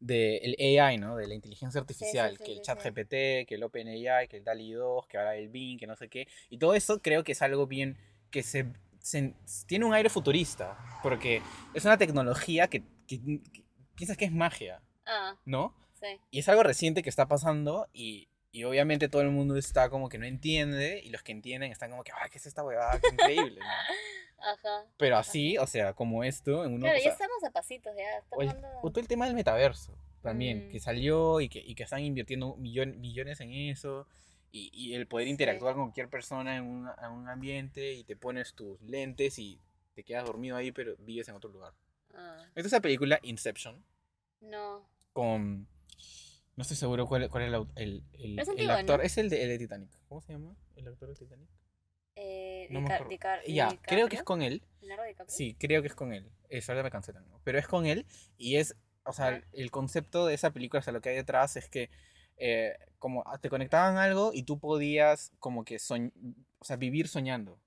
de 0.00 0.36
el 0.38 0.78
AI, 0.80 0.98
¿no? 0.98 1.16
De 1.16 1.26
la 1.26 1.34
inteligencia 1.34 1.80
artificial, 1.80 2.36
sí, 2.36 2.44
que 2.44 2.52
el 2.52 2.60
chat. 2.62 2.78
GPT, 2.82 3.46
que 3.46 3.54
el 3.54 3.62
OpenAI, 3.62 4.28
que 4.28 4.36
el 4.38 4.44
DALI 4.44 4.72
2, 4.72 5.06
que 5.06 5.16
ahora 5.18 5.36
el 5.36 5.48
Bing, 5.48 5.78
que 5.78 5.86
no 5.86 5.96
sé 5.96 6.08
qué. 6.10 6.26
Y 6.50 6.58
todo 6.58 6.74
eso 6.74 7.00
creo 7.00 7.24
que 7.24 7.32
es 7.32 7.40
algo 7.42 7.66
bien 7.66 7.96
que 8.30 8.42
se, 8.42 8.66
se- 9.00 9.34
tiene 9.66 9.86
un 9.86 9.94
aire 9.94 10.10
futurista, 10.10 10.76
porque 11.02 11.40
es 11.72 11.84
una 11.86 11.96
tecnología 11.96 12.68
que, 12.68 12.82
que, 13.06 13.18
que 13.52 13.64
piensas 13.94 14.16
que 14.18 14.26
es 14.26 14.32
magia, 14.32 14.82
Ah, 15.06 15.36
¿no? 15.46 15.74
sí. 15.94 16.06
Y 16.30 16.38
es 16.40 16.48
algo 16.48 16.62
reciente 16.62 17.02
que 17.02 17.08
está 17.08 17.26
pasando 17.26 17.88
y, 17.92 18.27
y 18.50 18.64
obviamente 18.64 19.08
todo 19.08 19.22
el 19.22 19.30
mundo 19.30 19.56
está 19.56 19.90
como 19.90 20.08
que 20.08 20.18
no 20.18 20.26
entiende 20.26 21.00
y 21.04 21.10
los 21.10 21.22
que 21.22 21.32
entienden 21.32 21.70
están 21.72 21.90
como 21.90 22.02
que, 22.04 22.12
ay, 22.12 22.30
¿qué 22.30 22.38
es 22.38 22.46
esta 22.46 22.64
huevada? 22.64 22.98
Qué 23.00 23.08
increíble, 23.12 23.60
¿no? 23.60 23.66
Ajá. 24.52 24.84
Pero 24.96 25.16
así, 25.16 25.58
o 25.58 25.66
sea, 25.66 25.92
como 25.94 26.22
esto, 26.24 26.64
en 26.64 26.74
uno... 26.74 26.82
Claro, 26.84 26.98
o 26.98 27.02
ya 27.02 27.10
estamos 27.10 27.42
a 27.44 27.50
pasitos, 27.50 27.92
ya. 27.96 28.22
o, 28.82 28.90
todo 28.90 29.00
el 29.00 29.08
tema 29.08 29.26
del 29.26 29.34
metaverso 29.34 29.96
también, 30.22 30.68
Mm. 30.68 30.70
que 30.70 30.80
salió 30.80 31.40
y 31.40 31.48
que, 31.48 31.58
y 31.58 31.74
que 31.74 31.82
están 31.82 32.00
invirtiendo 32.02 32.56
millon- 32.56 32.96
millones 32.98 33.40
en 33.40 33.52
eso. 33.52 34.06
Y, 34.50 34.70
y 34.72 34.94
el 34.94 35.06
poder 35.06 35.26
Sí. 35.26 35.30
interactuar 35.32 35.74
con 35.74 35.84
cualquier 35.84 36.08
persona 36.08 36.56
en 36.56 36.64
un, 36.64 36.88
en 37.02 37.10
un 37.10 37.28
ambiente 37.28 37.92
y 37.92 38.04
te 38.04 38.16
pones 38.16 38.54
tus 38.54 38.80
lentes 38.80 39.38
y 39.38 39.60
te 39.94 40.04
quedas 40.04 40.24
dormido 40.24 40.56
ahí, 40.56 40.72
pero 40.72 40.96
vives 41.00 41.28
en 41.28 41.34
otro 41.34 41.50
lugar. 41.50 41.72
Ah, 42.14 42.36
Esta 42.48 42.60
es 42.60 42.66
esa 42.66 42.80
película 42.80 43.18
Inception 43.22 43.84
no. 44.40 44.88
con... 45.12 45.66
No 46.58 46.62
estoy 46.62 46.76
seguro 46.76 47.06
cuál, 47.06 47.30
cuál 47.30 47.44
es 47.44 47.48
el, 47.54 47.54
el, 47.76 48.02
el- 48.14 48.38
es 48.40 48.48
el 48.48 48.68
actor. 48.70 48.98
¿no? 48.98 49.04
Es 49.04 49.16
el 49.16 49.30
de, 49.30 49.42
el 49.44 49.48
de 49.48 49.58
Titanic. 49.58 49.90
¿Cómo 50.08 50.20
se 50.20 50.32
llama? 50.32 50.56
¿El 50.74 50.88
actor 50.88 51.08
de 51.08 51.14
Titanic? 51.14 51.48
Eh, 52.16 52.66
No 52.70 52.80
me 52.80 52.88
Dica- 53.08 53.40
Ya, 53.46 53.68
creo 53.82 54.08
que 54.08 54.16
es 54.16 54.24
con 54.24 54.42
él. 54.42 54.64
Sí, 55.28 55.54
creo 55.56 55.82
que 55.82 55.86
es 55.86 55.94
con 55.94 56.12
él. 56.12 56.28
Eso 56.48 56.72
ahora 56.72 56.82
me 56.82 56.90
cancelan, 56.90 57.28
¿no? 57.28 57.40
Pero 57.44 57.60
es 57.60 57.68
con 57.68 57.86
él 57.86 58.06
y 58.36 58.56
es, 58.56 58.74
o 59.04 59.12
sea, 59.12 59.40
el 59.52 59.70
concepto 59.70 60.26
de 60.26 60.34
esa 60.34 60.50
película, 60.52 60.80
o 60.80 60.82
sea, 60.82 60.92
lo 60.92 61.00
que 61.00 61.10
hay 61.10 61.14
detrás 61.14 61.56
es 61.56 61.68
que 61.68 61.90
eh, 62.38 62.76
como 62.98 63.22
te 63.40 63.48
conectaban 63.50 63.96
algo 63.96 64.32
y 64.34 64.42
tú 64.42 64.58
podías 64.58 65.30
como 65.38 65.64
que 65.64 65.78
soñ 65.78 66.10
o 66.58 66.64
sea, 66.64 66.74
vivir 66.76 67.06
soñando. 67.06 67.60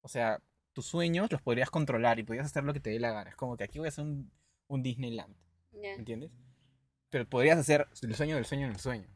O 0.00 0.08
sea, 0.08 0.42
tus 0.72 0.86
sueños 0.86 1.30
los 1.30 1.40
podrías 1.40 1.70
controlar 1.70 2.18
y 2.18 2.24
podías 2.24 2.46
hacer 2.46 2.64
lo 2.64 2.72
que 2.72 2.80
te 2.80 2.90
dé 2.90 2.98
la 2.98 3.12
gana. 3.12 3.30
Es 3.30 3.36
como 3.36 3.56
que 3.56 3.62
aquí 3.62 3.78
voy 3.78 3.86
a 3.86 3.90
hacer 3.90 4.04
un, 4.04 4.32
un 4.66 4.82
Disneyland, 4.82 5.36
Ya. 5.70 5.92
¿entiendes? 5.94 6.32
Pero 7.14 7.28
podrías 7.28 7.56
hacer 7.56 7.86
el 8.02 8.12
sueño 8.16 8.34
del 8.34 8.44
sueño 8.44 8.66
en 8.66 8.72
el 8.72 8.80
sueño. 8.80 9.06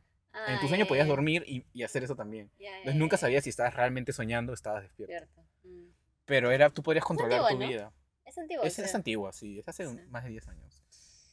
en 0.46 0.60
tu 0.60 0.68
sueño 0.68 0.86
podías 0.86 1.08
dormir 1.08 1.42
y, 1.48 1.64
y 1.72 1.82
hacer 1.82 2.04
eso 2.04 2.14
también. 2.14 2.48
Entonces 2.60 2.94
nunca 2.94 3.16
sabías 3.16 3.42
si 3.42 3.50
estabas 3.50 3.74
realmente 3.74 4.12
soñando 4.12 4.52
o 4.52 4.54
estabas 4.54 4.84
despierto. 4.84 5.44
Mm. 5.64 5.88
Pero 6.24 6.52
era, 6.52 6.70
tú 6.70 6.80
podías 6.84 7.04
controlar 7.04 7.40
antigua, 7.40 7.50
tu 7.58 7.58
¿no? 7.64 7.68
vida. 7.68 7.92
Es 8.24 8.38
antiguo. 8.38 8.62
Es, 8.64 8.78
es 8.78 8.94
antigua, 8.94 9.32
sí, 9.32 9.58
es 9.58 9.66
hace 9.66 9.88
un- 9.88 10.08
más 10.10 10.22
de 10.22 10.30
10 10.30 10.46
años, 10.46 10.80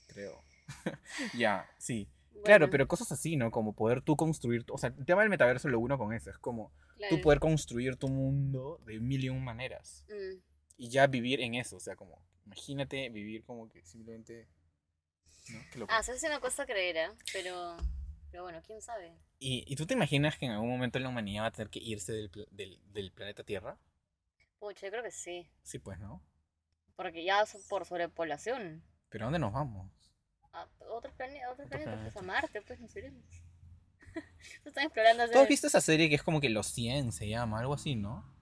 creo. 0.08 0.41
ya, 1.38 1.69
sí. 1.78 2.10
Claro, 2.43 2.71
pero 2.71 2.88
cosas 2.88 3.12
así, 3.12 3.38
¿no? 3.38 3.51
Como 3.51 3.73
poder 3.73 4.01
tú 4.01 4.15
construir, 4.15 4.65
o 4.71 4.78
sea, 4.80 4.91
el 4.97 5.06
tema 5.06 5.21
del 5.21 5.30
metaverso 5.30 5.69
lo 5.69 5.80
uno 5.80 5.99
con 5.99 6.13
eso, 6.13 6.32
es 6.32 6.38
como 6.39 6.71
tú 6.95 6.95
claro. 6.97 7.21
poder 7.21 7.39
construir 7.39 7.95
tu 7.97 8.08
mundo 8.08 8.80
de 8.88 8.99
mil 8.99 9.23
y 9.23 9.30
un 9.30 9.43
maneras 9.43 10.04
Mm. 10.10 10.39
y 10.78 10.89
ya 10.89 11.06
vivir 11.06 11.41
en 11.41 11.54
eso, 11.56 11.75
o 11.78 11.80
sea, 11.80 11.95
como, 11.95 12.19
imagínate 12.47 13.10
vivir 13.10 13.43
como 13.43 13.69
que 13.69 13.84
simplemente, 13.86 14.47
¿no? 15.50 15.60
Qué 15.72 15.80
loco. 15.80 15.94
Ah, 15.94 16.00
eso 16.00 16.14
sí 16.18 16.28
me 16.28 16.40
cuesta 16.40 16.66
creer, 16.66 16.98
¿eh? 16.98 17.10
Pero, 17.34 17.78
pero 18.32 18.44
bueno, 18.44 18.62
quién 18.66 18.82
sabe. 18.82 19.14
¿Y, 19.40 19.64
¿Y 19.72 19.76
tú 19.76 19.86
te 19.86 19.94
imaginas 19.94 20.38
que 20.38 20.46
en 20.46 20.52
algún 20.54 20.70
momento 20.70 21.00
la 21.00 21.10
humanidad 21.10 21.44
va 21.44 21.48
a 21.48 21.52
tener 21.52 21.70
que 21.70 21.80
irse 21.80 22.12
del, 22.14 22.32
del, 22.52 22.80
del 22.94 23.12
planeta 23.12 23.44
Tierra? 23.44 23.78
Pucha, 24.60 24.86
yo 24.88 24.92
creo 24.92 25.04
que 25.04 25.12
sí. 25.12 25.48
Sí, 25.64 25.80
pues, 25.80 26.00
¿no? 26.00 26.22
Porque 26.96 27.24
ya 27.24 27.46
so- 27.46 27.60
por 27.70 27.86
sobrepoblación. 27.86 28.84
¿Pero 29.10 29.26
a 29.26 29.28
dónde 29.28 29.39
nos 29.39 29.54
vamos? 29.54 29.91
A 30.54 30.68
otros 30.89 31.14
planetas, 31.16 31.52
otros 31.52 31.68
Otro 31.68 31.78
planetas, 31.80 32.02
pues 32.02 32.14
planeta. 32.14 32.20
a 32.20 32.24
Marte, 32.41 32.62
pues 32.62 32.80
nos 32.80 32.96
iremos. 32.96 33.26
Están 34.66 34.86
explorando 34.86 35.24
hacer 35.24 35.34
¿Tú 35.36 35.39
has 35.41 35.48
visto 35.50 35.68
esa 35.68 35.82
serie 35.82 36.08
que 36.08 36.16
es 36.16 36.24
como 36.24 36.39
que 36.39 36.50
Los 36.50 36.68
100 36.68 37.12
se 37.12 37.28
llama, 37.28 37.60
algo 37.60 37.74
así, 37.74 37.96
¿no? 37.96 38.34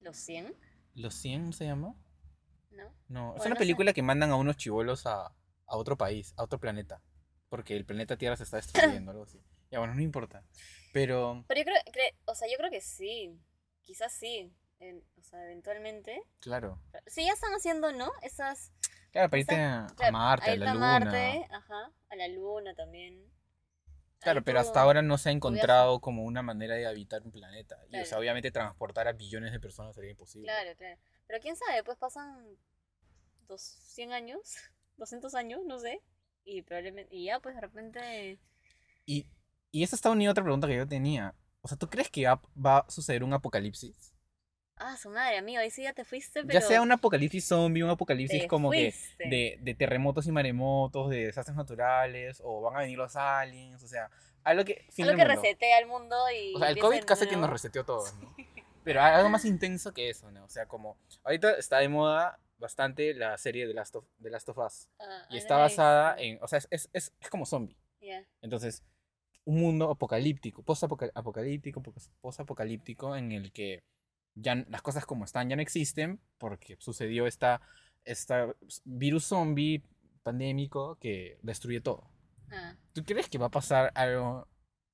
los 0.00 0.16
100, 0.16 0.54
¿Los 0.94 1.14
100 1.14 1.52
se 1.52 1.66
llama? 1.66 1.94
¿no? 2.70 2.84
No, 3.08 3.30
es 3.32 3.36
Bueno, 3.38 3.42
una 3.42 3.48
no 3.50 3.54
sé. 3.54 3.58
película 3.58 3.92
que 3.92 4.02
mandan 4.02 4.30
a 4.30 4.36
unos 4.36 4.56
chivolos 4.56 5.06
a, 5.06 5.32
a 5.70 5.76
otro 5.76 5.96
país, 5.96 6.34
a 6.36 6.42
otro 6.44 6.58
planeta. 6.60 7.00
Porque 7.48 7.76
el 7.76 7.84
planeta 7.84 8.16
Tierra 8.16 8.36
se 8.36 8.44
está 8.44 8.56
destruyendo, 8.58 9.10
algo 9.10 9.24
así. 9.24 9.40
Ya, 9.70 9.78
bueno, 9.78 9.94
no 9.94 10.02
importa. 10.02 10.44
Pero, 10.92 11.44
Pero 11.48 11.60
yo 11.60 11.64
creo, 11.64 11.76
cre- 11.92 12.16
o 12.26 12.34
sea, 12.34 12.48
yo 12.50 12.56
creo 12.58 12.70
que 12.70 12.80
sí. 12.80 13.40
Quizás 13.82 14.12
sí. 14.12 14.52
o 15.18 15.22
sea, 15.22 15.44
eventualmente. 15.44 16.22
claro. 16.40 16.80
Sí, 17.06 17.24
ya 17.26 17.32
están 17.32 17.52
haciendo, 17.52 17.92
¿no? 17.92 18.10
Esas. 18.22 18.72
Claro, 19.12 19.28
para 19.30 19.40
irte 19.40 19.54
a, 19.56 19.84
a 19.86 19.94
claro, 19.94 20.12
Marte, 20.12 20.50
a 20.50 20.56
la 20.56 20.70
a 20.70 20.74
Luna. 20.74 20.86
Marte, 21.00 21.46
ajá. 21.50 21.92
A 22.10 22.16
la 22.16 22.28
Luna 22.28 22.74
también. 22.74 23.24
Claro, 24.20 24.42
pero 24.44 24.60
hasta 24.60 24.80
ahora 24.82 25.00
no 25.02 25.16
se 25.18 25.30
ha 25.30 25.32
encontrado 25.32 26.00
como 26.00 26.24
una 26.24 26.42
manera 26.42 26.74
de 26.74 26.86
habitar 26.86 27.22
un 27.24 27.32
planeta. 27.32 27.76
Y, 27.88 27.88
o 27.88 27.90
sea, 27.92 28.04
Claro. 28.04 28.20
obviamente 28.20 28.50
transportar 28.50 29.08
a 29.08 29.12
billones 29.12 29.50
de 29.52 29.58
personas 29.60 29.94
sería 29.94 30.10
imposible. 30.10 30.46
Claro, 30.46 30.76
claro. 30.76 31.00
Pero 31.26 31.40
quién 31.40 31.56
sabe, 31.56 31.82
pues 31.84 31.96
pasan 31.98 32.56
dos, 33.48 33.60
100 33.62 34.12
años, 34.12 34.56
200 35.00 35.34
años, 35.34 35.60
no 35.66 35.78
sé. 35.80 36.00
Y 36.44 36.62
probablemente, 36.62 37.14
y 37.14 37.24
ya, 37.24 37.40
pues 37.40 37.56
de 37.56 37.60
repente... 37.60 38.38
Y, 39.06 39.26
y 39.72 39.82
esa 39.82 39.96
está 39.96 40.10
unida 40.10 40.28
a 40.28 40.32
otra 40.32 40.44
pregunta 40.44 40.68
que 40.68 40.76
yo 40.76 40.86
tenía. 40.86 41.34
O 41.62 41.68
sea, 41.68 41.76
¿tú 41.76 41.88
crees 41.88 42.08
que 42.10 42.26
va, 42.26 42.40
va 42.54 42.78
a 42.78 42.90
suceder 42.90 43.24
un 43.24 43.32
apocalipsis? 43.32 44.14
Ah, 44.76 44.96
su 44.96 45.10
madre, 45.10 45.36
amigo, 45.36 45.60
ahí 45.60 45.70
sí 45.70 45.82
ya 45.82 45.92
te 45.92 46.04
fuiste, 46.04 46.42
pero... 46.42 46.58
Ya 46.58 46.66
sea 46.66 46.80
un 46.80 46.90
apocalipsis 46.90 47.46
zombie, 47.46 47.82
un 47.82 47.90
apocalipsis 47.90 48.46
como 48.46 48.70
que 48.70 48.94
de, 49.18 49.58
de 49.60 49.74
terremotos 49.74 50.26
y 50.26 50.32
maremotos, 50.32 51.10
de 51.10 51.26
desastres 51.26 51.56
naturales, 51.56 52.40
o 52.42 52.62
van 52.62 52.76
a 52.76 52.80
venir 52.80 52.96
los 52.96 53.14
aliens, 53.14 53.82
o 53.82 53.88
sea, 53.88 54.10
algo 54.42 54.64
que... 54.64 54.86
Algo 54.98 55.16
que 55.16 55.24
resetea 55.24 55.76
al 55.76 55.86
mundo 55.86 56.16
y... 56.34 56.54
O 56.54 56.58
sea, 56.58 56.70
el 56.70 56.78
COVID 56.78 57.04
casi 57.04 57.26
que 57.26 57.36
nos 57.36 57.50
reseteó 57.50 57.84
todo, 57.84 58.10
¿no? 58.20 58.34
Pero 58.84 59.02
algo 59.02 59.28
más 59.28 59.44
intenso 59.44 59.92
que 59.92 60.08
eso, 60.08 60.30
¿no? 60.30 60.44
O 60.44 60.48
sea, 60.48 60.66
como... 60.66 60.96
Ahorita 61.24 61.52
está 61.52 61.78
de 61.78 61.90
moda 61.90 62.38
bastante 62.60 63.14
la 63.14 63.36
serie 63.38 63.66
de 63.66 63.74
Last 63.74 63.96
of, 63.96 64.04
de 64.18 64.30
Last 64.30 64.48
of 64.48 64.58
Us. 64.58 64.88
Ah, 65.00 65.26
Y 65.30 65.34
ah, 65.34 65.38
está 65.38 65.56
basada 65.56 66.14
en... 66.18 66.38
O 66.42 66.46
sea, 66.46 66.58
es, 66.58 66.68
es, 66.70 66.90
es, 66.92 67.12
es 67.18 67.30
como 67.30 67.46
zombie. 67.46 67.76
Ya. 68.00 68.24
Entonces, 68.40 68.84
un 69.44 69.60
mundo 69.60 69.90
apocalíptico, 69.90 70.62
post-apocalíptico, 70.62 71.82
post-apocalíptico 72.20 73.16
en 73.16 73.32
el 73.32 73.52
que 73.52 73.82
ya 74.34 74.54
las 74.68 74.82
cosas 74.82 75.06
como 75.06 75.24
están 75.24 75.48
ya 75.48 75.56
no 75.56 75.62
existen 75.62 76.20
porque 76.38 76.76
sucedió 76.78 77.26
esta, 77.26 77.60
esta 78.04 78.54
virus 78.84 79.24
zombie 79.24 79.82
pandémico 80.22 80.96
que 80.96 81.38
destruye 81.42 81.80
todo. 81.80 82.10
Ah. 82.50 82.76
¿Tú 82.92 83.04
crees 83.04 83.28
que 83.28 83.38
va 83.38 83.46
a 83.46 83.50
pasar 83.50 83.90
algo 83.94 84.46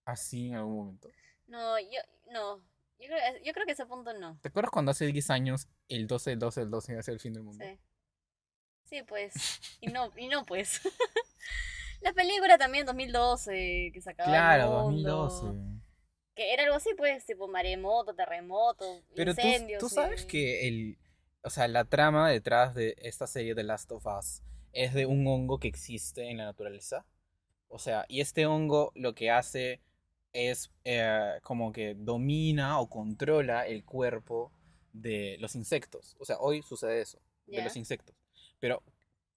así 0.04 0.48
en 0.48 0.54
algún 0.54 0.76
momento? 0.76 1.08
No, 1.46 1.78
yo... 1.78 2.00
No. 2.32 2.62
Yo 2.98 3.06
creo, 3.08 3.18
yo 3.44 3.52
creo 3.52 3.66
que 3.66 3.72
ese 3.72 3.86
punto 3.86 4.12
no. 4.14 4.38
¿Te 4.40 4.48
acuerdas 4.48 4.70
cuando 4.70 4.90
hace 4.90 5.06
10 5.06 5.30
años 5.30 5.68
el 5.88 6.06
12 6.06 6.30
del 6.30 6.38
12 6.38 6.60
del 6.60 6.70
12 6.70 6.92
iba 6.92 7.00
a 7.00 7.02
ser 7.02 7.14
el 7.14 7.20
fin 7.20 7.32
del 7.34 7.42
mundo? 7.42 7.64
Sí. 7.64 7.78
Sí, 8.84 9.02
pues. 9.02 9.32
Y 9.80 9.88
no, 9.88 10.10
y 10.16 10.28
no 10.28 10.44
pues. 10.44 10.80
La 12.00 12.12
película 12.12 12.56
también 12.58 12.86
2012 12.86 13.90
que 13.92 14.00
sacaba 14.00 14.28
Claro, 14.30 14.70
2012. 14.70 15.46
Que 16.34 16.52
era 16.52 16.64
algo 16.64 16.76
así, 16.76 16.90
pues, 16.96 17.24
tipo 17.24 17.48
maremoto, 17.48 18.14
terremoto, 18.14 19.02
Pero 19.14 19.34
tú, 19.34 19.40
incendios. 19.40 19.80
tú 19.80 19.88
sabes 19.88 20.24
y- 20.24 20.26
que 20.26 20.68
el, 20.68 20.98
o 21.42 21.48
sea, 21.50 21.66
la 21.68 21.84
trama 21.84 22.30
detrás 22.30 22.74
de 22.74 22.94
esta 22.98 23.26
serie 23.26 23.54
de 23.54 23.62
Last 23.64 23.90
of 23.92 24.04
Us 24.06 24.42
es 24.72 24.92
de 24.92 25.06
un 25.06 25.26
hongo 25.26 25.58
que 25.58 25.68
existe 25.68 26.28
en 26.30 26.36
la 26.36 26.44
naturaleza. 26.44 27.06
O 27.68 27.78
sea, 27.78 28.04
y 28.08 28.20
este 28.20 28.46
hongo 28.46 28.92
lo 28.94 29.14
que 29.14 29.30
hace 29.30 29.80
es 30.32 30.70
eh, 30.84 31.38
como 31.42 31.72
que 31.72 31.94
domina 31.94 32.78
o 32.80 32.88
controla 32.88 33.66
el 33.66 33.84
cuerpo 33.84 34.52
de 34.92 35.36
los 35.40 35.54
insectos. 35.54 36.16
O 36.18 36.24
sea, 36.24 36.38
hoy 36.38 36.62
sucede 36.62 37.00
eso, 37.02 37.18
de 37.46 37.58
los 37.64 37.76
insectos. 37.76 38.14
Pero 38.60 38.82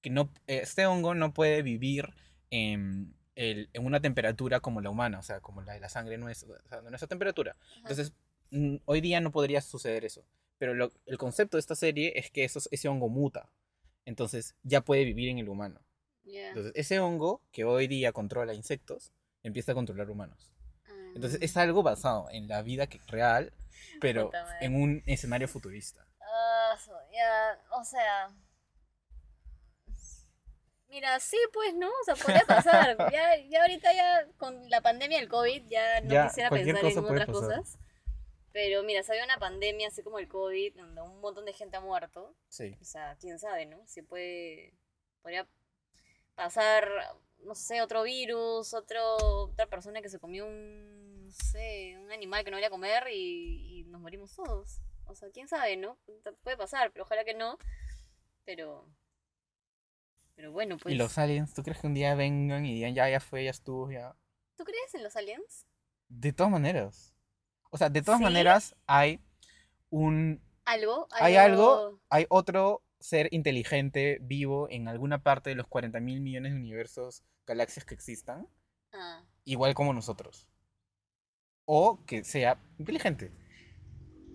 que 0.01 0.09
no, 0.09 0.29
este 0.47 0.85
hongo 0.85 1.13
no 1.15 1.33
puede 1.33 1.61
vivir 1.61 2.09
en, 2.51 3.13
el- 3.35 3.69
en 3.73 3.85
una 3.85 3.99
temperatura 4.01 4.59
como 4.59 4.81
la 4.81 4.89
humana, 4.89 5.19
o 5.19 5.23
sea, 5.23 5.39
como 5.41 5.61
la 5.61 5.73
de 5.73 5.79
la 5.79 5.89
sangre 5.89 6.17
nuestra, 6.17 6.55
o 6.63 6.67
sea, 6.69 6.81
de 6.81 6.89
nuestra 6.89 7.07
temperatura. 7.07 7.55
Ajá. 7.59 7.77
Entonces, 7.81 8.13
mm, 8.51 8.77
hoy 8.85 9.01
día 9.01 9.19
no 9.21 9.31
podría 9.31 9.61
suceder 9.61 10.05
eso. 10.05 10.23
Pero 10.57 10.73
lo- 10.73 10.91
el 11.05 11.17
concepto 11.17 11.57
de 11.57 11.59
esta 11.61 11.75
serie 11.75 12.13
es 12.15 12.31
que 12.31 12.43
esos- 12.43 12.67
ese 12.71 12.87
hongo 12.89 13.07
muta. 13.09 13.49
Entonces, 14.05 14.55
ya 14.63 14.81
puede 14.81 15.05
vivir 15.05 15.29
en 15.29 15.39
el 15.39 15.49
humano. 15.49 15.81
Entonces, 16.49 16.71
ese 16.75 16.99
hongo 16.99 17.41
que 17.51 17.63
hoy 17.65 17.87
día 17.87 18.11
controla 18.11 18.53
insectos, 18.53 19.11
empieza 19.43 19.71
a 19.71 19.75
controlar 19.75 20.09
humanos. 20.09 20.51
Entonces, 21.15 21.41
es 21.41 21.55
algo 21.57 21.83
basado 21.83 22.27
en 22.31 22.47
la 22.47 22.61
vida 22.61 22.87
que- 22.87 22.99
real, 23.07 23.51
pero 24.01 24.31
en 24.61 24.75
un 24.81 25.03
escenario 25.05 25.47
futurista. 25.47 26.05
Ah, 26.21 26.77
so- 26.83 26.93
ya, 27.11 27.59
o 27.71 27.83
sea. 27.83 28.29
Mira, 30.89 31.19
sí, 31.19 31.37
pues, 31.53 31.75
¿no? 31.75 31.87
O 31.87 32.03
sea, 32.03 32.15
podría 32.15 32.45
pasar. 32.45 32.97
ya, 33.13 33.37
ya 33.47 33.61
ahorita 33.61 33.93
ya 33.93 34.27
con 34.37 34.69
la 34.69 34.81
pandemia 34.81 35.19
del 35.19 35.29
COVID 35.29 35.67
ya 35.67 36.01
no 36.01 36.11
Ya, 36.13 36.27
quisiera 36.27 36.49
pensar 36.49 36.75
en 36.83 36.93
puede 36.93 36.99
otras 37.21 37.27
pasar. 37.27 37.31
cosas. 37.59 37.77
Pero 38.51 38.81
mira, 38.81 39.03
si 39.03 39.11
había 39.11 39.23
una 39.25 39.37
pandemia 39.37 39.89
así 39.89 40.01
como 40.01 40.17
el 40.17 40.27
COVID, 40.27 40.75
donde 40.75 41.01
un 41.01 41.21
montón 41.21 41.45
de 41.45 41.53
gente 41.53 41.77
ha 41.77 41.81
muerto, 41.81 42.35
Sí. 42.49 42.75
o 42.81 42.83
sea, 42.83 43.15
quién 43.19 43.37
sabe, 43.37 43.67
¿no? 43.67 43.85
Si 43.85 44.01
puede, 44.01 44.73
podría 45.21 45.47
pasar, 46.33 46.89
no 47.43 47.53
sé, 47.53 47.81
otro 47.83 48.01
virus, 48.01 48.73
otro, 48.73 49.17
otra 49.43 49.67
persona 49.67 50.01
que 50.01 50.09
se 50.09 50.17
comió 50.19 50.47
un, 50.47 50.88
no 51.29 51.35
sé, 51.35 51.95
un 51.99 52.11
animal 52.11 52.43
que 52.43 52.49
no 52.49 52.57
debería 52.57 52.71
comer 52.71 53.03
y, 53.11 53.79
y 53.79 53.83
nos 53.85 54.01
morimos 54.01 54.33
todos. 54.35 54.81
O 55.05 55.13
sea, 55.15 55.29
quién 55.31 55.47
sabe, 55.47 55.77
¿no? 55.77 55.97
Puede 56.43 56.57
pasar, 56.57 56.91
pero 56.91 57.03
ojalá 57.03 57.23
que 57.23 57.35
no. 57.35 57.57
Pero, 58.45 58.87
pero 60.35 60.51
bueno, 60.51 60.77
pues. 60.77 60.95
¿Y 60.95 60.97
los 60.97 61.17
aliens? 61.17 61.53
¿Tú 61.53 61.61
crees 61.61 61.79
que 61.79 61.87
un 61.87 61.93
día 61.93 62.15
vengan 62.15 62.65
y 62.65 62.73
digan, 62.73 62.95
ya, 62.95 63.07
ya 63.09 63.19
fue, 63.19 63.43
ya 63.43 63.51
estuvo, 63.51 63.91
ya? 63.91 64.15
¿Tú 64.55 64.63
crees 64.63 64.95
en 64.95 65.03
los 65.03 65.15
aliens? 65.15 65.67
De 66.07 66.33
todas 66.33 66.51
maneras. 66.51 67.13
O 67.69 67.77
sea, 67.77 67.89
de 67.89 68.01
todas 68.01 68.17
¿Sí? 68.17 68.23
maneras 68.23 68.75
hay 68.87 69.21
un 69.91 70.41
¿Algo? 70.65 71.07
hay 71.11 71.35
algo, 71.35 72.01
hay 72.09 72.25
otro 72.29 72.83
ser 72.99 73.27
inteligente 73.31 74.17
vivo 74.21 74.67
en 74.71 74.87
alguna 74.87 75.21
parte 75.21 75.51
de 75.51 75.55
los 75.55 75.67
40 75.67 75.99
mil 75.99 76.21
millones 76.21 76.53
de 76.53 76.57
universos, 76.57 77.23
galaxias 77.45 77.85
que 77.85 77.93
existan, 77.93 78.47
Ah, 78.91 79.23
igual 79.45 79.75
como 79.75 79.93
nosotros. 79.93 80.48
O 81.71 82.03
que 82.07 82.23
sea 82.23 82.57
inteligente. 82.79 83.31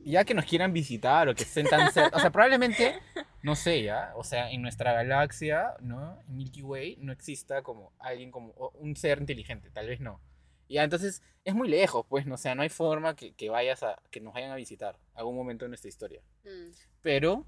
Ya 0.05 0.25
que 0.25 0.35
nos 0.35 0.45
quieran 0.45 0.73
visitar 0.73 1.29
o 1.29 1.35
que 1.35 1.43
estén 1.43 1.67
tan 1.67 1.91
cerca. 1.93 2.17
O 2.17 2.21
sea, 2.21 2.31
probablemente, 2.31 2.95
no 3.43 3.57
sé, 3.57 3.83
ya. 3.83 4.13
O 4.17 4.23
sea, 4.23 4.53
en 4.53 4.63
nuestra 4.63 4.93
galaxia, 4.93 5.75
¿no? 5.81 6.21
En 6.29 6.37
Milky 6.37 6.63
Way, 6.63 6.99
no 7.01 7.11
exista 7.13 7.63
como 7.63 7.93
alguien 7.99 8.31
como 8.31 8.53
un 8.75 8.95
ser 8.95 9.19
inteligente. 9.19 9.71
Tal 9.73 9.89
vez 9.89 9.99
no. 9.99 10.21
Ya, 10.69 10.85
entonces 10.85 11.23
es 11.45 11.55
muy 11.57 11.69
lejos, 11.69 12.07
pues, 12.09 12.25
no 12.25 12.37
o 12.37 12.39
sea, 12.39 12.55
no 12.55 12.63
hay 12.63 12.69
forma 12.69 13.17
que, 13.17 13.35
que 13.35 13.51
vayas 13.51 13.83
a, 13.83 14.01
que 14.13 14.21
nos 14.21 14.33
vayan 14.33 14.53
a 14.53 14.57
visitar 14.57 14.99
algún 15.15 15.35
momento 15.35 15.65
de 15.65 15.71
nuestra 15.71 15.89
historia. 15.89 16.23
mm. 16.45 16.71
Pero 17.03 17.45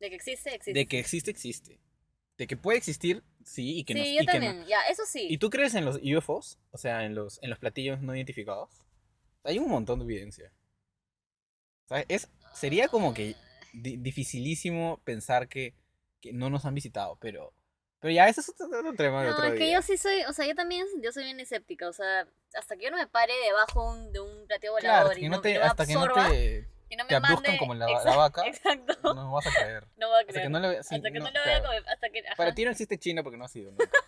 De 0.00 0.08
que 0.08 0.16
existe, 0.16 0.54
existe. 0.54 0.72
de 0.78 0.86
que 0.86 0.98
existe, 0.98 1.30
existe. 1.30 1.78
De 2.38 2.46
que 2.46 2.56
puede 2.56 2.78
existir, 2.78 3.22
sí, 3.44 3.78
y 3.78 3.84
que 3.84 3.92
sí, 3.94 3.98
nos, 3.98 4.08
yo 4.08 4.14
y 4.14 4.26
que 4.26 4.38
no- 4.40 4.46
también. 4.46 4.66
Ya, 4.66 4.80
eso 4.90 5.02
sí. 5.06 5.26
¿Y 5.28 5.38
tú 5.38 5.50
crees 5.50 5.74
en 5.74 5.84
los 5.84 6.00
UFOs? 6.02 6.58
O 6.70 6.78
sea, 6.78 7.04
en 7.04 7.14
los, 7.14 7.38
en 7.42 7.50
los 7.50 7.58
platillos 7.58 8.00
no 8.00 8.14
identificados. 8.16 8.82
Hay 9.46 9.58
un 9.58 9.68
montón 9.68 9.98
de 10.00 10.04
evidencia. 10.04 10.52
¿Sabes? 11.86 12.04
Es, 12.08 12.28
sería 12.52 12.88
como 12.88 13.14
que 13.14 13.34
di- 13.72 13.96
dificilísimo 13.96 15.00
pensar 15.04 15.48
que, 15.48 15.74
que 16.20 16.32
no 16.32 16.50
nos 16.50 16.64
han 16.64 16.74
visitado, 16.74 17.16
pero, 17.20 17.52
pero 18.00 18.12
ya, 18.12 18.28
eso 18.28 18.40
es 18.40 18.48
otro, 18.50 18.66
otro 18.80 18.94
tema 18.94 19.22
de 19.22 19.28
No, 19.30 19.34
otro 19.34 19.46
es 19.46 19.54
que 19.58 19.70
yo 19.70 19.80
sí 19.82 19.96
soy, 19.96 20.22
o 20.24 20.32
sea, 20.32 20.46
yo 20.46 20.54
también, 20.54 20.86
yo 21.02 21.12
soy 21.12 21.24
bien 21.24 21.38
escéptica, 21.38 21.88
o 21.88 21.92
sea, 21.92 22.26
hasta 22.54 22.76
que 22.76 22.84
yo 22.84 22.90
no 22.90 22.96
me 22.96 23.06
pare 23.06 23.32
debajo 23.44 23.88
un- 23.88 24.12
de 24.12 24.20
un 24.20 24.46
platillo 24.48 24.72
volador 24.72 25.16
y 25.18 25.28
no, 25.28 25.40
te, 25.40 25.54
me 25.58 25.64
hasta 25.64 25.86
que 25.86 25.94
no 25.94 26.00
absorba, 26.02 26.28
te, 26.30 26.68
y 26.88 26.96
no 26.96 27.04
me 27.04 27.08
te 27.08 27.14
abduzcan 27.14 27.42
mande- 27.44 27.58
como 27.58 27.74
la, 27.74 27.86
vaca, 28.16 28.42
Exacto. 28.46 29.14
no 29.14 29.32
vas 29.32 29.46
a 29.46 29.50
creer. 29.52 29.86
No 29.96 30.08
voy 30.08 30.16
a 30.16 30.20
Hasta 30.20 30.32
creer. 30.32 30.46
que 30.46 30.50
no 30.50 30.58
le 30.60 30.68
ve- 30.68 30.82
sí, 30.82 30.94
hasta 30.96 31.10
que 31.12 31.18
no, 31.20 31.24
no, 31.26 31.30
lo 31.30 31.44
vea, 31.44 31.60
claro. 31.60 31.64
como- 31.82 31.90
hasta 31.92 32.10
que, 32.10 32.18
ajá, 32.26 32.34
Para 32.36 32.54
ti 32.54 32.64
no 32.64 32.70
existe 32.72 32.98
China 32.98 33.22
porque 33.22 33.36
no 33.38 33.44
has 33.44 33.54
ido 33.54 33.70
nunca. 33.70 33.84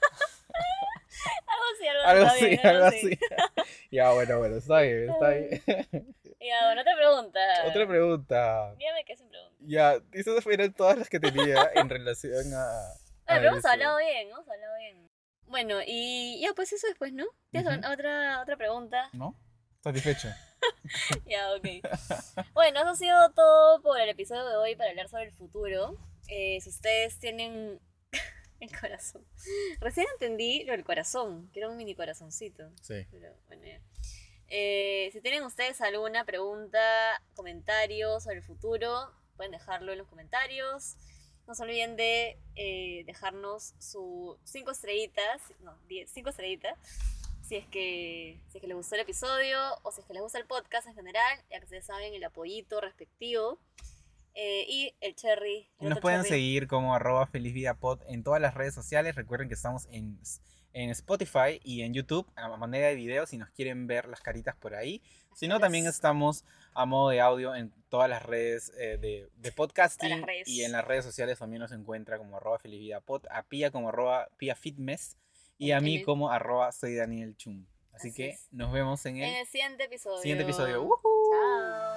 así, 1.74 1.88
algo, 1.88 2.26
así, 2.26 2.46
bien, 2.46 2.66
algo 2.66 2.84
así. 2.84 3.18
ya, 3.90 4.12
bueno, 4.12 4.38
bueno, 4.38 4.56
está 4.56 4.80
bien, 4.80 5.10
está 5.10 5.28
bien. 5.30 6.14
Ya, 6.40 6.66
bueno, 6.66 6.82
otra 6.82 6.96
pregunta. 6.96 7.40
Otra 7.66 7.88
pregunta. 7.88 8.74
Dígame 8.76 9.04
qué 9.04 9.12
es 9.14 9.20
mi 9.20 9.28
pregunta. 9.28 9.56
Ya, 9.58 9.98
esas 10.12 10.44
fueron 10.44 10.72
todas 10.72 10.96
las 10.96 11.08
que 11.08 11.18
tenía 11.18 11.70
en 11.74 11.88
relación 11.88 12.54
a. 12.54 12.62
a 12.62 12.94
Bueno, 13.26 13.40
pero 13.40 13.48
hemos 13.48 13.64
hablado 13.64 13.98
bien, 13.98 14.28
hemos 14.28 14.48
hablado 14.48 14.76
bien. 14.78 15.10
Bueno, 15.48 15.78
y 15.84 16.40
ya, 16.40 16.52
pues 16.54 16.72
eso 16.72 16.86
después, 16.86 17.12
¿no? 17.12 17.24
¿Tienes 17.50 17.68
otra, 17.84 18.40
otra 18.40 18.56
pregunta? 18.56 19.08
¿No? 19.12 19.34
Satisfecho. 19.82 20.28
Ya, 21.24 21.54
ok. 21.54 21.66
Bueno, 22.52 22.80
eso 22.80 22.88
ha 22.88 22.96
sido 22.96 23.30
todo 23.30 23.80
por 23.80 24.00
el 24.00 24.08
episodio 24.08 24.44
de 24.48 24.56
hoy 24.56 24.74
para 24.74 24.90
hablar 24.90 25.08
sobre 25.08 25.24
el 25.24 25.32
futuro. 25.32 25.96
Eh, 26.26 26.58
si 26.60 26.70
ustedes 26.70 27.20
tienen 27.20 27.80
el 28.60 28.80
corazón. 28.80 29.24
Recién 29.80 30.06
entendí 30.14 30.64
lo 30.64 30.72
del 30.72 30.84
corazón, 30.84 31.50
que 31.52 31.60
era 31.60 31.68
un 31.68 31.76
mini 31.76 31.94
corazoncito. 31.94 32.70
Sí. 32.82 33.06
Pero 33.10 33.34
bueno. 33.46 33.62
Eh, 34.50 35.10
si 35.12 35.20
tienen 35.20 35.42
ustedes 35.42 35.80
alguna 35.80 36.24
pregunta, 36.24 36.80
comentario 37.34 38.18
sobre 38.20 38.36
el 38.36 38.42
futuro, 38.42 39.12
pueden 39.36 39.52
dejarlo 39.52 39.92
en 39.92 39.98
los 39.98 40.08
comentarios. 40.08 40.96
No 41.46 41.54
se 41.54 41.62
olviden 41.62 41.96
de 41.96 42.38
eh, 42.56 43.04
dejarnos 43.06 43.74
sus 43.78 44.36
cinco 44.44 44.70
estrellitas, 44.70 45.42
no, 45.60 45.78
10, 45.88 46.10
cinco 46.10 46.30
estrellitas, 46.30 46.76
si 47.42 47.56
es, 47.56 47.66
que, 47.66 48.40
si 48.48 48.58
es 48.58 48.60
que 48.60 48.66
les 48.66 48.76
gustó 48.76 48.94
el 48.94 49.02
episodio 49.02 49.58
o 49.82 49.92
si 49.92 50.02
es 50.02 50.06
que 50.06 50.12
les 50.12 50.22
gusta 50.22 50.38
el 50.38 50.46
podcast 50.46 50.86
en 50.86 50.94
general, 50.94 51.38
ya 51.50 51.58
que 51.58 51.64
ustedes 51.64 51.86
saben 51.86 52.12
el 52.12 52.24
apoyito 52.24 52.80
respectivo. 52.80 53.58
Eh, 54.40 54.64
y 54.68 54.94
el 55.00 55.16
cherry. 55.16 55.68
Y 55.80 55.86
nos 55.86 55.98
pueden 55.98 56.20
cherry. 56.20 56.28
seguir 56.36 56.68
como 56.68 56.94
arroba 56.94 57.26
felizvidapod 57.26 58.02
en 58.06 58.22
todas 58.22 58.40
las 58.40 58.54
redes 58.54 58.72
sociales. 58.72 59.16
Recuerden 59.16 59.48
que 59.48 59.54
estamos 59.54 59.88
en, 59.90 60.16
en 60.72 60.90
Spotify 60.90 61.60
y 61.64 61.82
en 61.82 61.92
YouTube 61.92 62.24
a 62.36 62.46
manera 62.56 62.86
de 62.86 62.94
video 62.94 63.26
si 63.26 63.36
nos 63.36 63.50
quieren 63.50 63.88
ver 63.88 64.06
las 64.06 64.20
caritas 64.20 64.54
por 64.54 64.76
ahí. 64.76 65.02
Si 65.34 65.48
no, 65.48 65.58
también 65.58 65.86
es. 65.86 65.96
estamos 65.96 66.44
a 66.72 66.86
modo 66.86 67.10
de 67.10 67.20
audio 67.20 67.56
en 67.56 67.72
todas 67.88 68.08
las 68.08 68.22
redes 68.22 68.72
eh, 68.78 68.96
de, 68.98 69.28
de 69.34 69.50
podcasting. 69.50 70.24
Redes. 70.24 70.46
Y 70.46 70.62
en 70.62 70.70
las 70.70 70.84
redes 70.84 71.04
sociales 71.04 71.40
también 71.40 71.60
nos 71.60 71.72
encuentra 71.72 72.16
como 72.16 72.36
arroba 72.36 72.60
felizvidapod, 72.60 73.24
a 73.30 73.42
Pia 73.42 73.72
como 73.72 73.88
arroba 73.88 74.28
Pia 74.36 74.54
Fitmess. 74.54 75.16
Y 75.58 75.72
a 75.72 75.80
mí 75.80 76.04
como 76.04 76.30
arroba 76.30 76.70
soy 76.70 76.94
Daniel 76.94 77.36
Chum. 77.36 77.66
Así, 77.92 78.08
Así 78.10 78.16
que 78.16 78.28
es. 78.28 78.46
nos 78.52 78.70
vemos 78.72 79.04
en 79.06 79.16
En 79.16 79.34
el 79.34 79.46
siguiente 79.48 79.82
episodio. 79.82 80.18
siguiente 80.22 80.44
episodio. 80.44 80.84
¡Woohoo! 80.84 81.32
Chao. 81.32 81.87